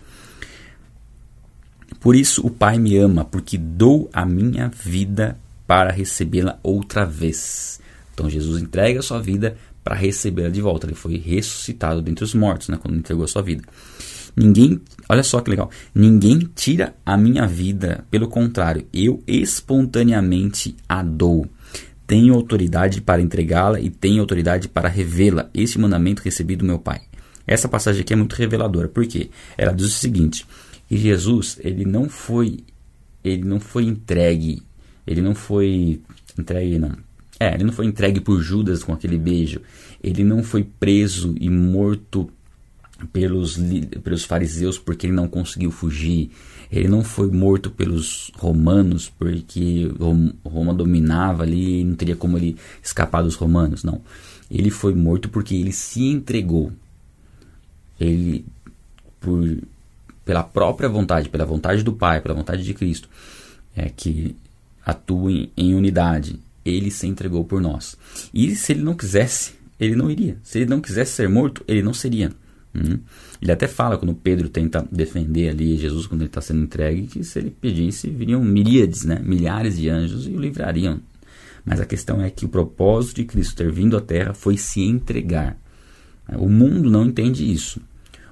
Por 2.01 2.17
isso 2.17 2.47
o 2.47 2.51
Pai 2.51 2.79
me 2.79 2.97
ama, 2.97 3.25
porque 3.25 3.59
dou 3.59 4.09
a 4.13 4.25
minha 4.25 4.69
vida 4.69 5.39
para 5.67 5.91
recebê-la 5.91 6.59
outra 6.63 7.05
vez. 7.05 7.79
Então 8.15 8.29
Jesus 8.29 8.61
entrega 8.61 9.01
a 9.01 9.03
sua 9.03 9.21
vida 9.21 9.57
para 9.85 9.95
recebê-la 9.95 10.49
de 10.49 10.61
volta. 10.61 10.87
Ele 10.87 10.95
foi 10.95 11.19
ressuscitado 11.19 12.01
dentre 12.01 12.25
os 12.25 12.35
mortos, 12.35 12.69
né, 12.69 12.79
quando 12.81 12.97
entregou 12.97 13.25
a 13.25 13.29
sua 13.29 13.43
vida. 13.43 13.63
Ninguém, 14.39 14.81
olha 15.09 15.25
só 15.25 15.41
que 15.41 15.51
legal, 15.51 15.69
ninguém 15.93 16.49
tira 16.55 16.95
a 17.05 17.17
minha 17.17 17.45
vida, 17.45 18.05
pelo 18.09 18.29
contrário, 18.29 18.87
eu 18.95 19.21
espontaneamente 19.27 20.77
a 20.89 21.03
dou. 21.03 21.45
Tenho 22.07 22.35
autoridade 22.35 23.01
para 23.01 23.21
entregá-la 23.21 23.81
e 23.81 23.91
tenho 23.91 24.21
autoridade 24.21 24.69
para 24.69 24.89
revê-la. 24.89 25.51
Este 25.53 25.81
mandamento 25.81 26.23
recebi 26.23 26.55
do 26.55 26.65
meu 26.65 26.79
Pai. 26.79 27.01
Essa 27.45 27.69
passagem 27.69 28.03
aqui 28.03 28.13
é 28.13 28.17
muito 28.17 28.37
reveladora, 28.37 28.87
porque 28.87 29.29
ela 29.57 29.73
diz 29.73 29.87
o 29.87 29.99
seguinte: 29.99 30.47
que 30.89 30.97
Jesus, 30.97 31.59
ele 31.61 31.85
não 31.85 32.09
foi 32.09 32.61
ele 33.25 33.43
não 33.43 33.59
foi 33.59 33.85
entregue, 33.87 34.63
ele 35.05 35.21
não 35.21 35.35
foi 35.35 36.01
entregue 36.39 36.79
não. 36.79 36.93
É, 37.41 37.55
ele 37.55 37.65
não 37.65 37.73
foi 37.73 37.87
entregue 37.87 38.21
por 38.21 38.41
Judas 38.41 38.85
com 38.85 38.93
aquele 38.93 39.19
beijo. 39.19 39.61
Ele 40.03 40.23
não 40.23 40.45
foi 40.45 40.65
preso 40.65 41.35
e 41.41 41.51
morto 41.51 42.31
pelos, 43.13 43.59
pelos 44.03 44.25
fariseus 44.25 44.79
porque 44.79 45.07
ele 45.07 45.15
não 45.15 45.29
conseguiu 45.29 45.71
fugir. 45.71 46.31
Ele 46.71 46.89
não 46.89 47.03
foi 47.03 47.31
morto 47.31 47.71
pelos 47.71 48.31
romanos 48.37 49.09
porque 49.09 49.91
Roma 50.45 50.75
dominava 50.75 51.43
ali 51.43 51.81
e 51.81 51.85
não 51.85 51.95
teria 51.95 52.17
como 52.17 52.37
ele 52.37 52.57
escapar 52.83 53.23
dos 53.23 53.37
romanos. 53.37 53.85
Não. 53.85 54.01
Ele 54.51 54.71
foi 54.71 54.95
morto 54.95 55.29
porque 55.29 55.55
ele 55.55 55.73
se 55.73 56.03
entregou. 56.03 56.73
Ele, 57.99 58.45
por, 59.21 59.59
pela 60.25 60.43
própria 60.43 60.89
vontade, 60.89 61.29
pela 61.29 61.45
vontade 61.45 61.83
do 61.83 61.93
Pai, 61.93 62.21
pela 62.21 62.35
vontade 62.35 62.63
de 62.63 62.75
Cristo, 62.75 63.09
é 63.75 63.89
que 63.89 64.37
atuem 64.85 65.51
em 65.57 65.75
unidade. 65.75 66.39
Ele 66.65 66.91
se 66.91 67.07
entregou 67.07 67.45
por 67.45 67.61
nós. 67.63 67.97
E 68.33 68.55
se 68.55 68.73
ele 68.73 68.83
não 68.83 68.95
quisesse, 68.95 69.55
ele 69.81 69.97
não 69.97 70.11
iria. 70.11 70.37
Se 70.43 70.59
ele 70.59 70.69
não 70.69 70.81
quisesse 70.81 71.13
ser 71.13 71.29
morto, 71.29 71.65
ele 71.67 71.83
não 71.83 71.95
seria. 71.95 72.31
Hum? 72.75 72.99
Ele 73.41 73.53
até 73.53 73.67
fala 73.67 73.97
quando 73.97 74.15
Pedro 74.15 74.49
tenta 74.49 74.87
defender 74.93 75.49
ali 75.49 75.77
Jesus 75.77 76.07
quando 76.07 76.23
ele 76.23 76.29
está 76.29 76.41
sendo 76.41 76.63
entregue 76.63 77.07
que 77.07 77.25
se 77.25 77.39
ele 77.39 77.51
pedisse 77.51 78.11
viriam 78.11 78.45
miríades, 78.45 79.05
né, 79.05 79.21
milhares 79.25 79.79
de 79.79 79.89
anjos 79.89 80.27
e 80.27 80.31
o 80.31 80.41
livrariam. 80.41 81.01
Mas 81.65 81.81
a 81.81 81.87
questão 81.87 82.23
é 82.23 82.31
que 82.31 82.45
o 82.45 82.49
propósito 82.49 83.17
de 83.17 83.25
Cristo 83.25 83.57
ter 83.57 83.71
vindo 83.71 83.97
à 83.97 84.01
Terra 84.01 84.33
foi 84.33 84.57
se 84.57 84.83
entregar. 84.83 85.57
O 86.37 86.49
mundo 86.49 86.91
não 86.91 87.07
entende 87.07 87.51
isso. 87.51 87.81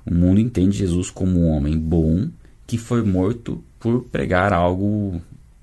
O 0.05 0.15
mundo 0.15 0.41
entende 0.41 0.79
Jesus 0.79 1.11
como 1.11 1.41
um 1.41 1.49
homem 1.49 1.79
bom 1.79 2.29
que 2.67 2.79
foi 2.79 3.03
morto 3.03 3.63
por 3.79 4.05
pregar 4.05 4.53
algo 4.53 5.21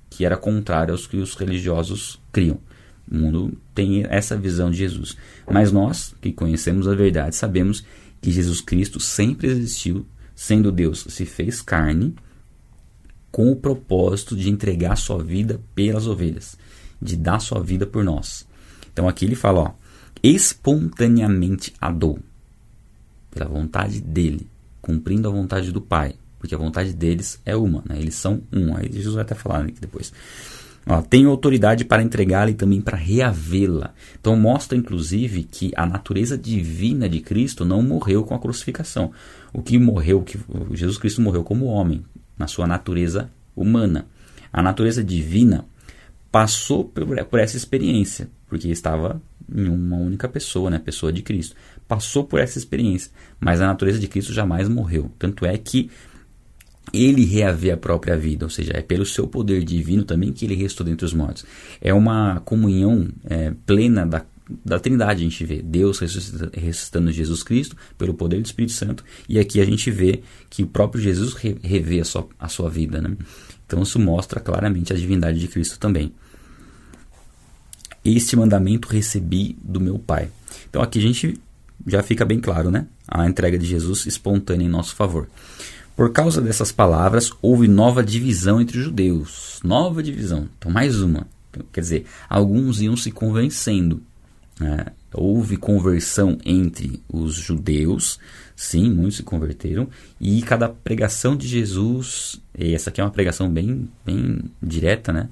que 0.10 0.26
era 0.26 0.38
contrário 0.38 0.92
aos 0.92 1.08
que 1.08 1.18
os 1.18 1.36
religiosos 1.36 2.20
criam. 2.32 2.60
O 3.10 3.16
mundo 3.16 3.58
tem 3.76 4.06
essa 4.10 4.38
visão 4.38 4.72
de 4.72 4.78
Jesus. 4.78 5.18
Mas 5.50 5.72
nós, 5.72 6.16
que 6.22 6.32
conhecemos 6.32 6.88
a 6.88 6.96
verdade, 6.96 7.36
sabemos 7.36 7.82
que 7.82 7.88
Jesus 8.32 8.62
Cristo 8.62 9.00
sempre 9.00 9.48
existiu, 9.48 10.06
sendo 10.36 10.72
Deus, 10.72 11.06
se 11.10 11.26
fez 11.26 11.62
carne 11.62 12.16
com 13.32 13.52
o 13.52 13.56
propósito 13.56 14.36
de 14.36 14.50
entregar 14.50 14.96
sua 14.96 15.24
vida 15.24 15.60
pelas 15.74 16.08
ovelhas, 16.08 16.56
de 17.02 17.16
dar 17.16 17.40
sua 17.40 17.62
vida 17.62 17.86
por 17.86 18.04
nós. 18.04 18.46
Então 18.92 19.08
aqui 19.10 19.26
ele 19.26 19.36
fala, 19.36 19.60
ó, 19.60 19.72
espontaneamente 20.22 21.74
a 21.82 21.92
dou, 21.92 22.20
pela 23.32 23.50
vontade 23.50 24.00
dele, 24.00 24.48
cumprindo 24.82 25.28
a 25.28 25.32
vontade 25.32 25.72
do 25.72 25.82
Pai, 25.82 26.16
porque 26.38 26.54
a 26.54 26.58
vontade 26.58 26.94
deles 26.94 27.40
é 27.46 27.56
uma, 27.56 27.84
né? 27.88 27.98
eles 27.98 28.16
são 28.16 28.44
um. 28.52 28.76
Aí 28.76 28.92
Jesus 28.92 29.16
vai 29.16 29.24
até 29.24 29.34
falar 29.34 29.66
aqui 29.66 29.80
depois. 29.80 30.14
Ó, 30.86 31.02
tenho 31.02 31.30
autoridade 31.30 31.86
para 31.86 32.04
entregá-la 32.04 32.52
e 32.52 32.56
também 32.56 32.82
para 32.82 32.98
reavê-la. 32.98 33.94
Então 34.20 34.36
mostra 34.36 34.78
inclusive 34.78 35.44
que 35.44 35.72
a 35.76 35.86
natureza 35.86 36.38
divina 36.38 37.08
de 37.08 37.22
Cristo 37.22 37.64
não 37.64 37.82
morreu 37.82 38.24
com 38.24 38.36
a 38.36 38.40
crucificação. 38.40 39.12
O 39.54 39.62
que 39.62 39.78
morreu, 39.78 40.22
que 40.22 40.38
Jesus 40.74 40.98
Cristo 40.98 41.22
morreu 41.22 41.44
como 41.44 41.66
homem, 41.66 42.04
na 42.38 42.48
sua 42.48 42.68
natureza 42.68 43.30
humana. 43.56 44.08
A 44.52 44.62
natureza 44.62 45.04
divina 45.04 45.66
passou 46.32 46.84
por, 46.84 47.06
por 47.26 47.40
essa 47.40 47.56
experiência, 47.56 48.30
porque 48.48 48.68
estava 48.68 49.22
em 49.54 49.68
uma 49.68 49.98
única 49.98 50.28
pessoa, 50.28 50.70
né, 50.70 50.80
pessoa 50.80 51.14
de 51.14 51.22
Cristo. 51.22 51.56
Passou 51.88 52.24
por 52.24 52.40
essa 52.40 52.58
experiência, 52.58 53.12
mas 53.40 53.62
a 53.62 53.68
natureza 53.68 54.00
de 54.00 54.08
Cristo 54.08 54.34
jamais 54.34 54.68
morreu. 54.68 55.12
Tanto 55.20 55.46
é 55.46 55.58
que 55.58 55.90
ele 56.92 57.24
reavê 57.24 57.72
a 57.72 57.78
própria 57.78 58.18
vida, 58.18 58.46
ou 58.46 58.50
seja, 58.50 58.72
é 58.76 58.82
pelo 58.82 59.06
seu 59.06 59.28
poder 59.28 59.64
divino 59.64 60.04
também 60.04 60.34
que 60.34 60.46
ele 60.46 60.56
restou 60.56 60.86
dentre 60.86 61.06
os 61.06 61.14
mortos. 61.14 61.46
É 61.80 61.94
uma 61.94 62.42
comunhão 62.42 63.08
é, 63.26 63.54
plena 63.66 64.06
da, 64.06 64.26
da 64.66 64.80
Trindade, 64.80 65.22
a 65.22 65.24
gente 65.24 65.46
vê 65.46 65.62
Deus 65.62 66.00
ressuscitando 66.00 67.12
Jesus 67.12 67.42
Cristo 67.44 67.76
pelo 67.98 68.14
poder 68.14 68.42
do 68.42 68.46
Espírito 68.46 68.74
Santo, 68.74 69.04
e 69.30 69.40
aqui 69.40 69.62
a 69.62 69.66
gente 69.66 69.90
vê 69.90 70.22
que 70.50 70.64
o 70.64 70.68
próprio 70.68 71.02
Jesus 71.02 71.34
re, 71.34 71.58
revê 71.64 72.02
a 72.02 72.06
sua, 72.06 72.28
a 72.40 72.50
sua 72.50 72.70
vida. 72.70 73.02
Né? 73.02 73.16
Então 73.66 73.82
isso 73.82 74.00
mostra 74.00 74.40
claramente 74.40 74.92
a 74.92 74.96
divindade 74.96 75.40
de 75.40 75.48
Cristo 75.48 75.80
também. 75.80 76.12
Este 78.04 78.36
mandamento 78.36 78.90
recebi 78.90 79.58
do 79.64 79.80
meu 79.80 79.98
Pai. 79.98 80.30
Então 80.70 80.82
aqui 80.82 81.00
a 81.00 81.02
gente 81.02 81.40
já 81.88 82.04
fica 82.04 82.26
bem 82.26 82.40
claro, 82.40 82.70
né? 82.70 82.86
A 83.08 83.26
entrega 83.28 83.58
de 83.58 83.66
Jesus 83.66 84.06
espontânea 84.06 84.66
em 84.66 84.70
nosso 84.70 84.94
favor. 84.96 85.30
Por 85.96 86.12
causa 86.12 86.42
dessas 86.42 86.72
palavras, 86.72 87.32
houve 87.42 87.68
nova 87.68 88.04
divisão 88.04 88.60
entre 88.60 88.78
os 88.80 88.84
judeus. 88.86 89.60
Nova 89.64 90.02
divisão. 90.02 90.50
Então, 90.58 90.72
mais 90.72 91.02
uma. 91.02 91.28
Quer 91.72 91.82
dizer, 91.82 92.06
alguns 92.28 92.82
iam 92.82 92.98
se 92.98 93.12
convencendo. 93.12 94.02
Né? 94.60 94.86
Houve 95.14 95.58
conversão 95.58 96.38
entre 96.44 97.02
os 97.08 97.36
judeus, 97.36 98.20
sim, 98.56 98.90
muitos 98.90 99.18
se 99.18 99.24
converteram, 99.24 99.88
e 100.20 100.42
cada 100.42 100.68
pregação 100.68 101.36
de 101.36 101.48
Jesus, 101.48 102.42
essa 102.58 102.90
aqui 102.90 103.00
é 103.00 103.04
uma 103.04 103.12
pregação 103.12 103.50
bem, 103.50 103.88
bem 104.04 104.40
direta, 104.62 105.14
né? 105.14 105.30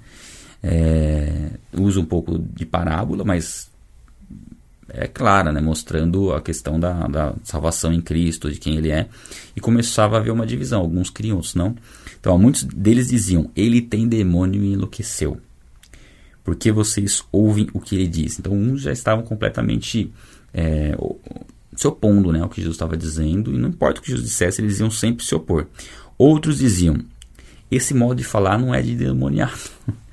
É, 0.63 1.53
usa 1.73 1.99
um 1.99 2.05
pouco 2.05 2.37
de 2.37 2.67
parábola, 2.67 3.23
mas 3.23 3.70
é 4.93 5.07
clara, 5.07 5.51
né, 5.51 5.61
mostrando 5.61 6.33
a 6.33 6.41
questão 6.41 6.79
da, 6.79 7.07
da, 7.07 7.33
salvação 7.43 7.93
em 7.93 8.01
Cristo, 8.01 8.51
de 8.51 8.59
quem 8.59 8.75
ele 8.75 8.91
é, 8.91 9.07
e 9.55 9.59
começava 9.59 10.15
a 10.15 10.19
haver 10.19 10.31
uma 10.31 10.45
divisão, 10.45 10.81
alguns 10.81 11.09
criam, 11.09 11.37
outros 11.37 11.55
não. 11.55 11.75
Então, 12.19 12.37
muitos 12.37 12.63
deles 12.63 13.09
diziam: 13.09 13.49
Ele 13.55 13.81
tem 13.81 14.07
demônio 14.07 14.63
e 14.63 14.73
enlouqueceu. 14.73 15.39
Porque 16.43 16.71
vocês 16.71 17.23
ouvem 17.31 17.67
o 17.73 17.79
que 17.79 17.95
ele 17.95 18.07
diz. 18.07 18.39
Então, 18.39 18.53
uns 18.53 18.81
já 18.81 18.91
estavam 18.91 19.23
completamente 19.23 20.11
é, 20.53 20.95
se 21.75 21.87
opondo 21.87 22.31
né, 22.31 22.41
ao 22.41 22.49
que 22.49 22.61
Jesus 22.61 22.75
estava 22.75 22.97
dizendo, 22.97 23.53
e 23.53 23.57
não 23.57 23.69
importa 23.69 23.99
o 23.99 24.03
que 24.03 24.09
Jesus 24.09 24.27
dissesse, 24.27 24.61
eles 24.61 24.79
iam 24.79 24.91
sempre 24.91 25.25
se 25.25 25.33
opor. 25.33 25.67
Outros 26.17 26.57
diziam: 26.57 26.97
Esse 27.69 27.93
modo 27.93 28.15
de 28.15 28.23
falar 28.23 28.57
não 28.57 28.73
é 28.73 28.81
de 28.81 28.95
demoniado. 28.95 29.69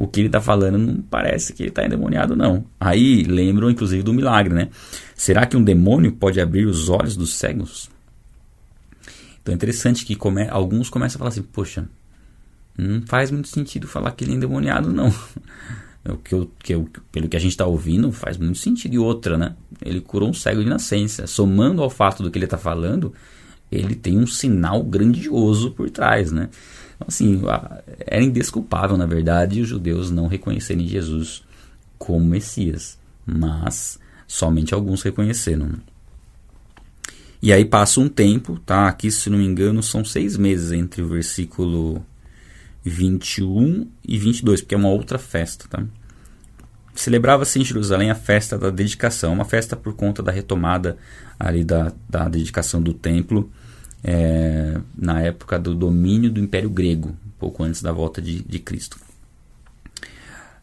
o 0.00 0.08
que 0.08 0.18
ele 0.18 0.28
está 0.28 0.40
falando 0.40 0.78
não 0.78 1.02
parece 1.02 1.52
que 1.52 1.62
ele 1.62 1.68
está 1.68 1.84
endemoniado, 1.84 2.34
não. 2.34 2.64
Aí 2.80 3.22
lembram, 3.22 3.68
inclusive, 3.68 4.02
do 4.02 4.14
milagre, 4.14 4.54
né? 4.54 4.70
Será 5.14 5.44
que 5.44 5.58
um 5.58 5.62
demônio 5.62 6.10
pode 6.12 6.40
abrir 6.40 6.64
os 6.64 6.88
olhos 6.88 7.18
dos 7.18 7.34
cegos? 7.34 7.90
Então 9.42 9.52
é 9.52 9.54
interessante 9.54 10.06
que 10.06 10.16
come... 10.16 10.48
alguns 10.48 10.88
começam 10.88 11.16
a 11.16 11.18
falar 11.18 11.28
assim: 11.28 11.42
poxa, 11.42 11.86
não 12.78 13.02
faz 13.02 13.30
muito 13.30 13.48
sentido 13.48 13.86
falar 13.86 14.12
que 14.12 14.24
ele 14.24 14.32
é 14.32 14.36
endemoniado, 14.36 14.90
não. 14.90 15.12
o 16.08 16.16
que, 16.16 16.34
eu, 16.34 16.50
que 16.58 16.74
eu, 16.74 16.88
pelo 17.12 17.28
que 17.28 17.36
a 17.36 17.40
gente 17.40 17.52
está 17.52 17.66
ouvindo, 17.66 18.10
faz 18.10 18.38
muito 18.38 18.56
sentido. 18.56 18.94
E 18.94 18.98
outra, 18.98 19.36
né? 19.36 19.54
Ele 19.82 20.00
curou 20.00 20.30
um 20.30 20.34
cego 20.34 20.64
de 20.64 20.70
nascença. 20.70 21.26
Somando 21.26 21.82
ao 21.82 21.90
fato 21.90 22.22
do 22.22 22.30
que 22.30 22.38
ele 22.38 22.46
está 22.46 22.56
falando, 22.56 23.12
ele 23.70 23.94
tem 23.94 24.16
um 24.16 24.26
sinal 24.26 24.82
grandioso 24.82 25.72
por 25.72 25.90
trás, 25.90 26.32
né? 26.32 26.48
Assim, 27.06 27.42
era 28.06 28.22
indesculpável, 28.22 28.96
na 28.96 29.06
verdade, 29.06 29.60
os 29.60 29.68
judeus 29.68 30.10
não 30.10 30.26
reconhecerem 30.26 30.86
Jesus 30.86 31.42
como 31.98 32.24
Messias. 32.24 32.98
Mas 33.24 33.98
somente 34.26 34.74
alguns 34.74 35.02
reconheceram. 35.02 35.72
E 37.42 37.52
aí 37.52 37.64
passa 37.64 38.00
um 38.00 38.08
tempo, 38.08 38.58
tá? 38.60 38.86
Aqui, 38.86 39.10
se 39.10 39.30
não 39.30 39.38
me 39.38 39.46
engano, 39.46 39.82
são 39.82 40.04
seis 40.04 40.36
meses 40.36 40.72
entre 40.72 41.00
o 41.00 41.08
versículo 41.08 42.04
21 42.84 43.88
e 44.06 44.18
22, 44.18 44.60
porque 44.60 44.74
é 44.74 44.78
uma 44.78 44.90
outra 44.90 45.18
festa, 45.18 45.66
tá? 45.68 45.82
Celebrava-se 46.94 47.58
em 47.58 47.64
Jerusalém 47.64 48.10
a 48.10 48.14
festa 48.14 48.58
da 48.58 48.68
dedicação, 48.68 49.32
uma 49.32 49.44
festa 49.44 49.74
por 49.74 49.94
conta 49.94 50.22
da 50.22 50.30
retomada 50.30 50.98
ali 51.38 51.64
da, 51.64 51.92
da 52.08 52.28
dedicação 52.28 52.82
do 52.82 52.92
templo 52.92 53.50
é, 54.02 54.80
na 54.96 55.20
época 55.20 55.58
do 55.58 55.74
domínio 55.74 56.30
do 56.30 56.40
Império 56.40 56.70
Grego, 56.70 57.16
pouco 57.38 57.62
antes 57.62 57.82
da 57.82 57.92
volta 57.92 58.20
de, 58.20 58.42
de 58.42 58.58
Cristo. 58.58 58.98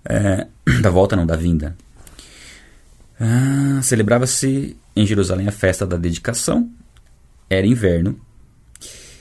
É, 0.06 0.48
da 0.82 0.90
volta 0.90 1.16
não, 1.16 1.26
da 1.26 1.36
vinda. 1.36 1.76
Ah, 3.20 3.80
Celebrava-se 3.82 4.78
em 4.96 5.06
Jerusalém 5.06 5.48
a 5.48 5.52
festa 5.52 5.86
da 5.86 5.98
dedicação, 5.98 6.70
era 7.50 7.66
inverno. 7.66 8.20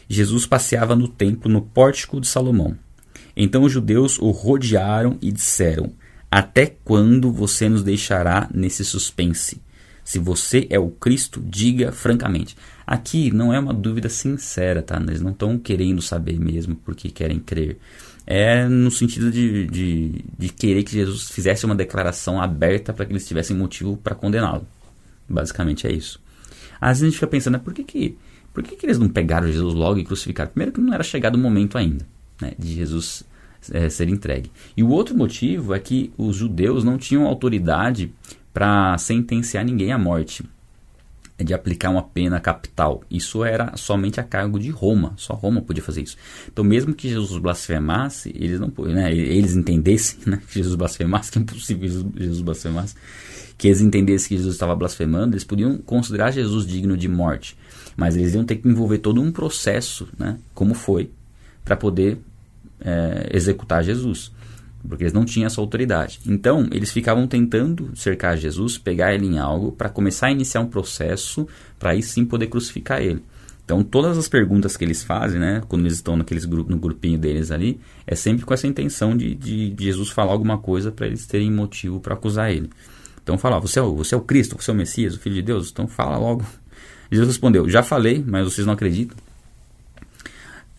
Jesus 0.08 0.46
passeava 0.46 0.94
no 0.94 1.08
templo 1.08 1.50
no 1.50 1.62
pórtico 1.62 2.20
de 2.20 2.26
Salomão. 2.26 2.76
Então 3.36 3.62
os 3.62 3.72
judeus 3.72 4.18
o 4.18 4.30
rodearam 4.30 5.18
e 5.20 5.30
disseram: 5.30 5.92
Até 6.30 6.66
quando 6.66 7.30
você 7.30 7.68
nos 7.68 7.82
deixará 7.82 8.48
nesse 8.54 8.84
suspense? 8.84 9.60
Se 10.06 10.20
você 10.20 10.68
é 10.70 10.78
o 10.78 10.88
Cristo, 10.88 11.42
diga 11.44 11.90
francamente. 11.90 12.56
Aqui 12.86 13.32
não 13.32 13.52
é 13.52 13.58
uma 13.58 13.74
dúvida 13.74 14.08
sincera, 14.08 14.80
tá? 14.80 15.02
Eles 15.04 15.20
não 15.20 15.32
estão 15.32 15.58
querendo 15.58 16.00
saber 16.00 16.38
mesmo 16.38 16.76
porque 16.76 17.10
querem 17.10 17.40
crer. 17.40 17.76
É 18.24 18.68
no 18.68 18.88
sentido 18.88 19.32
de, 19.32 19.66
de, 19.66 20.24
de 20.38 20.48
querer 20.50 20.84
que 20.84 20.92
Jesus 20.92 21.28
fizesse 21.30 21.66
uma 21.66 21.74
declaração 21.74 22.40
aberta 22.40 22.92
para 22.92 23.04
que 23.04 23.10
eles 23.10 23.26
tivessem 23.26 23.56
motivo 23.56 23.96
para 23.96 24.14
condená-lo. 24.14 24.64
Basicamente 25.28 25.88
é 25.88 25.92
isso. 25.92 26.20
Às 26.80 26.98
vezes 26.98 27.02
a 27.02 27.06
gente 27.06 27.14
fica 27.14 27.26
pensando, 27.26 27.58
por 27.58 27.74
que, 27.74 27.82
que, 27.82 28.16
por 28.54 28.62
que, 28.62 28.76
que 28.76 28.86
eles 28.86 29.00
não 29.00 29.08
pegaram 29.08 29.48
Jesus 29.48 29.74
logo 29.74 29.98
e 29.98 30.04
crucificaram? 30.04 30.52
Primeiro 30.52 30.72
que 30.72 30.80
não 30.80 30.94
era 30.94 31.02
chegado 31.02 31.34
o 31.34 31.38
momento 31.38 31.76
ainda 31.76 32.06
né, 32.40 32.52
de 32.56 32.74
Jesus 32.74 33.24
é, 33.72 33.88
ser 33.88 34.08
entregue. 34.08 34.52
E 34.76 34.84
o 34.84 34.88
outro 34.88 35.16
motivo 35.16 35.74
é 35.74 35.80
que 35.80 36.12
os 36.16 36.36
judeus 36.36 36.84
não 36.84 36.96
tinham 36.96 37.26
autoridade 37.26 38.12
para 38.56 38.96
sentenciar 38.96 39.62
ninguém 39.66 39.92
à 39.92 39.98
morte, 39.98 40.42
de 41.38 41.52
aplicar 41.52 41.90
uma 41.90 42.02
pena 42.02 42.40
capital. 42.40 43.04
Isso 43.10 43.44
era 43.44 43.76
somente 43.76 44.18
a 44.18 44.22
cargo 44.22 44.58
de 44.58 44.70
Roma, 44.70 45.12
só 45.18 45.34
Roma 45.34 45.60
podia 45.60 45.82
fazer 45.82 46.00
isso. 46.00 46.16
Então, 46.50 46.64
mesmo 46.64 46.94
que 46.94 47.06
Jesus 47.06 47.38
blasfemasse, 47.38 48.32
eles 48.34 48.58
não 48.58 48.72
né, 48.86 49.14
eles 49.14 49.54
entendessem 49.54 50.20
né, 50.24 50.40
que 50.48 50.54
Jesus 50.54 50.74
blasfemasse, 50.74 51.30
que 51.30 51.38
é 51.38 51.42
impossível 51.42 52.10
Jesus 52.16 52.40
blasfemasse, 52.40 52.94
que 53.58 53.68
eles 53.68 53.82
entendessem 53.82 54.28
que 54.30 54.36
Jesus 54.38 54.54
estava 54.54 54.74
blasfemando, 54.74 55.34
eles 55.34 55.44
podiam 55.44 55.76
considerar 55.76 56.30
Jesus 56.30 56.66
digno 56.66 56.96
de 56.96 57.08
morte, 57.08 57.58
mas 57.94 58.16
eles 58.16 58.32
iam 58.32 58.42
ter 58.42 58.56
que 58.56 58.66
envolver 58.66 59.00
todo 59.00 59.20
um 59.20 59.30
processo, 59.30 60.08
né, 60.18 60.38
como 60.54 60.72
foi, 60.72 61.10
para 61.62 61.76
poder 61.76 62.16
é, 62.80 63.28
executar 63.34 63.84
Jesus, 63.84 64.32
porque 64.86 65.04
eles 65.04 65.12
não 65.12 65.24
tinham 65.24 65.46
essa 65.46 65.60
autoridade. 65.60 66.20
Então, 66.26 66.68
eles 66.72 66.90
ficavam 66.90 67.26
tentando 67.26 67.90
cercar 67.94 68.36
Jesus, 68.36 68.78
pegar 68.78 69.14
ele 69.14 69.26
em 69.26 69.38
algo, 69.38 69.72
para 69.72 69.88
começar 69.88 70.28
a 70.28 70.30
iniciar 70.30 70.60
um 70.60 70.68
processo, 70.68 71.46
para 71.78 71.90
aí 71.90 72.02
sim 72.02 72.24
poder 72.24 72.46
crucificar 72.46 73.00
ele. 73.00 73.22
Então, 73.64 73.82
todas 73.82 74.16
as 74.16 74.28
perguntas 74.28 74.76
que 74.76 74.84
eles 74.84 75.02
fazem, 75.02 75.40
né, 75.40 75.62
quando 75.68 75.82
eles 75.82 75.94
estão 75.94 76.16
naqueles 76.16 76.44
grupo, 76.44 76.70
no 76.70 76.78
grupinho 76.78 77.18
deles 77.18 77.50
ali, 77.50 77.80
é 78.06 78.14
sempre 78.14 78.44
com 78.44 78.54
essa 78.54 78.66
intenção 78.66 79.16
de, 79.16 79.34
de, 79.34 79.70
de 79.70 79.84
Jesus 79.84 80.10
falar 80.10 80.32
alguma 80.32 80.58
coisa 80.58 80.92
para 80.92 81.06
eles 81.06 81.26
terem 81.26 81.50
motivo 81.50 81.98
para 81.98 82.14
acusar 82.14 82.52
ele. 82.52 82.70
Então, 83.22 83.36
falar, 83.36 83.58
você 83.58 83.80
é, 83.80 83.82
o, 83.82 83.96
você 83.96 84.14
é 84.14 84.18
o 84.18 84.20
Cristo, 84.20 84.56
você 84.56 84.70
é 84.70 84.74
o 84.74 84.76
Messias, 84.76 85.16
o 85.16 85.18
Filho 85.18 85.34
de 85.34 85.42
Deus? 85.42 85.70
Então, 85.70 85.88
fala 85.88 86.16
logo. 86.16 86.44
Jesus 87.10 87.28
respondeu, 87.28 87.68
já 87.68 87.82
falei, 87.82 88.24
mas 88.24 88.44
vocês 88.44 88.66
não 88.66 88.74
acreditam 88.74 89.16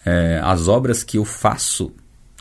é, 0.08 0.40
as 0.42 0.70
obras 0.70 1.04
que 1.04 1.18
eu 1.18 1.26
faço 1.26 1.92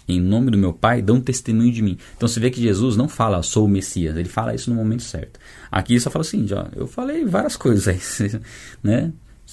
em 0.09 0.21
nome 0.21 0.51
do 0.51 0.59
meu 0.59 0.73
Pai 0.73 1.03
dão 1.03 1.21
testemunho 1.21 1.73
de 1.73 1.83
mim. 1.83 1.99
Então 2.17 2.29
você 2.29 2.39
vê 2.39 2.51
que 2.51 2.61
Jesus 2.61 2.97
não 2.97 3.09
fala, 3.09 3.43
sou 3.43 3.65
o 3.65 3.69
Messias, 3.69 4.17
ele 4.17 4.29
fala 4.29 4.55
isso 4.55 4.71
no 4.71 4.77
momento 4.77 5.03
certo. 5.03 5.39
Aqui 5.71 5.95
ele 5.95 6.01
só 6.01 6.11
fala 6.11 6.25
assim, 6.25 6.47
já, 6.47 6.69
eu 6.75 6.87
falei 6.87 7.25
várias 7.25 7.57
coisas 7.59 8.21
né? 8.83 9.13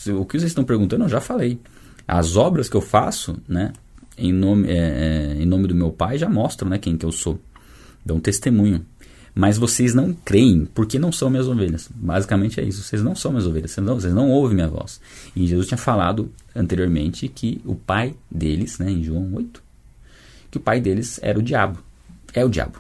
O 0.10 0.26
que 0.26 0.40
vocês 0.40 0.52
estão 0.52 0.64
perguntando, 0.64 1.06
eu 1.06 1.10
já 1.10 1.22
falei. 1.22 1.60
As 2.08 2.36
obras 2.36 2.68
que 2.68 2.76
eu 2.76 2.82
faço, 2.82 3.38
né, 3.48 3.72
em 4.18 4.34
nome, 4.34 4.70
é, 4.70 5.36
é, 5.38 5.42
em 5.42 5.46
nome 5.46 5.68
do 5.68 5.76
meu 5.76 5.92
Pai, 5.92 6.18
já 6.18 6.30
mostram 6.30 6.70
né, 6.70 6.78
quem 6.78 6.98
que 6.98 7.06
eu 7.06 7.12
sou. 7.12 7.40
Dão 8.06 8.20
testemunho 8.20 8.86
mas 9.36 9.58
vocês 9.58 9.96
não 9.96 10.14
creem 10.14 10.66
porque 10.66 11.00
não 11.00 11.12
são 11.12 11.30
minhas 11.30 11.48
ovelhas. 11.48 11.90
Basicamente 11.94 12.60
é 12.60 12.64
isso. 12.64 12.84
Vocês 12.84 13.02
não 13.02 13.16
são 13.16 13.32
minhas 13.32 13.48
ovelhas, 13.48 13.72
vocês 13.72 13.86
não, 13.86 14.00
vocês 14.00 14.14
não 14.14 14.30
ouvem 14.30 14.56
minha 14.56 14.68
voz. 14.68 15.02
E 15.36 15.48
Jesus 15.48 15.68
tinha 15.68 15.78
falado 15.78 16.32
anteriormente 16.56 17.28
que 17.28 17.60
o 17.66 17.76
pai 17.76 18.16
deles, 18.30 18.78
né, 18.78 18.92
em 18.92 19.04
João 19.04 19.34
8, 19.34 19.64
que 20.54 20.58
o 20.58 20.62
pai 20.62 20.80
deles 20.80 21.20
era 21.22 21.38
o 21.38 21.42
diabo. 21.42 21.80
É 22.34 22.46
o 22.46 22.50
diabo. 22.50 22.80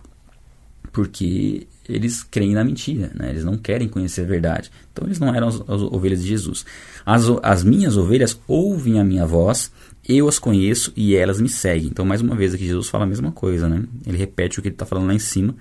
Porque 0.91 1.67
eles 1.89 2.23
creem 2.23 2.53
na 2.53 2.63
mentira, 2.63 3.11
né? 3.13 3.29
eles 3.31 3.43
não 3.43 3.57
querem 3.57 3.89
conhecer 3.89 4.21
a 4.21 4.25
verdade. 4.25 4.71
Então 4.91 5.05
eles 5.05 5.19
não 5.19 5.33
eram 5.33 5.47
as, 5.47 5.55
as 5.55 5.81
ovelhas 5.81 6.21
de 6.21 6.29
Jesus. 6.29 6.65
As, 7.05 7.25
as 7.41 7.63
minhas 7.63 7.97
ovelhas 7.97 8.39
ouvem 8.47 8.99
a 8.99 9.03
minha 9.03 9.25
voz, 9.25 9.71
eu 10.07 10.29
as 10.29 10.39
conheço 10.39 10.93
e 10.95 11.15
elas 11.15 11.41
me 11.41 11.49
seguem. 11.49 11.87
Então, 11.87 12.05
mais 12.05 12.21
uma 12.21 12.35
vez 12.35 12.53
aqui, 12.53 12.65
Jesus 12.65 12.87
fala 12.87 13.03
a 13.03 13.07
mesma 13.07 13.31
coisa, 13.31 13.67
né? 13.67 13.83
Ele 14.05 14.17
repete 14.17 14.59
o 14.59 14.61
que 14.61 14.67
ele 14.67 14.75
está 14.75 14.85
falando 14.85 15.07
lá 15.07 15.13
em 15.13 15.19
cima 15.19 15.55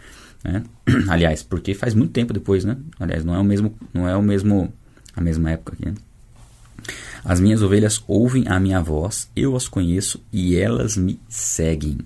né? 0.45 0.63
Aliás, 1.09 1.43
porque 1.43 1.75
faz 1.75 1.95
muito 1.95 2.13
tempo 2.13 2.33
depois, 2.33 2.65
né? 2.65 2.77
Aliás, 2.99 3.25
não 3.25 3.35
é 3.35 3.39
o 3.39 3.45
mesmo, 3.45 3.75
não 3.93 4.09
é 4.09 4.17
o 4.17 4.23
mesmo, 4.23 4.73
a 5.15 5.21
mesma 5.21 5.51
época 5.51 5.75
aqui. 5.75 5.87
Né? 5.87 5.95
As 7.25 7.41
minhas 7.41 7.63
ovelhas 7.63 8.03
ouvem 8.07 8.49
a 8.49 8.59
minha 8.59 8.81
voz, 8.81 9.31
eu 9.35 9.55
as 9.55 9.69
conheço 9.69 10.23
e 10.33 10.57
elas 10.57 10.97
me 10.97 11.21
seguem. 11.29 11.99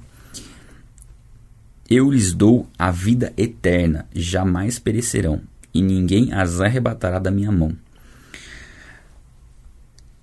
Eu 1.88 2.10
lhes 2.10 2.34
dou 2.34 2.68
a 2.78 2.90
vida 2.90 3.32
eterna, 3.36 4.06
jamais 4.14 4.78
perecerão, 4.78 5.40
e 5.72 5.80
ninguém 5.80 6.32
as 6.32 6.60
arrebatará 6.60 7.18
da 7.18 7.30
minha 7.30 7.50
mão. 7.50 7.76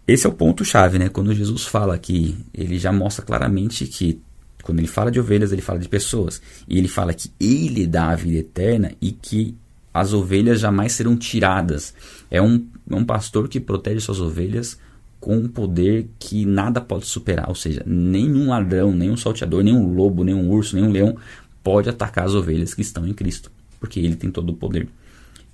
Esse 0.05 0.27
é 0.27 0.29
o 0.29 0.33
ponto 0.33 0.65
chave, 0.65 0.99
né? 0.99 1.07
Quando 1.07 1.33
Jesus 1.33 1.63
fala 1.63 1.97
que 1.97 2.37
ele 2.53 2.77
já 2.77 2.91
mostra 2.91 3.25
claramente 3.25 3.87
que 3.87 4.21
quando 4.61 4.79
ele 4.79 4.87
fala 4.87 5.09
de 5.09 5.19
ovelhas, 5.19 5.51
ele 5.51 5.61
fala 5.61 5.79
de 5.79 5.89
pessoas. 5.89 6.41
E 6.67 6.77
ele 6.77 6.87
fala 6.87 7.13
que 7.13 7.31
ele 7.39 7.87
dá 7.87 8.09
a 8.09 8.15
vida 8.15 8.39
eterna 8.39 8.91
e 9.01 9.11
que 9.11 9.55
as 9.93 10.13
ovelhas 10.13 10.59
jamais 10.59 10.93
serão 10.93 11.15
tiradas. 11.15 11.93
É 12.31 12.41
um, 12.41 12.65
é 12.89 12.95
um 12.95 13.05
pastor 13.05 13.47
que 13.47 13.59
protege 13.59 14.01
suas 14.01 14.19
ovelhas 14.19 14.79
com 15.19 15.37
um 15.37 15.47
poder 15.47 16.09
que 16.19 16.45
nada 16.45 16.81
pode 16.81 17.05
superar. 17.05 17.47
Ou 17.47 17.55
seja, 17.55 17.81
nenhum 17.85 18.49
ladrão, 18.49 18.91
nenhum 18.91 19.15
salteador, 19.15 19.63
nenhum 19.63 19.93
lobo, 19.93 20.23
nenhum 20.23 20.49
urso, 20.49 20.75
nenhum 20.75 20.91
leão 20.91 21.17
pode 21.63 21.89
atacar 21.89 22.25
as 22.25 22.33
ovelhas 22.33 22.73
que 22.73 22.81
estão 22.81 23.07
em 23.07 23.13
Cristo. 23.13 23.49
Porque 23.79 23.99
ele 23.99 24.15
tem 24.15 24.29
todo 24.29 24.49
o 24.49 24.55
poder. 24.55 24.87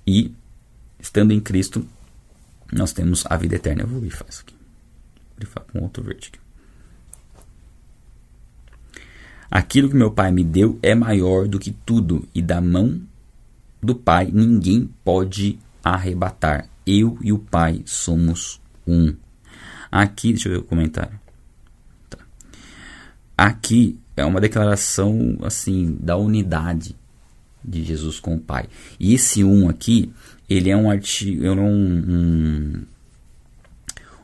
E, 0.06 0.32
estando 0.98 1.32
em 1.32 1.40
Cristo, 1.40 1.86
nós 2.72 2.92
temos 2.92 3.24
a 3.26 3.36
vida 3.36 3.54
eterna. 3.54 3.82
Eu 3.82 3.86
vou 3.86 4.00
grifar 4.00 4.26
isso 4.28 4.42
aqui. 4.42 4.54
Vou 4.54 5.36
grifar 5.38 5.64
com 5.72 5.80
outro 5.80 6.02
verde 6.02 6.30
aqui. 6.32 6.40
Aquilo 9.50 9.88
que 9.88 9.96
meu 9.96 10.12
Pai 10.12 10.30
me 10.30 10.44
deu 10.44 10.78
é 10.80 10.94
maior 10.94 11.48
do 11.48 11.58
que 11.58 11.72
tudo, 11.72 12.24
e 12.32 12.40
da 12.40 12.60
mão 12.60 13.00
do 13.82 13.94
Pai 13.94 14.30
ninguém 14.32 14.88
pode 15.04 15.58
arrebatar. 15.82 16.68
Eu 16.86 17.18
e 17.22 17.32
o 17.32 17.38
Pai 17.38 17.82
somos 17.84 18.60
um. 18.86 19.14
Aqui, 19.90 20.32
deixa 20.32 20.48
eu 20.48 20.52
ver 20.52 20.58
o 20.58 20.64
comentário. 20.64 21.18
Tá. 22.08 22.18
Aqui 23.36 23.98
é 24.16 24.24
uma 24.24 24.40
declaração 24.40 25.38
assim 25.42 25.96
da 26.00 26.16
unidade 26.16 26.96
de 27.64 27.84
Jesus 27.84 28.20
com 28.20 28.34
o 28.34 28.40
Pai. 28.40 28.68
E 28.98 29.14
esse 29.14 29.44
um 29.44 29.68
aqui, 29.68 30.12
ele 30.48 30.70
é 30.70 30.76
um 30.76 30.90
artigo, 30.90 31.44
é 31.44 31.50
um, 31.50 31.58
um 31.58 32.82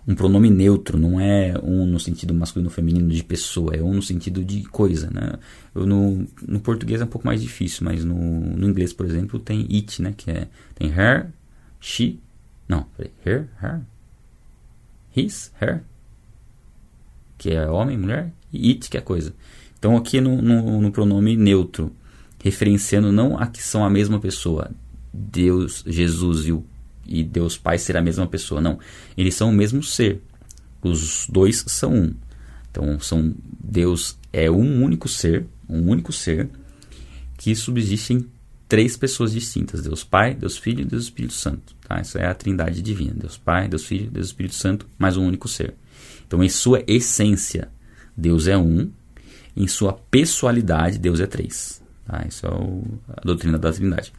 um 0.07 0.15
pronome 0.15 0.49
neutro, 0.49 0.97
não 0.97 1.21
é 1.21 1.55
um 1.63 1.85
no 1.85 1.99
sentido 1.99 2.33
masculino 2.33 2.69
ou 2.69 2.75
feminino 2.75 3.09
de 3.09 3.25
pessoa, 3.25 3.75
é 3.75 3.83
um 3.83 3.95
no 3.95 4.03
sentido 4.03 4.45
de 4.45 4.63
coisa, 4.63 5.11
né? 5.11 5.33
Eu, 5.75 5.85
no, 5.85 6.25
no 6.47 6.61
português 6.61 7.01
é 7.01 7.05
um 7.05 7.09
pouco 7.09 7.27
mais 7.27 7.43
difícil, 7.43 7.85
mas 7.85 8.05
no, 8.05 8.15
no 8.15 8.69
inglês, 8.69 8.93
por 8.93 9.05
exemplo, 9.05 9.41
tem 9.41 9.67
it, 9.69 10.01
né? 10.01 10.15
Que 10.17 10.31
é, 10.31 10.49
tem 10.77 10.91
her, 10.91 11.33
she, 11.81 12.21
não, 12.69 12.87
her, 13.25 13.49
her, 13.63 13.81
his, 15.15 15.53
her, 15.61 15.83
que 17.39 17.51
é 17.51 17.69
homem, 17.69 17.97
mulher, 17.97 18.33
e 18.53 18.71
it, 18.71 18.91
que 18.91 18.97
é 18.97 19.01
coisa. 19.01 19.35
Então 19.79 19.97
aqui 19.97 20.21
no, 20.21 20.41
no, 20.41 20.81
no 20.81 20.91
pronome 20.91 21.37
neutro, 21.37 21.93
referenciando 22.43 23.13
não 23.13 23.39
a 23.39 23.47
que 23.47 23.63
são 23.63 23.85
a 23.85 23.91
mesma 23.91 24.19
pessoa, 24.19 24.71
Deus, 25.13 25.83
Jesus 25.87 26.47
e, 26.47 26.53
o, 26.53 26.65
e 27.07 27.23
Deus 27.23 27.57
Pai 27.57 27.79
ser 27.79 27.97
a 27.97 28.03
mesma 28.03 28.27
pessoa, 28.27 28.61
não. 28.61 28.79
Eles 29.17 29.35
são 29.35 29.51
o 29.51 29.53
mesmo 29.53 29.83
ser. 29.83 30.23
Os 30.83 31.27
dois 31.29 31.65
são 31.67 31.95
um. 31.95 32.15
Então, 32.71 33.01
são 33.01 33.35
Deus 33.59 34.19
é 34.33 34.51
um 34.51 34.83
único 34.85 35.09
ser, 35.09 35.47
um 35.69 35.89
único 35.91 36.13
ser 36.13 36.51
que 37.39 37.55
subsiste 37.55 38.13
em 38.13 38.27
três 38.69 38.97
pessoas 38.97 39.33
distintas: 39.33 39.83
Deus 39.83 40.05
Pai, 40.05 40.35
Deus 40.35 40.57
Filho 40.57 40.83
e 40.83 40.85
Deus 40.85 41.05
Espírito 41.05 41.35
Santo. 41.35 41.75
Tá? 41.87 42.01
Isso 42.01 42.19
é 42.19 42.27
a 42.27 42.35
Trindade 42.35 42.83
divina: 42.83 43.15
Deus 43.17 43.37
Pai, 43.37 43.69
Deus 43.69 43.85
Filho, 43.85 44.11
Deus 44.11 44.27
Espírito 44.27 44.55
Santo, 44.55 44.87
mais 44.99 45.17
um 45.17 45.27
único 45.27 45.49
ser. 45.49 45.75
Então, 46.27 46.43
em 46.43 46.49
sua 46.49 46.83
essência, 46.87 47.69
Deus 48.17 48.47
é 48.47 48.57
um. 48.57 48.91
Em 49.57 49.67
sua 49.67 49.95
pessoalidade, 49.95 50.99
Deus 50.99 51.19
é 51.19 51.27
três. 51.27 51.83
Tá? 52.05 52.25
Isso 52.29 52.47
é 52.47 52.51
o, 52.51 52.85
a 53.09 53.21
doutrina 53.23 53.59
da 53.59 53.73
Trindade. 53.73 54.13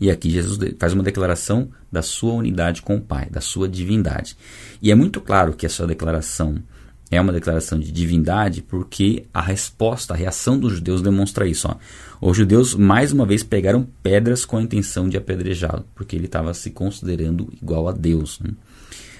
E 0.00 0.10
aqui 0.10 0.30
Jesus 0.30 0.58
faz 0.78 0.92
uma 0.92 1.02
declaração 1.02 1.68
da 1.90 2.02
sua 2.02 2.32
unidade 2.32 2.82
com 2.82 2.96
o 2.96 3.00
Pai, 3.00 3.28
da 3.30 3.40
sua 3.40 3.68
divindade. 3.68 4.36
E 4.80 4.90
é 4.90 4.94
muito 4.94 5.20
claro 5.20 5.52
que 5.52 5.66
essa 5.66 5.86
declaração 5.86 6.62
é 7.10 7.20
uma 7.20 7.32
declaração 7.32 7.78
de 7.78 7.90
divindade 7.90 8.62
porque 8.62 9.26
a 9.32 9.40
resposta, 9.40 10.12
a 10.12 10.16
reação 10.16 10.58
dos 10.58 10.74
judeus 10.74 11.02
demonstra 11.02 11.46
isso. 11.46 11.68
Ó. 11.68 11.76
Os 12.20 12.36
judeus 12.36 12.74
mais 12.74 13.12
uma 13.12 13.24
vez 13.24 13.42
pegaram 13.42 13.86
pedras 14.02 14.44
com 14.44 14.56
a 14.56 14.62
intenção 14.62 15.08
de 15.08 15.16
apedrejá-lo, 15.16 15.84
porque 15.94 16.16
ele 16.16 16.26
estava 16.26 16.52
se 16.52 16.70
considerando 16.70 17.52
igual 17.60 17.88
a 17.88 17.92
Deus. 17.92 18.40
Né? 18.40 18.50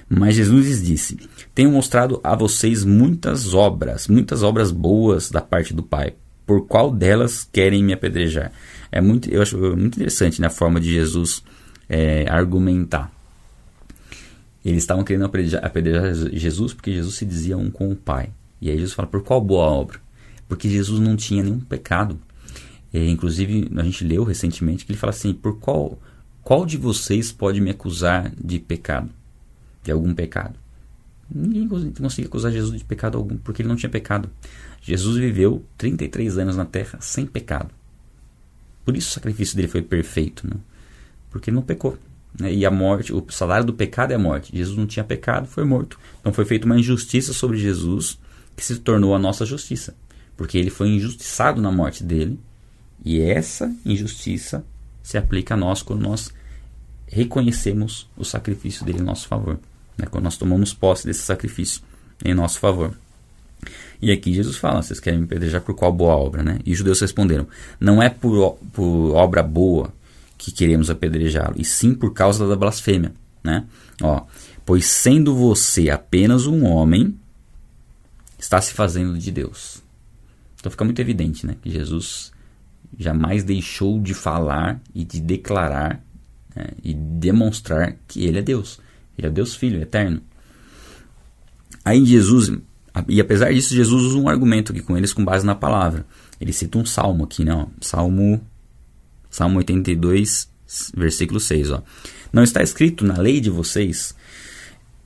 Mas 0.09 0.35
Jesus 0.35 0.67
lhes 0.67 0.85
disse: 0.85 1.19
Tenho 1.55 1.71
mostrado 1.71 2.21
a 2.25 2.35
vocês 2.35 2.85
muitas 2.85 3.55
obras, 3.55 4.09
muitas 4.09 4.43
obras 4.43 4.71
boas 4.71 5.31
da 5.31 5.41
parte 5.41 5.75
do 5.75 5.83
Pai. 5.83 6.15
Por 6.47 6.67
qual 6.67 6.91
delas 6.91 7.47
querem 7.53 7.85
me 7.85 7.93
apedrejar? 7.93 8.51
É 8.91 9.01
muito, 9.03 9.29
eu 9.31 9.43
acho 9.43 9.59
muito 9.59 9.97
interessante 9.97 10.41
né, 10.41 10.49
forma 10.49 10.81
de 10.81 10.91
Jesus 10.91 11.43
é, 11.89 12.25
argumentar. 12.29 13.13
Eles 14.65 14.83
estavam 14.83 15.05
querendo 15.05 15.27
apedrejar, 15.27 15.65
apedrejar 15.65 16.15
Jesus 16.33 16.73
porque 16.73 16.93
Jesus 16.93 17.17
se 17.17 17.27
dizia 17.27 17.57
um 17.57 17.71
com 17.71 17.93
o 17.93 17.97
Pai. 17.97 18.31
E 18.61 18.71
aí 18.71 18.77
Jesus 18.77 18.95
fala: 18.95 19.09
Por 19.09 19.23
qual 19.23 19.41
boa 19.41 19.67
obra? 19.67 20.01
Porque 20.49 20.69
Jesus 20.69 20.99
não 20.99 21.17
tinha 21.17 21.43
nenhum 21.43 21.61
pecado. 21.61 22.19
É, 22.93 23.07
inclusive, 23.09 23.71
a 23.77 23.83
gente 23.83 24.05
leu 24.05 24.25
recentemente 24.25 24.85
que 24.85 24.93
ele 24.93 24.99
fala 24.99 25.11
assim: 25.11 25.33
Por 25.33 25.59
qual, 25.59 25.99
qual 26.43 26.65
de 26.65 26.77
vocês 26.77 27.31
pode 27.31 27.61
me 27.61 27.71
acusar 27.71 28.33
de 28.43 28.59
pecado? 28.59 29.11
de 29.89 29.93
algum 29.93 30.15
pecado. 30.15 30.55
Ninguém 31.31 31.69
conseguia 31.69 32.27
acusar 32.27 32.53
Jesus 32.53 32.79
de 32.79 32.85
pecado 32.85 33.19
algum, 33.19 33.37
porque 33.37 33.63
ele 33.63 33.69
não 33.69 33.77
tinha 33.77 33.91
pecado. 33.91 34.31
Jesus 34.81 35.17
viveu 35.17 35.65
33 35.77 36.39
anos 36.39 36.57
na 36.57 36.65
terra 36.65 36.99
sem 37.01 37.27
pecado. 37.27 37.71
Por 38.85 38.97
isso 38.97 39.09
o 39.09 39.13
sacrifício 39.13 39.57
dele 39.57 39.69
foi 39.69 39.83
perfeito, 39.83 40.47
né? 40.47 40.57
porque 41.31 41.51
ele 41.51 41.57
não 41.57 41.63
pecou. 41.63 41.99
Né? 42.39 42.53
E 42.53 42.67
a 42.67 42.71
morte, 42.71 43.13
o 43.13 43.25
salário 43.31 43.67
do 43.67 43.75
pecado 43.75 44.13
é 44.13 44.15
a 44.15 44.19
morte. 44.19 44.57
Jesus 44.57 44.77
não 44.77 44.87
tinha 44.87 45.05
pecado, 45.05 45.47
foi 45.47 45.65
morto. 45.65 45.99
Então 46.21 46.33
foi 46.33 46.45
feita 46.45 46.67
uma 46.67 46.79
injustiça 46.79 47.33
sobre 47.33 47.59
Jesus 47.59 48.19
que 48.57 48.65
se 48.65 48.77
tornou 48.77 49.15
a 49.15 49.19
nossa 49.19 49.45
justiça, 49.45 49.95
porque 50.37 50.57
ele 50.57 50.71
foi 50.71 50.89
injustiçado 50.89 51.61
na 51.61 51.71
morte 51.71 52.03
dele. 52.03 52.39
E 53.05 53.21
essa 53.21 53.73
injustiça 53.85 54.65
se 55.03 55.17
aplica 55.17 55.55
a 55.55 55.57
nós 55.57 55.83
quando 55.83 56.03
nós 56.03 56.33
reconhecemos 57.07 58.09
o 58.17 58.25
sacrifício 58.25 58.85
dele 58.85 58.99
em 58.99 59.05
nosso 59.05 59.27
favor 59.29 59.59
né, 59.99 60.07
quando 60.09 60.25
nós 60.25 60.37
tomamos 60.37 60.73
posse 60.73 61.05
desse 61.05 61.23
sacrifício 61.23 61.83
em 62.25 62.33
nosso 62.33 62.61
favor. 62.61 62.97
E 64.01 64.13
aqui 64.13 64.33
Jesus 64.33 64.57
fala: 64.57 64.81
vocês 64.81 65.01
querem 65.01 65.19
me 65.19 65.25
apedrejar 65.25 65.61
por 65.61 65.75
qual 65.75 65.93
boa 65.93 66.15
obra? 66.15 66.43
Né? 66.43 66.61
E 66.65 66.73
os 66.73 66.79
judeus 66.79 67.01
responderam: 67.01 67.49
não 67.81 68.01
é 68.01 68.09
por, 68.09 68.57
por 68.73 69.15
obra 69.15 69.43
boa 69.43 69.93
que 70.39 70.53
queremos 70.53 70.89
apedrejá-lo, 70.89 71.55
e 71.59 71.65
sim 71.65 71.93
por 71.93 72.15
causa 72.15 72.47
da 72.47 72.55
blasfêmia. 72.55 73.13
Né? 73.43 73.65
Ó, 74.01 74.23
pois 74.65 74.87
sendo 74.87 75.35
você 75.35 75.91
apenas 75.91 76.47
um 76.47 76.65
homem, 76.65 77.19
está 78.39 78.61
se 78.61 78.73
fazendo 78.73 79.19
de 79.19 79.33
Deus. 79.33 79.83
Então 80.61 80.71
fica 80.71 80.85
muito 80.85 81.01
evidente 81.01 81.45
né, 81.45 81.57
que 81.61 81.71
Jesus 81.71 82.33
jamais 82.99 83.45
deixou 83.45 84.01
de 84.01 84.13
falar 84.13 84.81
e 84.95 85.05
de 85.05 85.21
declarar 85.21 86.03
né, 86.55 86.67
e 86.83 86.93
demonstrar 86.93 87.97
que 88.09 88.25
ele 88.25 88.39
é 88.39 88.43
Deus. 88.43 88.81
Ele 89.17 89.29
é 89.29 89.31
Deus 89.31 89.55
Filho, 89.55 89.81
eterno. 89.81 90.21
Aí 91.85 92.05
Jesus, 92.05 92.53
e 93.09 93.21
apesar 93.21 93.53
disso, 93.53 93.75
Jesus 93.75 94.03
usa 94.05 94.19
um 94.19 94.29
argumento 94.29 94.73
aqui 94.73 94.83
com 94.83 94.97
eles 94.97 95.13
com 95.13 95.25
base 95.25 95.47
na 95.47 95.55
palavra. 95.55 96.05
Ele 96.41 96.53
cita 96.53 96.79
um 96.79 96.85
salmo 96.85 97.25
aqui, 97.25 97.45
né? 97.45 97.55
Ó, 97.55 97.67
salmo, 97.81 98.41
salmo 99.31 99.59
82, 99.59 100.49
versículo 100.97 101.41
6. 101.41 101.71
Ó. 101.71 101.83
Não 102.33 102.43
está 102.43 102.63
escrito 102.63 103.05
na 103.05 103.19
lei 103.19 103.41
de 103.41 103.51
vocês, 103.51 104.15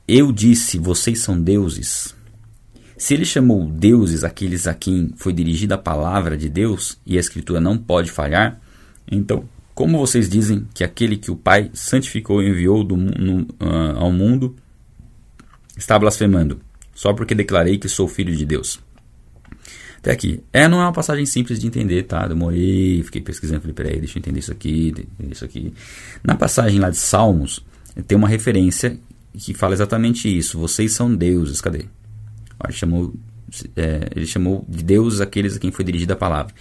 eu 0.07 0.31
disse, 0.31 0.77
vocês 0.77 1.21
são 1.21 1.39
deuses. 1.39 2.13
Se 3.03 3.13
ele 3.13 3.25
chamou 3.25 3.67
deuses 3.67 4.23
aqueles 4.23 4.65
a 4.65 4.73
quem 4.73 5.11
foi 5.17 5.33
dirigida 5.33 5.75
a 5.75 5.77
palavra 5.77 6.37
de 6.37 6.47
Deus, 6.47 6.97
e 7.05 7.17
a 7.17 7.19
escritura 7.19 7.59
não 7.59 7.77
pode 7.77 8.09
falhar, 8.09 8.61
então 9.11 9.43
como 9.75 9.97
vocês 9.97 10.29
dizem 10.29 10.65
que 10.73 10.85
aquele 10.85 11.17
que 11.17 11.29
o 11.29 11.35
Pai 11.35 11.69
santificou 11.73 12.41
e 12.41 12.47
enviou 12.47 12.81
do, 12.81 12.95
no, 12.95 13.41
uh, 13.41 13.97
ao 13.97 14.09
mundo 14.09 14.55
está 15.75 15.99
blasfemando, 15.99 16.61
só 16.95 17.11
porque 17.11 17.35
declarei 17.35 17.77
que 17.77 17.89
sou 17.89 18.07
filho 18.07 18.33
de 18.33 18.45
Deus? 18.45 18.79
Até 19.97 20.13
aqui. 20.13 20.41
É, 20.53 20.69
não 20.69 20.79
é 20.79 20.85
uma 20.85 20.93
passagem 20.93 21.25
simples 21.25 21.59
de 21.59 21.67
entender, 21.67 22.03
tá? 22.03 22.25
Demorei, 22.25 23.03
fiquei 23.03 23.21
pesquisando, 23.21 23.59
falei, 23.59 23.73
peraí, 23.73 23.99
deixa 23.99 24.17
eu 24.17 24.21
entender 24.21 24.39
isso 24.39 24.53
aqui, 24.53 24.95
isso 25.29 25.43
aqui. 25.43 25.73
Na 26.23 26.35
passagem 26.35 26.79
lá 26.79 26.89
de 26.89 26.95
Salmos, 26.95 27.65
tem 28.07 28.17
uma 28.17 28.29
referência 28.29 28.97
que 29.37 29.53
fala 29.53 29.73
exatamente 29.73 30.33
isso. 30.33 30.57
Vocês 30.57 30.93
são 30.93 31.13
deuses, 31.13 31.59
cadê? 31.59 31.83
Ele 32.65 32.77
chamou, 32.77 33.13
é, 33.75 34.09
ele 34.15 34.25
chamou 34.25 34.65
de 34.67 34.83
deuses 34.83 35.21
aqueles 35.21 35.55
a 35.55 35.59
quem 35.59 35.71
foi 35.71 35.85
dirigida 35.85 36.13
a 36.13 36.17
palavra 36.17 36.53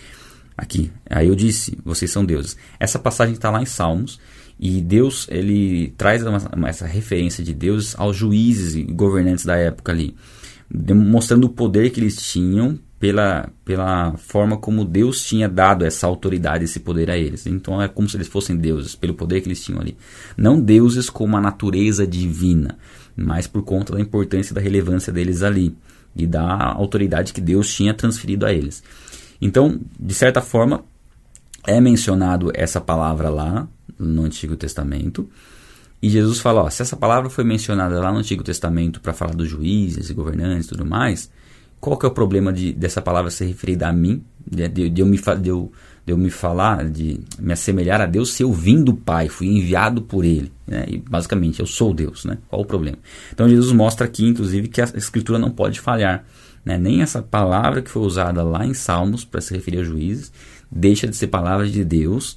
aqui. 0.57 0.91
Aí 1.09 1.29
eu 1.29 1.35
disse, 1.35 1.79
vocês 1.85 2.11
são 2.11 2.25
deuses. 2.25 2.57
Essa 2.79 2.99
passagem 2.99 3.35
está 3.35 3.51
lá 3.51 3.62
em 3.62 3.67
Salmos 3.67 4.21
e 4.59 4.81
Deus 4.81 5.27
ele 5.31 5.93
traz 5.97 6.23
uma, 6.25 6.69
essa 6.69 6.87
referência 6.87 7.43
de 7.43 7.55
Deus 7.55 7.99
aos 7.99 8.17
juízes 8.17 8.75
e 8.75 8.83
governantes 8.83 9.45
da 9.45 9.57
época 9.57 9.93
ali, 9.93 10.15
mostrando 10.95 11.45
o 11.45 11.51
poder 11.51 11.91
que 11.91 12.01
eles 12.01 12.17
tinham 12.17 12.79
pela, 12.99 13.49
pela 13.65 14.17
forma 14.17 14.57
como 14.57 14.85
Deus 14.85 15.25
tinha 15.25 15.49
dado 15.49 15.85
essa 15.85 16.07
autoridade, 16.07 16.65
esse 16.65 16.79
poder 16.79 17.11
a 17.11 17.19
eles. 17.19 17.47
Então 17.47 17.83
é 17.83 17.88
como 17.88 18.09
se 18.09 18.17
eles 18.17 18.29
fossem 18.29 18.57
deuses, 18.57 18.95
pelo 18.95 19.15
poder 19.15 19.41
que 19.41 19.49
eles 19.49 19.65
tinham 19.65 19.81
ali. 19.81 19.97
Não 20.37 20.61
deuses 20.61 21.11
como 21.11 21.37
a 21.37 21.41
natureza 21.41 22.07
divina, 22.07 22.79
mas 23.17 23.49
por 23.49 23.62
conta 23.62 23.93
da 23.95 24.01
importância 24.01 24.53
e 24.53 24.55
da 24.55 24.61
relevância 24.61 25.12
deles 25.12 25.43
ali 25.43 25.75
e 26.14 26.27
da 26.27 26.72
autoridade 26.72 27.33
que 27.33 27.40
Deus 27.40 27.72
tinha 27.72 27.94
transferido 27.94 28.46
a 28.46 28.53
eles. 28.53 28.83
Então, 29.40 29.81
de 29.98 30.14
certa 30.14 30.40
forma, 30.40 30.85
é 31.66 31.81
mencionado 31.81 32.51
essa 32.55 32.81
palavra 32.81 33.29
lá 33.29 33.68
no 33.98 34.25
Antigo 34.25 34.57
Testamento. 34.57 35.29
E 36.03 36.09
Jesus 36.09 36.40
fala: 36.40 36.62
ó, 36.62 36.70
se 36.70 36.83
essa 36.83 36.96
palavra 36.96 37.31
foi 37.31 37.44
mencionada 37.44 37.98
lá 38.01 38.12
no 38.12 38.18
Antigo 38.18 38.42
Testamento 38.42 39.01
para 39.01 39.12
falar 39.12 39.35
dos 39.35 39.48
juízes 39.48 40.11
e 40.11 40.14
governantes 40.14 40.66
e 40.66 40.68
tudo 40.70 40.85
mais, 40.85 41.31
qual 41.81 41.96
que 41.96 42.07
é 42.07 42.09
o 42.09 42.12
problema 42.12 42.53
de, 42.53 42.72
dessa 42.72 43.01
palavra 43.01 43.31
ser 43.31 43.46
referida 43.46 43.88
a 43.88 43.92
mim? 43.92 44.25
De, 44.46 44.68
de, 44.68 44.88
de 44.88 45.01
eu 45.01 45.07
me, 45.07 45.18
de, 45.40 45.48
eu, 45.48 45.72
de 46.05 46.12
eu 46.12 46.19
me 46.19 46.31
falar, 46.31 46.88
de 46.91 47.21
me 47.38 47.53
assemelhar 47.53 48.01
a 48.01 48.07
Deus 48.07 48.33
se 48.33 48.43
eu 48.43 48.53
vim 48.53 48.83
do 48.83 48.95
Pai, 48.95 49.29
fui 49.29 49.47
enviado 49.47 50.03
por 50.03 50.25
Ele. 50.25 50.53
Né? 50.67 50.85
E 50.88 50.99
basicamente 50.99 51.61
eu 51.61 51.67
sou 51.67 51.95
Deus. 51.95 52.25
Né? 52.25 52.38
Qual 52.49 52.62
o 52.62 52.67
problema? 52.67 52.99
Então 53.33 53.49
Jesus 53.49 53.73
mostra 53.73 54.07
aqui, 54.07 54.27
inclusive, 54.27 54.69
que 54.69 54.81
a 54.81 54.85
Escritura 54.97 55.38
não 55.38 55.51
pode 55.51 55.81
falhar. 55.81 56.25
Né? 56.65 56.77
Nem 56.77 57.03
essa 57.03 57.23
palavra 57.23 57.83
que 57.83 57.91
foi 57.91 58.03
usada 58.03 58.43
lá 58.43 58.67
em 58.67 58.75
Salmos 58.75 59.25
para 59.25 59.41
se 59.41 59.55
referir 59.55 59.79
a 59.79 59.85
juízes 59.85 60.33
deixa 60.75 61.07
de 61.07 61.15
ser 61.15 61.27
palavra 61.27 61.69
de 61.69 61.85
Deus 61.85 62.37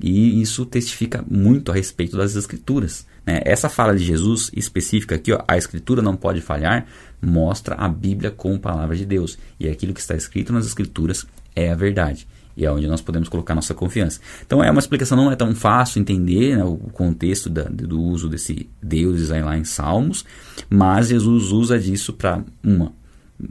e 0.00 0.42
isso 0.42 0.66
testifica 0.66 1.24
muito 1.30 1.70
a 1.70 1.74
respeito 1.74 2.16
das 2.16 2.34
Escrituras. 2.34 3.06
Né? 3.24 3.40
Essa 3.44 3.68
fala 3.68 3.96
de 3.96 4.04
Jesus 4.04 4.50
específica 4.54 5.14
aqui, 5.14 5.32
ó, 5.32 5.42
a 5.46 5.56
Escritura 5.56 6.02
não 6.02 6.16
pode 6.16 6.40
falhar, 6.40 6.86
mostra 7.22 7.76
a 7.76 7.88
Bíblia 7.88 8.30
como 8.30 8.58
palavra 8.58 8.96
de 8.96 9.06
Deus 9.06 9.38
e 9.58 9.68
aquilo 9.68 9.94
que 9.94 10.00
está 10.00 10.14
escrito 10.14 10.52
nas 10.52 10.66
Escrituras 10.66 11.24
é 11.54 11.70
a 11.70 11.74
verdade 11.74 12.26
e 12.56 12.64
é 12.64 12.72
onde 12.72 12.86
nós 12.86 13.02
podemos 13.02 13.28
colocar 13.28 13.54
nossa 13.54 13.74
confiança. 13.74 14.20
Então 14.44 14.64
é 14.64 14.70
uma 14.70 14.80
explicação 14.80 15.16
não 15.16 15.30
é 15.30 15.36
tão 15.36 15.54
fácil 15.54 16.00
entender 16.00 16.56
né, 16.56 16.64
o 16.64 16.76
contexto 16.76 17.50
da, 17.50 17.64
do 17.64 18.00
uso 18.00 18.28
desse 18.28 18.68
deuses 18.82 19.30
aí 19.30 19.42
lá 19.42 19.58
em 19.58 19.64
Salmos, 19.64 20.24
mas 20.70 21.08
Jesus 21.08 21.52
usa 21.52 21.78
disso 21.78 22.14
para 22.14 22.42
uma 22.64 22.92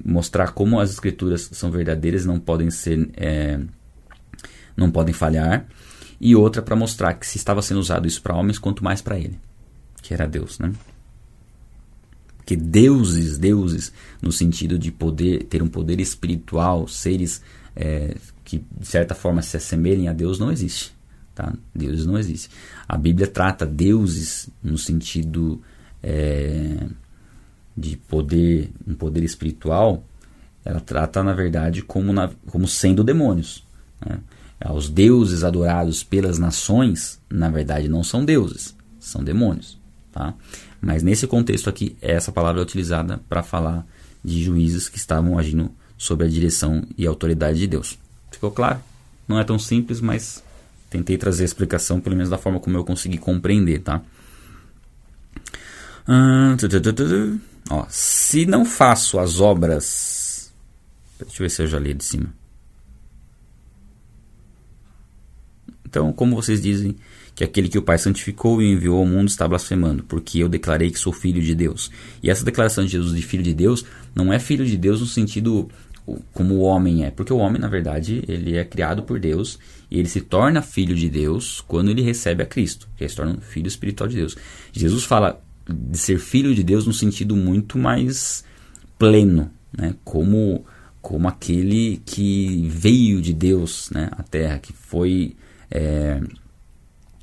mostrar 0.03 0.51
como 0.51 0.79
as 0.79 0.89
escrituras 0.89 1.47
são 1.53 1.69
verdadeiras 1.69 2.25
não 2.25 2.39
podem 2.39 2.71
ser 2.71 3.07
é, 3.15 3.59
não 4.75 4.89
podem 4.89 5.13
falhar 5.13 5.67
e 6.19 6.35
outra 6.35 6.59
para 6.59 6.75
mostrar 6.75 7.13
que 7.13 7.27
se 7.27 7.37
estava 7.37 7.61
sendo 7.61 7.79
usado 7.79 8.07
isso 8.07 8.19
para 8.19 8.35
homens 8.35 8.57
quanto 8.57 8.83
mais 8.83 8.99
para 8.99 9.19
ele 9.19 9.37
que 10.01 10.11
era 10.11 10.27
Deus 10.27 10.57
né 10.57 10.71
porque 12.37 12.55
deuses 12.55 13.37
deuses 13.37 13.93
no 14.19 14.31
sentido 14.31 14.79
de 14.79 14.91
poder 14.91 15.43
ter 15.43 15.61
um 15.61 15.67
poder 15.67 15.99
espiritual 15.99 16.87
seres 16.87 17.43
é, 17.75 18.15
que 18.45 18.63
de 18.79 18.87
certa 18.87 19.13
forma 19.13 19.41
se 19.41 19.57
assemelhem 19.57 20.07
a 20.07 20.13
Deus 20.13 20.39
não 20.39 20.51
existe. 20.51 20.95
Tá? 21.33 21.53
Deus 21.73 22.05
não 22.05 22.17
existe. 22.17 22.49
A 22.87 22.97
Bíblia 22.97 23.27
trata 23.27 23.65
deuses 23.65 24.49
no 24.63 24.77
sentido 24.77 25.61
é, 26.01 26.77
de 27.75 27.97
poder, 27.97 28.71
um 28.87 28.93
poder 28.93 29.23
espiritual, 29.23 30.05
ela 30.63 30.79
trata 30.79 31.21
na 31.21 31.33
verdade 31.33 31.81
como, 31.81 32.13
na, 32.13 32.29
como 32.47 32.67
sendo 32.67 33.03
demônios. 33.03 33.65
Né? 34.05 34.19
Os 34.73 34.89
deuses 34.89 35.43
adorados 35.43 36.03
pelas 36.03 36.39
nações, 36.39 37.19
na 37.29 37.49
verdade, 37.49 37.89
não 37.89 38.03
são 38.03 38.23
deuses, 38.23 38.75
são 38.99 39.23
demônios. 39.23 39.77
Tá? 40.11 40.33
Mas 40.79 41.03
nesse 41.03 41.27
contexto 41.27 41.69
aqui, 41.69 41.97
essa 42.01 42.31
palavra 42.31 42.61
é 42.61 42.63
utilizada 42.63 43.19
para 43.27 43.43
falar 43.43 43.85
de 44.23 44.41
juízes 44.41 44.87
que 44.87 44.97
estavam 44.97 45.37
agindo 45.37 45.69
sob 45.97 46.23
a 46.23 46.27
direção 46.27 46.83
e 46.97 47.05
autoridade 47.05 47.59
de 47.59 47.67
Deus. 47.67 47.99
Ficou 48.35 48.51
claro? 48.51 48.81
Não 49.25 49.39
é 49.39 49.45
tão 49.45 49.57
simples, 49.57 50.01
mas 50.01 50.43
tentei 50.89 51.17
trazer 51.17 51.43
a 51.43 51.45
explicação, 51.45 52.01
pelo 52.01 52.17
menos 52.17 52.29
da 52.29 52.37
forma 52.37 52.59
como 52.59 52.77
eu 52.77 52.83
consegui 52.83 53.17
compreender, 53.17 53.79
tá? 53.79 54.01
Ó, 57.69 57.85
se 57.89 58.45
não 58.45 58.65
faço 58.65 59.17
as 59.17 59.39
obras. 59.39 60.51
Deixa 61.17 61.41
eu 61.41 61.45
ver 61.45 61.49
se 61.49 61.61
eu 61.63 61.67
já 61.67 61.79
li 61.79 61.93
de 61.93 62.03
cima. 62.03 62.33
Então, 65.85 66.11
como 66.11 66.35
vocês 66.35 66.61
dizem 66.61 66.97
que 67.33 67.43
aquele 67.43 67.69
que 67.69 67.77
o 67.77 67.81
Pai 67.81 67.97
santificou 67.97 68.61
e 68.61 68.69
enviou 68.69 68.97
ao 68.97 69.05
mundo 69.05 69.29
está 69.29 69.47
blasfemando, 69.47 70.03
porque 70.03 70.39
eu 70.39 70.49
declarei 70.49 70.91
que 70.91 70.99
sou 70.99 71.13
filho 71.13 71.41
de 71.41 71.55
Deus. 71.55 71.89
E 72.21 72.29
essa 72.29 72.43
declaração 72.43 72.83
de 72.85 72.91
Jesus 72.91 73.15
de 73.15 73.21
filho 73.21 73.43
de 73.43 73.53
Deus 73.53 73.85
não 74.13 74.31
é 74.31 74.39
filho 74.39 74.65
de 74.65 74.75
Deus 74.75 74.99
no 74.99 75.05
sentido 75.05 75.69
como 76.33 76.55
o 76.55 76.61
homem 76.61 77.03
é, 77.03 77.11
porque 77.11 77.33
o 77.33 77.37
homem, 77.37 77.59
na 77.59 77.67
verdade, 77.67 78.23
ele 78.27 78.57
é 78.57 78.63
criado 78.63 79.03
por 79.03 79.19
Deus 79.19 79.57
e 79.89 79.97
ele 79.97 80.07
se 80.07 80.21
torna 80.21 80.61
filho 80.61 80.95
de 80.95 81.09
Deus 81.09 81.61
quando 81.61 81.89
ele 81.89 82.01
recebe 82.01 82.43
a 82.43 82.45
Cristo, 82.45 82.87
que 82.95 83.07
se 83.07 83.15
torna 83.15 83.33
um 83.33 83.41
filho 83.41 83.67
espiritual 83.67 84.07
de 84.07 84.17
Deus. 84.17 84.35
Jesus 84.71 85.03
fala 85.03 85.41
de 85.67 85.97
ser 85.97 86.19
filho 86.19 86.53
de 86.53 86.63
Deus 86.63 86.85
num 86.85 86.93
sentido 86.93 87.35
muito 87.35 87.77
mais 87.77 88.43
pleno, 88.99 89.51
né? 89.75 89.95
como, 90.03 90.63
como 91.01 91.27
aquele 91.27 92.01
que 92.05 92.67
veio 92.69 93.21
de 93.21 93.33
Deus 93.33 93.89
né? 93.91 94.09
à 94.11 94.23
Terra, 94.23 94.59
que 94.59 94.73
foi. 94.73 95.35
É, 95.71 96.21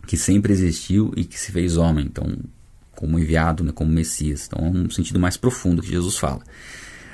que 0.05 0.16
sempre 0.16 0.53
existiu 0.53 1.12
e 1.16 1.24
que 1.24 1.39
se 1.39 1.53
fez 1.53 1.76
homem, 1.76 2.05
então, 2.05 2.26
como 2.97 3.18
enviado, 3.18 3.62
né? 3.62 3.70
como 3.72 3.91
Messias. 3.91 4.47
Então, 4.47 4.66
é 4.66 4.70
um 4.70 4.91
sentido 4.91 5.20
mais 5.20 5.37
profundo 5.37 5.80
que 5.80 5.89
Jesus 5.89 6.18
fala. 6.18 6.43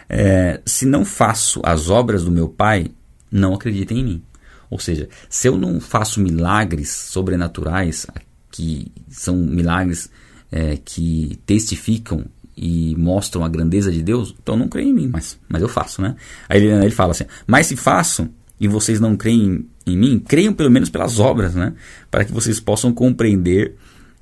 É, 0.08 0.60
se 0.64 0.86
não 0.86 1.04
faço 1.04 1.60
as 1.64 1.90
obras 1.90 2.24
do 2.24 2.30
meu 2.30 2.48
Pai, 2.48 2.86
não 3.30 3.54
acreditem 3.54 3.98
em 3.98 4.04
mim. 4.04 4.22
Ou 4.70 4.78
seja, 4.78 5.08
se 5.28 5.48
eu 5.48 5.56
não 5.56 5.80
faço 5.80 6.20
milagres 6.20 6.90
sobrenaturais, 6.90 8.06
que 8.50 8.90
são 9.08 9.36
milagres 9.36 10.10
é, 10.50 10.78
que 10.82 11.38
testificam 11.46 12.24
e 12.56 12.94
mostram 12.96 13.44
a 13.44 13.48
grandeza 13.48 13.90
de 13.90 14.02
Deus, 14.02 14.34
então 14.42 14.56
não 14.56 14.68
creem 14.68 14.90
em 14.90 14.94
mim, 14.94 15.08
mas, 15.08 15.38
mas 15.48 15.62
eu 15.62 15.68
faço, 15.68 16.02
né? 16.02 16.16
Aí 16.48 16.60
ele, 16.60 16.84
ele 16.84 16.90
fala 16.90 17.12
assim: 17.12 17.24
Mas 17.46 17.66
se 17.66 17.76
faço 17.76 18.28
e 18.60 18.66
vocês 18.66 18.98
não 18.98 19.16
creem 19.16 19.64
em 19.86 19.96
mim, 19.96 20.18
creiam 20.18 20.52
pelo 20.52 20.70
menos 20.70 20.90
pelas 20.90 21.18
obras, 21.18 21.54
né? 21.54 21.72
Para 22.10 22.24
que 22.24 22.32
vocês 22.32 22.58
possam 22.58 22.92
compreender, 22.92 23.74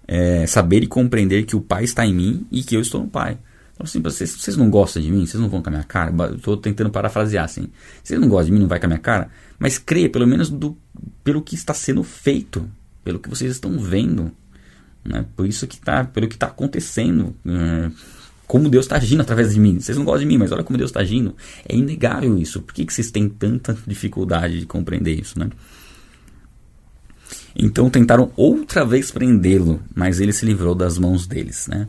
é, 0.07 0.47
saber 0.47 0.83
e 0.83 0.87
compreender 0.87 1.45
que 1.45 1.57
o 1.57 1.61
Pai 1.61 1.85
está 1.85 2.07
em 2.07 2.15
mim 2.15 2.47
e 2.53 2.63
que 2.63 2.77
eu 2.77 2.81
estou 2.81 3.01
no 3.01 3.09
Pai. 3.09 3.39
Então, 3.77 3.85
assim, 3.85 4.01
vocês, 4.01 4.31
vocês 4.31 4.57
não 4.57 4.71
gostam 4.71 5.03
de 5.03 5.11
mim, 5.11 5.27
vocês 5.27 5.41
não 5.41 5.51
vão 5.51 5.61
com 5.61 5.69
a 5.69 5.73
minha 5.73 5.85
cara. 5.85 6.11
Estou 6.35 6.57
tentando 6.57 6.91
parafrasear 6.91 7.45
assim. 7.45 7.69
Vocês 8.03 8.19
não 8.19 8.27
gostam 8.27 8.47
de 8.47 8.53
mim, 8.53 8.61
não 8.61 8.69
vai 8.69 8.81
com 8.81 8.87
a 8.87 8.89
minha 8.89 8.99
cara, 8.99 9.29
mas 9.59 9.79
creia 9.79 10.09
pelo 10.09 10.27
menos 10.27 10.49
do, 10.49 10.77
pelo 11.23 11.43
que 11.43 11.55
está 11.55 11.75
sendo 11.75 12.03
feito, 12.03 12.69
pelo 13.05 13.19
que 13.19 13.29
vocês 13.29 13.53
estão 13.53 13.79
vendo. 13.79 14.33
Né? 15.05 15.27
Por 15.37 15.47
isso 15.47 15.67
que 15.67 15.79
tá, 15.79 16.05
pelo 16.05 16.27
que 16.27 16.37
está 16.37 16.47
acontecendo. 16.47 17.37
É, 17.47 17.91
como 18.47 18.71
Deus 18.71 18.87
está 18.87 18.97
agindo 18.97 19.21
através 19.21 19.53
de 19.53 19.61
mim. 19.61 19.79
Vocês 19.79 19.99
não 19.99 20.05
gostam 20.05 20.21
de 20.21 20.27
mim, 20.27 20.39
mas 20.39 20.53
olha 20.53 20.65
como 20.65 20.79
Deus 20.79 20.91
está 20.91 21.01
agindo. 21.01 21.37
É 21.69 21.77
inegável 21.77 22.39
isso. 22.39 22.63
Por 22.63 22.73
que, 22.73 22.87
que 22.87 22.95
vocês 22.95 23.11
têm 23.11 23.29
tanta 23.29 23.77
dificuldade 23.87 24.61
de 24.61 24.67
compreender 24.67 25.21
isso, 25.21 25.39
né? 25.39 25.51
Então 27.55 27.91
tentaram 27.91 28.31
outra 28.37 28.85
vez 28.85 29.11
prendê-lo, 29.11 29.83
mas 29.95 30.21
ele 30.21 30.33
se 30.33 30.47
livrou 30.47 30.75
das 30.75 30.99
mãos 30.99 31.27
deles, 31.27 31.67
né? 31.67 31.89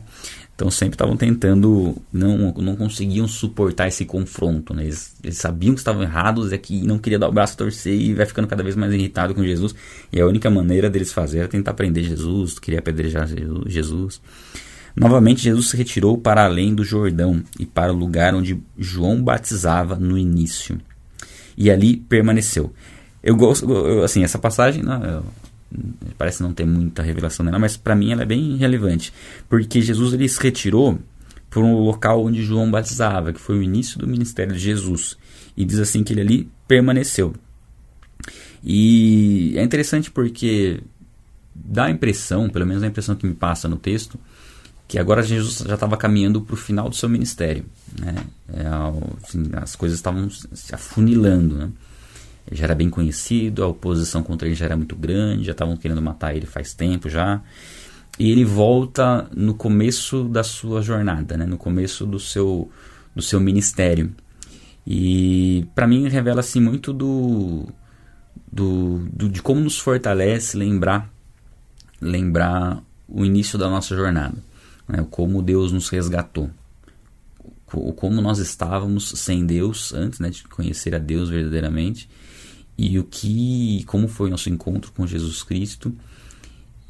Então 0.58 0.72
sempre 0.72 0.96
estavam 0.96 1.16
tentando, 1.16 1.96
não, 2.12 2.52
não 2.54 2.74
conseguiam 2.74 3.28
suportar 3.28 3.86
esse 3.86 4.04
confronto. 4.04 4.74
Né? 4.74 4.86
Eles, 4.86 5.14
eles, 5.22 5.38
sabiam 5.38 5.72
que 5.72 5.78
estavam 5.78 6.02
errados 6.02 6.52
e 6.52 6.58
que 6.58 6.82
não 6.82 6.98
queria 6.98 7.16
dar 7.16 7.28
o 7.28 7.32
braço 7.32 7.54
a 7.54 7.58
torcer 7.58 7.94
e 7.94 8.12
vai 8.12 8.26
ficando 8.26 8.48
cada 8.48 8.64
vez 8.64 8.74
mais 8.74 8.92
irritado 8.92 9.36
com 9.36 9.44
Jesus. 9.44 9.72
E 10.12 10.20
a 10.20 10.26
única 10.26 10.50
maneira 10.50 10.90
deles 10.90 11.12
fazer 11.12 11.38
era 11.38 11.48
tentar 11.48 11.74
prender 11.74 12.02
Jesus, 12.02 12.58
queria 12.58 12.80
apedrejar 12.80 13.28
Jesus. 13.66 14.20
Novamente 14.96 15.44
Jesus 15.44 15.68
se 15.68 15.76
retirou 15.76 16.18
para 16.18 16.44
além 16.44 16.74
do 16.74 16.82
Jordão 16.82 17.40
e 17.56 17.64
para 17.64 17.92
o 17.92 17.96
lugar 17.96 18.34
onde 18.34 18.60
João 18.76 19.22
batizava 19.22 19.94
no 19.94 20.18
início. 20.18 20.80
E 21.56 21.70
ali 21.70 21.98
permaneceu. 21.98 22.72
Eu 23.22 23.36
gosto, 23.36 24.02
assim, 24.02 24.24
essa 24.24 24.40
passagem, 24.40 24.82
não, 24.82 25.22
parece 26.16 26.42
não 26.42 26.52
ter 26.52 26.66
muita 26.66 27.02
revelação 27.02 27.44
nela, 27.44 27.58
mas 27.58 27.76
para 27.76 27.94
mim 27.94 28.12
ela 28.12 28.22
é 28.22 28.26
bem 28.26 28.56
relevante, 28.56 29.12
porque 29.48 29.80
Jesus 29.80 30.14
ele 30.14 30.28
se 30.28 30.40
retirou 30.40 30.98
para 31.50 31.60
um 31.60 31.78
local 31.78 32.24
onde 32.24 32.42
João 32.42 32.70
batizava, 32.70 33.32
que 33.32 33.40
foi 33.40 33.58
o 33.58 33.62
início 33.62 33.98
do 33.98 34.06
ministério 34.06 34.52
de 34.52 34.58
Jesus, 34.58 35.16
e 35.56 35.64
diz 35.64 35.78
assim 35.78 36.04
que 36.04 36.12
ele 36.12 36.20
ali 36.20 36.50
permaneceu. 36.66 37.34
E 38.62 39.54
é 39.56 39.62
interessante 39.62 40.10
porque 40.10 40.80
dá 41.54 41.86
a 41.86 41.90
impressão, 41.90 42.48
pelo 42.48 42.66
menos 42.66 42.82
a 42.82 42.86
impressão 42.86 43.14
que 43.14 43.26
me 43.26 43.34
passa 43.34 43.68
no 43.68 43.76
texto, 43.76 44.18
que 44.86 44.98
agora 44.98 45.22
Jesus 45.22 45.58
já 45.66 45.74
estava 45.74 45.96
caminhando 45.96 46.40
para 46.40 46.54
o 46.54 46.56
final 46.56 46.88
do 46.88 46.96
seu 46.96 47.08
ministério. 47.08 47.64
Né? 48.00 48.16
É, 48.52 48.66
assim, 49.22 49.44
as 49.52 49.76
coisas 49.76 49.98
estavam 49.98 50.30
se 50.30 50.74
afunilando. 50.74 51.56
Né? 51.56 51.70
Já 52.50 52.64
era 52.64 52.74
bem 52.74 52.88
conhecido, 52.88 53.62
a 53.62 53.66
oposição 53.66 54.22
contra 54.22 54.48
ele 54.48 54.54
já 54.54 54.64
era 54.64 54.76
muito 54.76 54.96
grande, 54.96 55.44
já 55.44 55.52
estavam 55.52 55.76
querendo 55.76 56.00
matar 56.00 56.34
ele 56.34 56.46
faz 56.46 56.74
tempo 56.74 57.08
já. 57.08 57.42
E 58.18 58.30
ele 58.30 58.44
volta 58.44 59.28
no 59.34 59.54
começo 59.54 60.24
da 60.24 60.42
sua 60.42 60.82
jornada, 60.82 61.36
né? 61.36 61.46
no 61.46 61.56
começo 61.56 62.04
do 62.04 62.18
seu, 62.18 62.70
do 63.14 63.22
seu 63.22 63.38
ministério. 63.38 64.12
E 64.86 65.66
para 65.74 65.86
mim 65.86 66.08
revela 66.08 66.40
assim 66.40 66.60
muito 66.60 66.92
do, 66.92 67.68
do, 68.50 69.06
do, 69.12 69.28
de 69.28 69.42
como 69.42 69.60
nos 69.60 69.78
fortalece 69.78 70.56
lembrar 70.56 71.12
lembrar 72.00 72.82
o 73.08 73.24
início 73.24 73.58
da 73.58 73.68
nossa 73.68 73.94
jornada, 73.96 74.36
né? 74.86 75.06
como 75.10 75.42
Deus 75.42 75.72
nos 75.72 75.88
resgatou, 75.88 76.50
como 77.66 78.20
nós 78.20 78.38
estávamos 78.38 79.10
sem 79.10 79.44
Deus 79.44 79.92
antes 79.92 80.20
né, 80.20 80.30
de 80.30 80.44
conhecer 80.44 80.94
a 80.94 80.98
Deus 80.98 81.28
verdadeiramente 81.28 82.08
e 82.78 82.96
o 82.96 83.02
que, 83.02 83.82
como 83.88 84.06
foi 84.06 84.30
nosso 84.30 84.48
encontro 84.48 84.92
com 84.92 85.04
Jesus 85.04 85.42
Cristo 85.42 85.92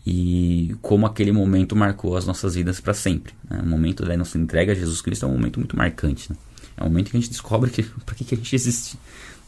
e 0.07 0.77
como 0.83 1.07
aquele 1.07 1.33
momento 1.33 1.75
marcou 1.75 2.15
as 2.15 2.27
nossas 2.27 2.55
vidas 2.55 2.79
para 2.79 2.93
sempre. 2.93 3.33
Né? 3.49 3.61
O 3.63 3.67
momento 3.67 4.05
da 4.05 4.15
nossa 4.15 4.37
entrega 4.37 4.73
a 4.73 4.75
Jesus 4.75 5.01
Cristo 5.01 5.25
é 5.25 5.29
um 5.29 5.33
momento 5.33 5.59
muito 5.59 5.77
marcante. 5.77 6.31
Né? 6.31 6.37
É 6.77 6.83
um 6.83 6.89
momento 6.89 7.11
que 7.11 7.17
a 7.17 7.21
gente 7.21 7.31
descobre 7.31 7.71
para 8.05 8.15
que, 8.15 8.25
que 8.25 8.35
a 8.35 8.37
gente 8.37 8.55
existe, 8.55 8.99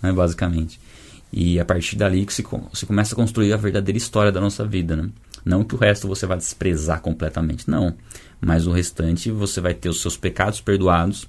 né? 0.02 0.10
basicamente. 0.12 0.80
E 1.30 1.60
a 1.60 1.64
partir 1.64 1.96
dali 1.96 2.24
que 2.24 2.32
se, 2.32 2.44
se 2.72 2.86
começa 2.86 3.14
a 3.14 3.16
construir 3.16 3.52
a 3.52 3.56
verdadeira 3.58 3.98
história 3.98 4.32
da 4.32 4.40
nossa 4.40 4.66
vida. 4.66 4.96
Né? 4.96 5.10
Não 5.44 5.62
que 5.62 5.74
o 5.74 5.78
resto 5.78 6.08
você 6.08 6.26
vai 6.26 6.38
desprezar 6.38 7.02
completamente, 7.02 7.70
não. 7.70 7.94
Mas 8.40 8.66
o 8.66 8.72
restante 8.72 9.30
você 9.30 9.60
vai 9.60 9.74
ter 9.74 9.90
os 9.90 10.00
seus 10.00 10.16
pecados 10.16 10.60
perdoados 10.60 11.28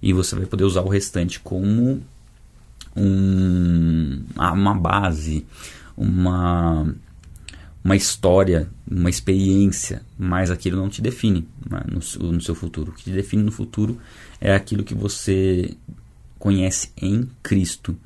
e 0.00 0.14
você 0.14 0.34
vai 0.34 0.46
poder 0.46 0.64
usar 0.64 0.80
o 0.80 0.88
restante 0.88 1.40
como 1.40 2.02
um, 2.96 4.24
uma 4.36 4.74
base, 4.74 5.46
uma, 5.96 6.94
uma 7.84 7.96
história, 7.96 8.68
uma 8.90 9.10
experiência, 9.10 10.02
mas 10.18 10.50
aquilo 10.50 10.76
não 10.76 10.88
te 10.88 11.02
define 11.02 11.46
né, 11.68 11.82
no, 11.86 12.32
no 12.32 12.40
seu 12.40 12.54
futuro. 12.54 12.90
O 12.90 12.94
que 12.94 13.04
te 13.04 13.10
define 13.10 13.42
no 13.42 13.52
futuro 13.52 13.98
é 14.40 14.54
aquilo 14.54 14.82
que 14.82 14.94
você 14.94 15.76
conhece 16.38 16.90
em 17.00 17.28
Cristo. 17.42 17.96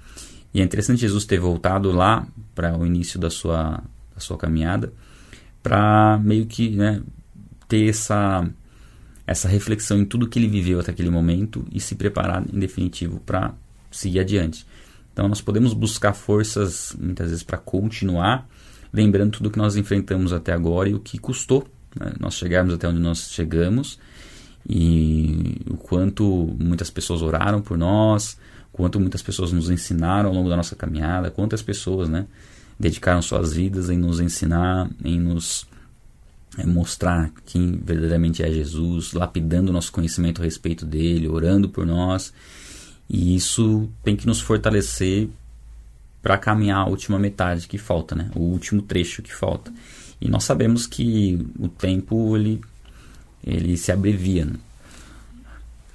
E 0.53 0.61
é 0.61 0.65
interessante 0.65 1.01
Jesus 1.01 1.25
ter 1.25 1.39
voltado 1.39 1.93
lá 1.93 2.27
para 2.55 2.77
o 2.77 2.85
início 2.85 3.19
da 3.19 3.31
sua, 3.31 3.83
da 4.15 4.21
sua 4.21 4.37
caminhada, 4.37 4.93
para 5.63 6.19
meio 6.19 6.47
que 6.47 6.71
né, 6.71 7.01
ter 7.69 7.89
essa, 7.89 8.49
essa 9.27 9.49
reflexão 9.49 9.99
em 9.99 10.05
tudo 10.05 10.29
que 10.29 10.39
ele 10.39 10.49
viveu 10.49 10.81
até 10.81 10.91
aquele 10.91 11.11
momento 11.11 11.65
e 11.71 11.79
se 11.79 11.95
preparar 11.95 12.45
em 12.53 12.59
definitivo 12.59 13.21
para 13.21 13.55
seguir 13.91 14.21
adiante. 14.21 14.67
Então 15.13 15.29
nós 15.29 15.41
podemos 15.41 15.73
buscar 15.75 16.13
forças 16.13 16.97
muitas 16.99 17.29
vezes 17.29 17.43
para 17.43 17.59
continuar, 17.59 18.49
lembrando 18.93 19.33
tudo 19.33 19.51
que 19.51 19.59
nós 19.59 19.77
enfrentamos 19.77 20.33
até 20.33 20.53
agora 20.53 20.89
e 20.89 20.95
o 20.95 21.01
que 21.01 21.19
custou 21.19 21.67
né? 21.99 22.13
nós 22.19 22.35
chegarmos 22.35 22.75
até 22.75 22.89
onde 22.89 23.01
nós 23.01 23.31
chegamos 23.31 23.99
e 24.69 25.57
o 25.69 25.77
quanto 25.77 26.25
muitas 26.59 26.91
pessoas 26.91 27.23
oraram 27.23 27.63
por 27.63 27.79
nós, 27.79 28.37
quanto 28.73 29.01
muitas 29.01 29.23
pessoas 29.23 29.53
nos 29.53 29.71
ensinaram 29.71 30.29
ao 30.29 30.35
longo 30.35 30.49
da 30.49 30.57
nossa 30.57 30.77
caminhada, 30.77 31.31
quantas 31.31 31.63
pessoas, 31.63 32.09
né, 32.09 32.27
dedicaram 32.79 33.23
suas 33.23 33.53
vidas 33.53 33.91
em 33.91 33.99
nos 33.99 34.21
ensinar, 34.21 34.89
em 35.05 35.19
nos 35.19 35.67
é, 36.59 36.67
mostrar 36.67 37.33
quem 37.47 37.73
verdadeiramente 37.73 38.43
é 38.43 38.51
Jesus, 38.51 39.13
lapidando 39.13 39.73
nosso 39.73 39.93
conhecimento 39.93 40.41
a 40.41 40.45
respeito 40.45 40.85
dele, 40.85 41.29
orando 41.29 41.69
por 41.69 41.87
nós. 41.87 42.33
E 43.13 43.35
isso 43.35 43.89
tem 44.05 44.15
que 44.15 44.25
nos 44.25 44.41
fortalecer 44.41 45.29
para 46.23 46.39
caminhar 46.39 46.79
a 46.79 46.89
última 46.89 47.19
metade 47.19 47.67
que 47.67 47.77
falta, 47.77 48.15
né? 48.15 48.31
O 48.37 48.41
último 48.41 48.83
trecho 48.83 49.21
que 49.21 49.35
falta. 49.35 49.73
E 50.21 50.29
nós 50.29 50.45
sabemos 50.45 50.87
que 50.87 51.45
o 51.59 51.67
tempo 51.67 52.37
ele 52.37 52.61
ele 53.45 53.77
se 53.77 53.91
abrevia. 53.91 54.45
Né? 54.45 54.53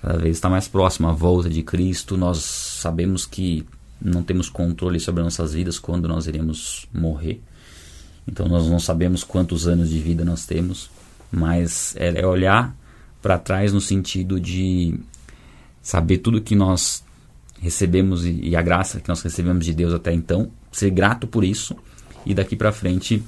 Cada 0.02 0.18
vez 0.18 0.36
está 0.36 0.50
mais 0.50 0.68
próximo 0.68 1.08
a 1.08 1.14
volta 1.14 1.50
de 1.50 1.64
Cristo. 1.64 2.18
Nós 2.18 2.40
sabemos 2.40 3.26
que 3.26 3.66
não 4.02 4.22
temos 4.22 4.50
controle 4.50 5.00
sobre 5.00 5.24
nossas 5.24 5.54
vidas 5.54 5.80
quando 5.80 6.10
nós 6.10 6.28
iremos 6.28 6.86
morrer. 6.94 7.40
Então 8.28 8.48
nós 8.50 8.68
não 8.68 8.80
sabemos 8.80 9.24
quantos 9.24 9.68
anos 9.68 9.90
de 9.90 10.00
vida 10.00 10.26
nós 10.26 10.46
temos, 10.46 10.90
mas 11.32 11.96
é 11.96 12.26
olhar 12.26 12.76
para 13.22 13.38
trás 13.38 13.72
no 13.72 13.80
sentido 13.80 14.38
de 14.38 15.00
saber 15.82 16.18
tudo 16.18 16.42
que 16.42 16.56
nós 16.56 17.05
recebemos 17.60 18.26
e, 18.26 18.50
e, 18.50 18.56
a 18.56 18.62
graça 18.62 19.00
que 19.00 19.10
nós 19.10 19.22
recebemos 19.22 19.66
de 19.66 19.74
Deus 19.74 19.94
até 19.94 20.14
então, 20.14 20.52
ser 20.72 20.90
grato 20.90 21.28
por 21.28 21.44
isso 21.44 21.76
e 22.26 22.34
daqui 22.34 22.56
para 22.56 22.72
frente 22.72 23.24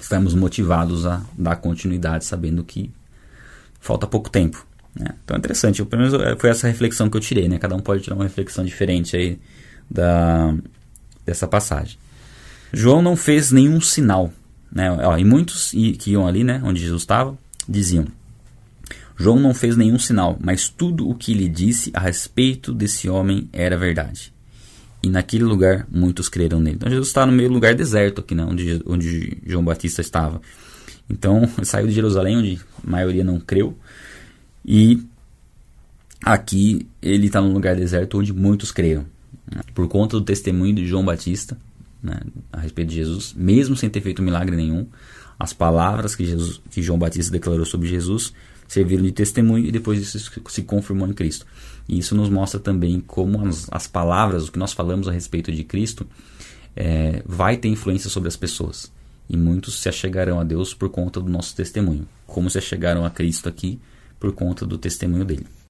estamos 0.00 0.34
motivados 0.34 1.06
a 1.06 1.22
dar 1.36 1.56
continuidade, 1.56 2.24
sabendo 2.24 2.64
que 2.64 2.90
falta 3.80 4.06
pouco 4.06 4.30
tempo. 4.30 4.66
Né? 4.94 5.14
Então 5.24 5.36
é 5.36 5.38
interessante, 5.38 5.84
pelo 5.84 6.02
menos 6.02 6.20
é, 6.20 6.36
foi 6.36 6.50
essa 6.50 6.66
reflexão 6.68 7.08
que 7.08 7.16
eu 7.16 7.20
tirei, 7.20 7.48
né? 7.48 7.58
Cada 7.58 7.74
um 7.74 7.80
pode 7.80 8.02
tirar 8.02 8.16
uma 8.16 8.24
reflexão 8.24 8.64
diferente 8.64 9.16
aí 9.16 9.38
da, 9.90 10.54
dessa 11.24 11.46
passagem. 11.46 11.98
João 12.72 13.02
não 13.02 13.16
fez 13.16 13.50
nenhum 13.50 13.80
sinal, 13.80 14.32
né? 14.70 14.90
Ó, 14.90 15.16
e 15.16 15.24
muitos 15.24 15.70
que 15.70 16.12
iam 16.12 16.26
ali, 16.26 16.44
né, 16.44 16.60
onde 16.64 16.80
Jesus 16.80 17.02
estava, 17.02 17.36
diziam: 17.68 18.06
João 19.20 19.38
não 19.38 19.52
fez 19.52 19.76
nenhum 19.76 19.98
sinal, 19.98 20.38
mas 20.40 20.70
tudo 20.70 21.06
o 21.06 21.14
que 21.14 21.34
lhe 21.34 21.46
disse 21.46 21.90
a 21.92 22.00
respeito 22.00 22.72
desse 22.72 23.06
homem 23.06 23.50
era 23.52 23.76
verdade. 23.76 24.32
E 25.02 25.10
naquele 25.10 25.44
lugar 25.44 25.86
muitos 25.90 26.26
creram 26.26 26.58
nele. 26.58 26.76
Então 26.76 26.88
Jesus 26.88 27.08
está 27.08 27.26
no 27.26 27.32
meio 27.32 27.52
lugar 27.52 27.74
deserto 27.74 28.22
aqui, 28.22 28.34
né, 28.34 28.42
onde, 28.42 28.80
onde 28.86 29.36
João 29.44 29.62
Batista 29.62 30.00
estava. 30.00 30.40
Então 31.08 31.46
saiu 31.62 31.86
de 31.86 31.92
Jerusalém, 31.92 32.38
onde 32.38 32.60
a 32.82 32.90
maioria 32.90 33.22
não 33.22 33.38
creu, 33.38 33.76
e 34.64 35.06
aqui 36.24 36.88
ele 37.02 37.26
está 37.26 37.42
num 37.42 37.52
lugar 37.52 37.76
deserto 37.76 38.18
onde 38.18 38.32
muitos 38.32 38.72
creram. 38.72 39.04
Né, 39.54 39.60
por 39.74 39.86
conta 39.86 40.18
do 40.18 40.24
testemunho 40.24 40.74
de 40.74 40.86
João 40.86 41.04
Batista 41.04 41.58
né, 42.02 42.20
a 42.50 42.60
respeito 42.60 42.88
de 42.88 42.94
Jesus, 42.94 43.34
mesmo 43.36 43.76
sem 43.76 43.90
ter 43.90 44.00
feito 44.00 44.22
milagre 44.22 44.56
nenhum, 44.56 44.86
as 45.38 45.52
palavras 45.52 46.16
que, 46.16 46.24
Jesus, 46.24 46.58
que 46.70 46.80
João 46.80 46.98
Batista 46.98 47.30
declarou 47.30 47.66
sobre 47.66 47.86
Jesus 47.86 48.32
serviram 48.70 49.02
de 49.02 49.10
testemunho 49.10 49.66
e 49.66 49.72
depois 49.72 50.00
isso 50.00 50.30
se 50.48 50.62
confirmou 50.62 51.08
em 51.08 51.12
Cristo. 51.12 51.44
E 51.88 51.98
isso 51.98 52.14
nos 52.14 52.30
mostra 52.30 52.60
também 52.60 53.00
como 53.00 53.44
as, 53.44 53.66
as 53.68 53.88
palavras, 53.88 54.46
o 54.46 54.52
que 54.52 54.60
nós 54.60 54.72
falamos 54.72 55.08
a 55.08 55.12
respeito 55.12 55.50
de 55.50 55.64
Cristo, 55.64 56.06
é, 56.76 57.20
vai 57.26 57.56
ter 57.56 57.66
influência 57.66 58.08
sobre 58.08 58.28
as 58.28 58.36
pessoas. 58.36 58.92
E 59.28 59.36
muitos 59.36 59.80
se 59.80 59.88
achegarão 59.88 60.38
a 60.38 60.44
Deus 60.44 60.72
por 60.72 60.88
conta 60.88 61.20
do 61.20 61.28
nosso 61.28 61.56
testemunho, 61.56 62.06
como 62.28 62.48
se 62.48 62.58
achegaram 62.58 63.04
a 63.04 63.10
Cristo 63.10 63.48
aqui 63.48 63.80
por 64.20 64.32
conta 64.32 64.64
do 64.64 64.78
testemunho 64.78 65.24
dele. 65.24 65.46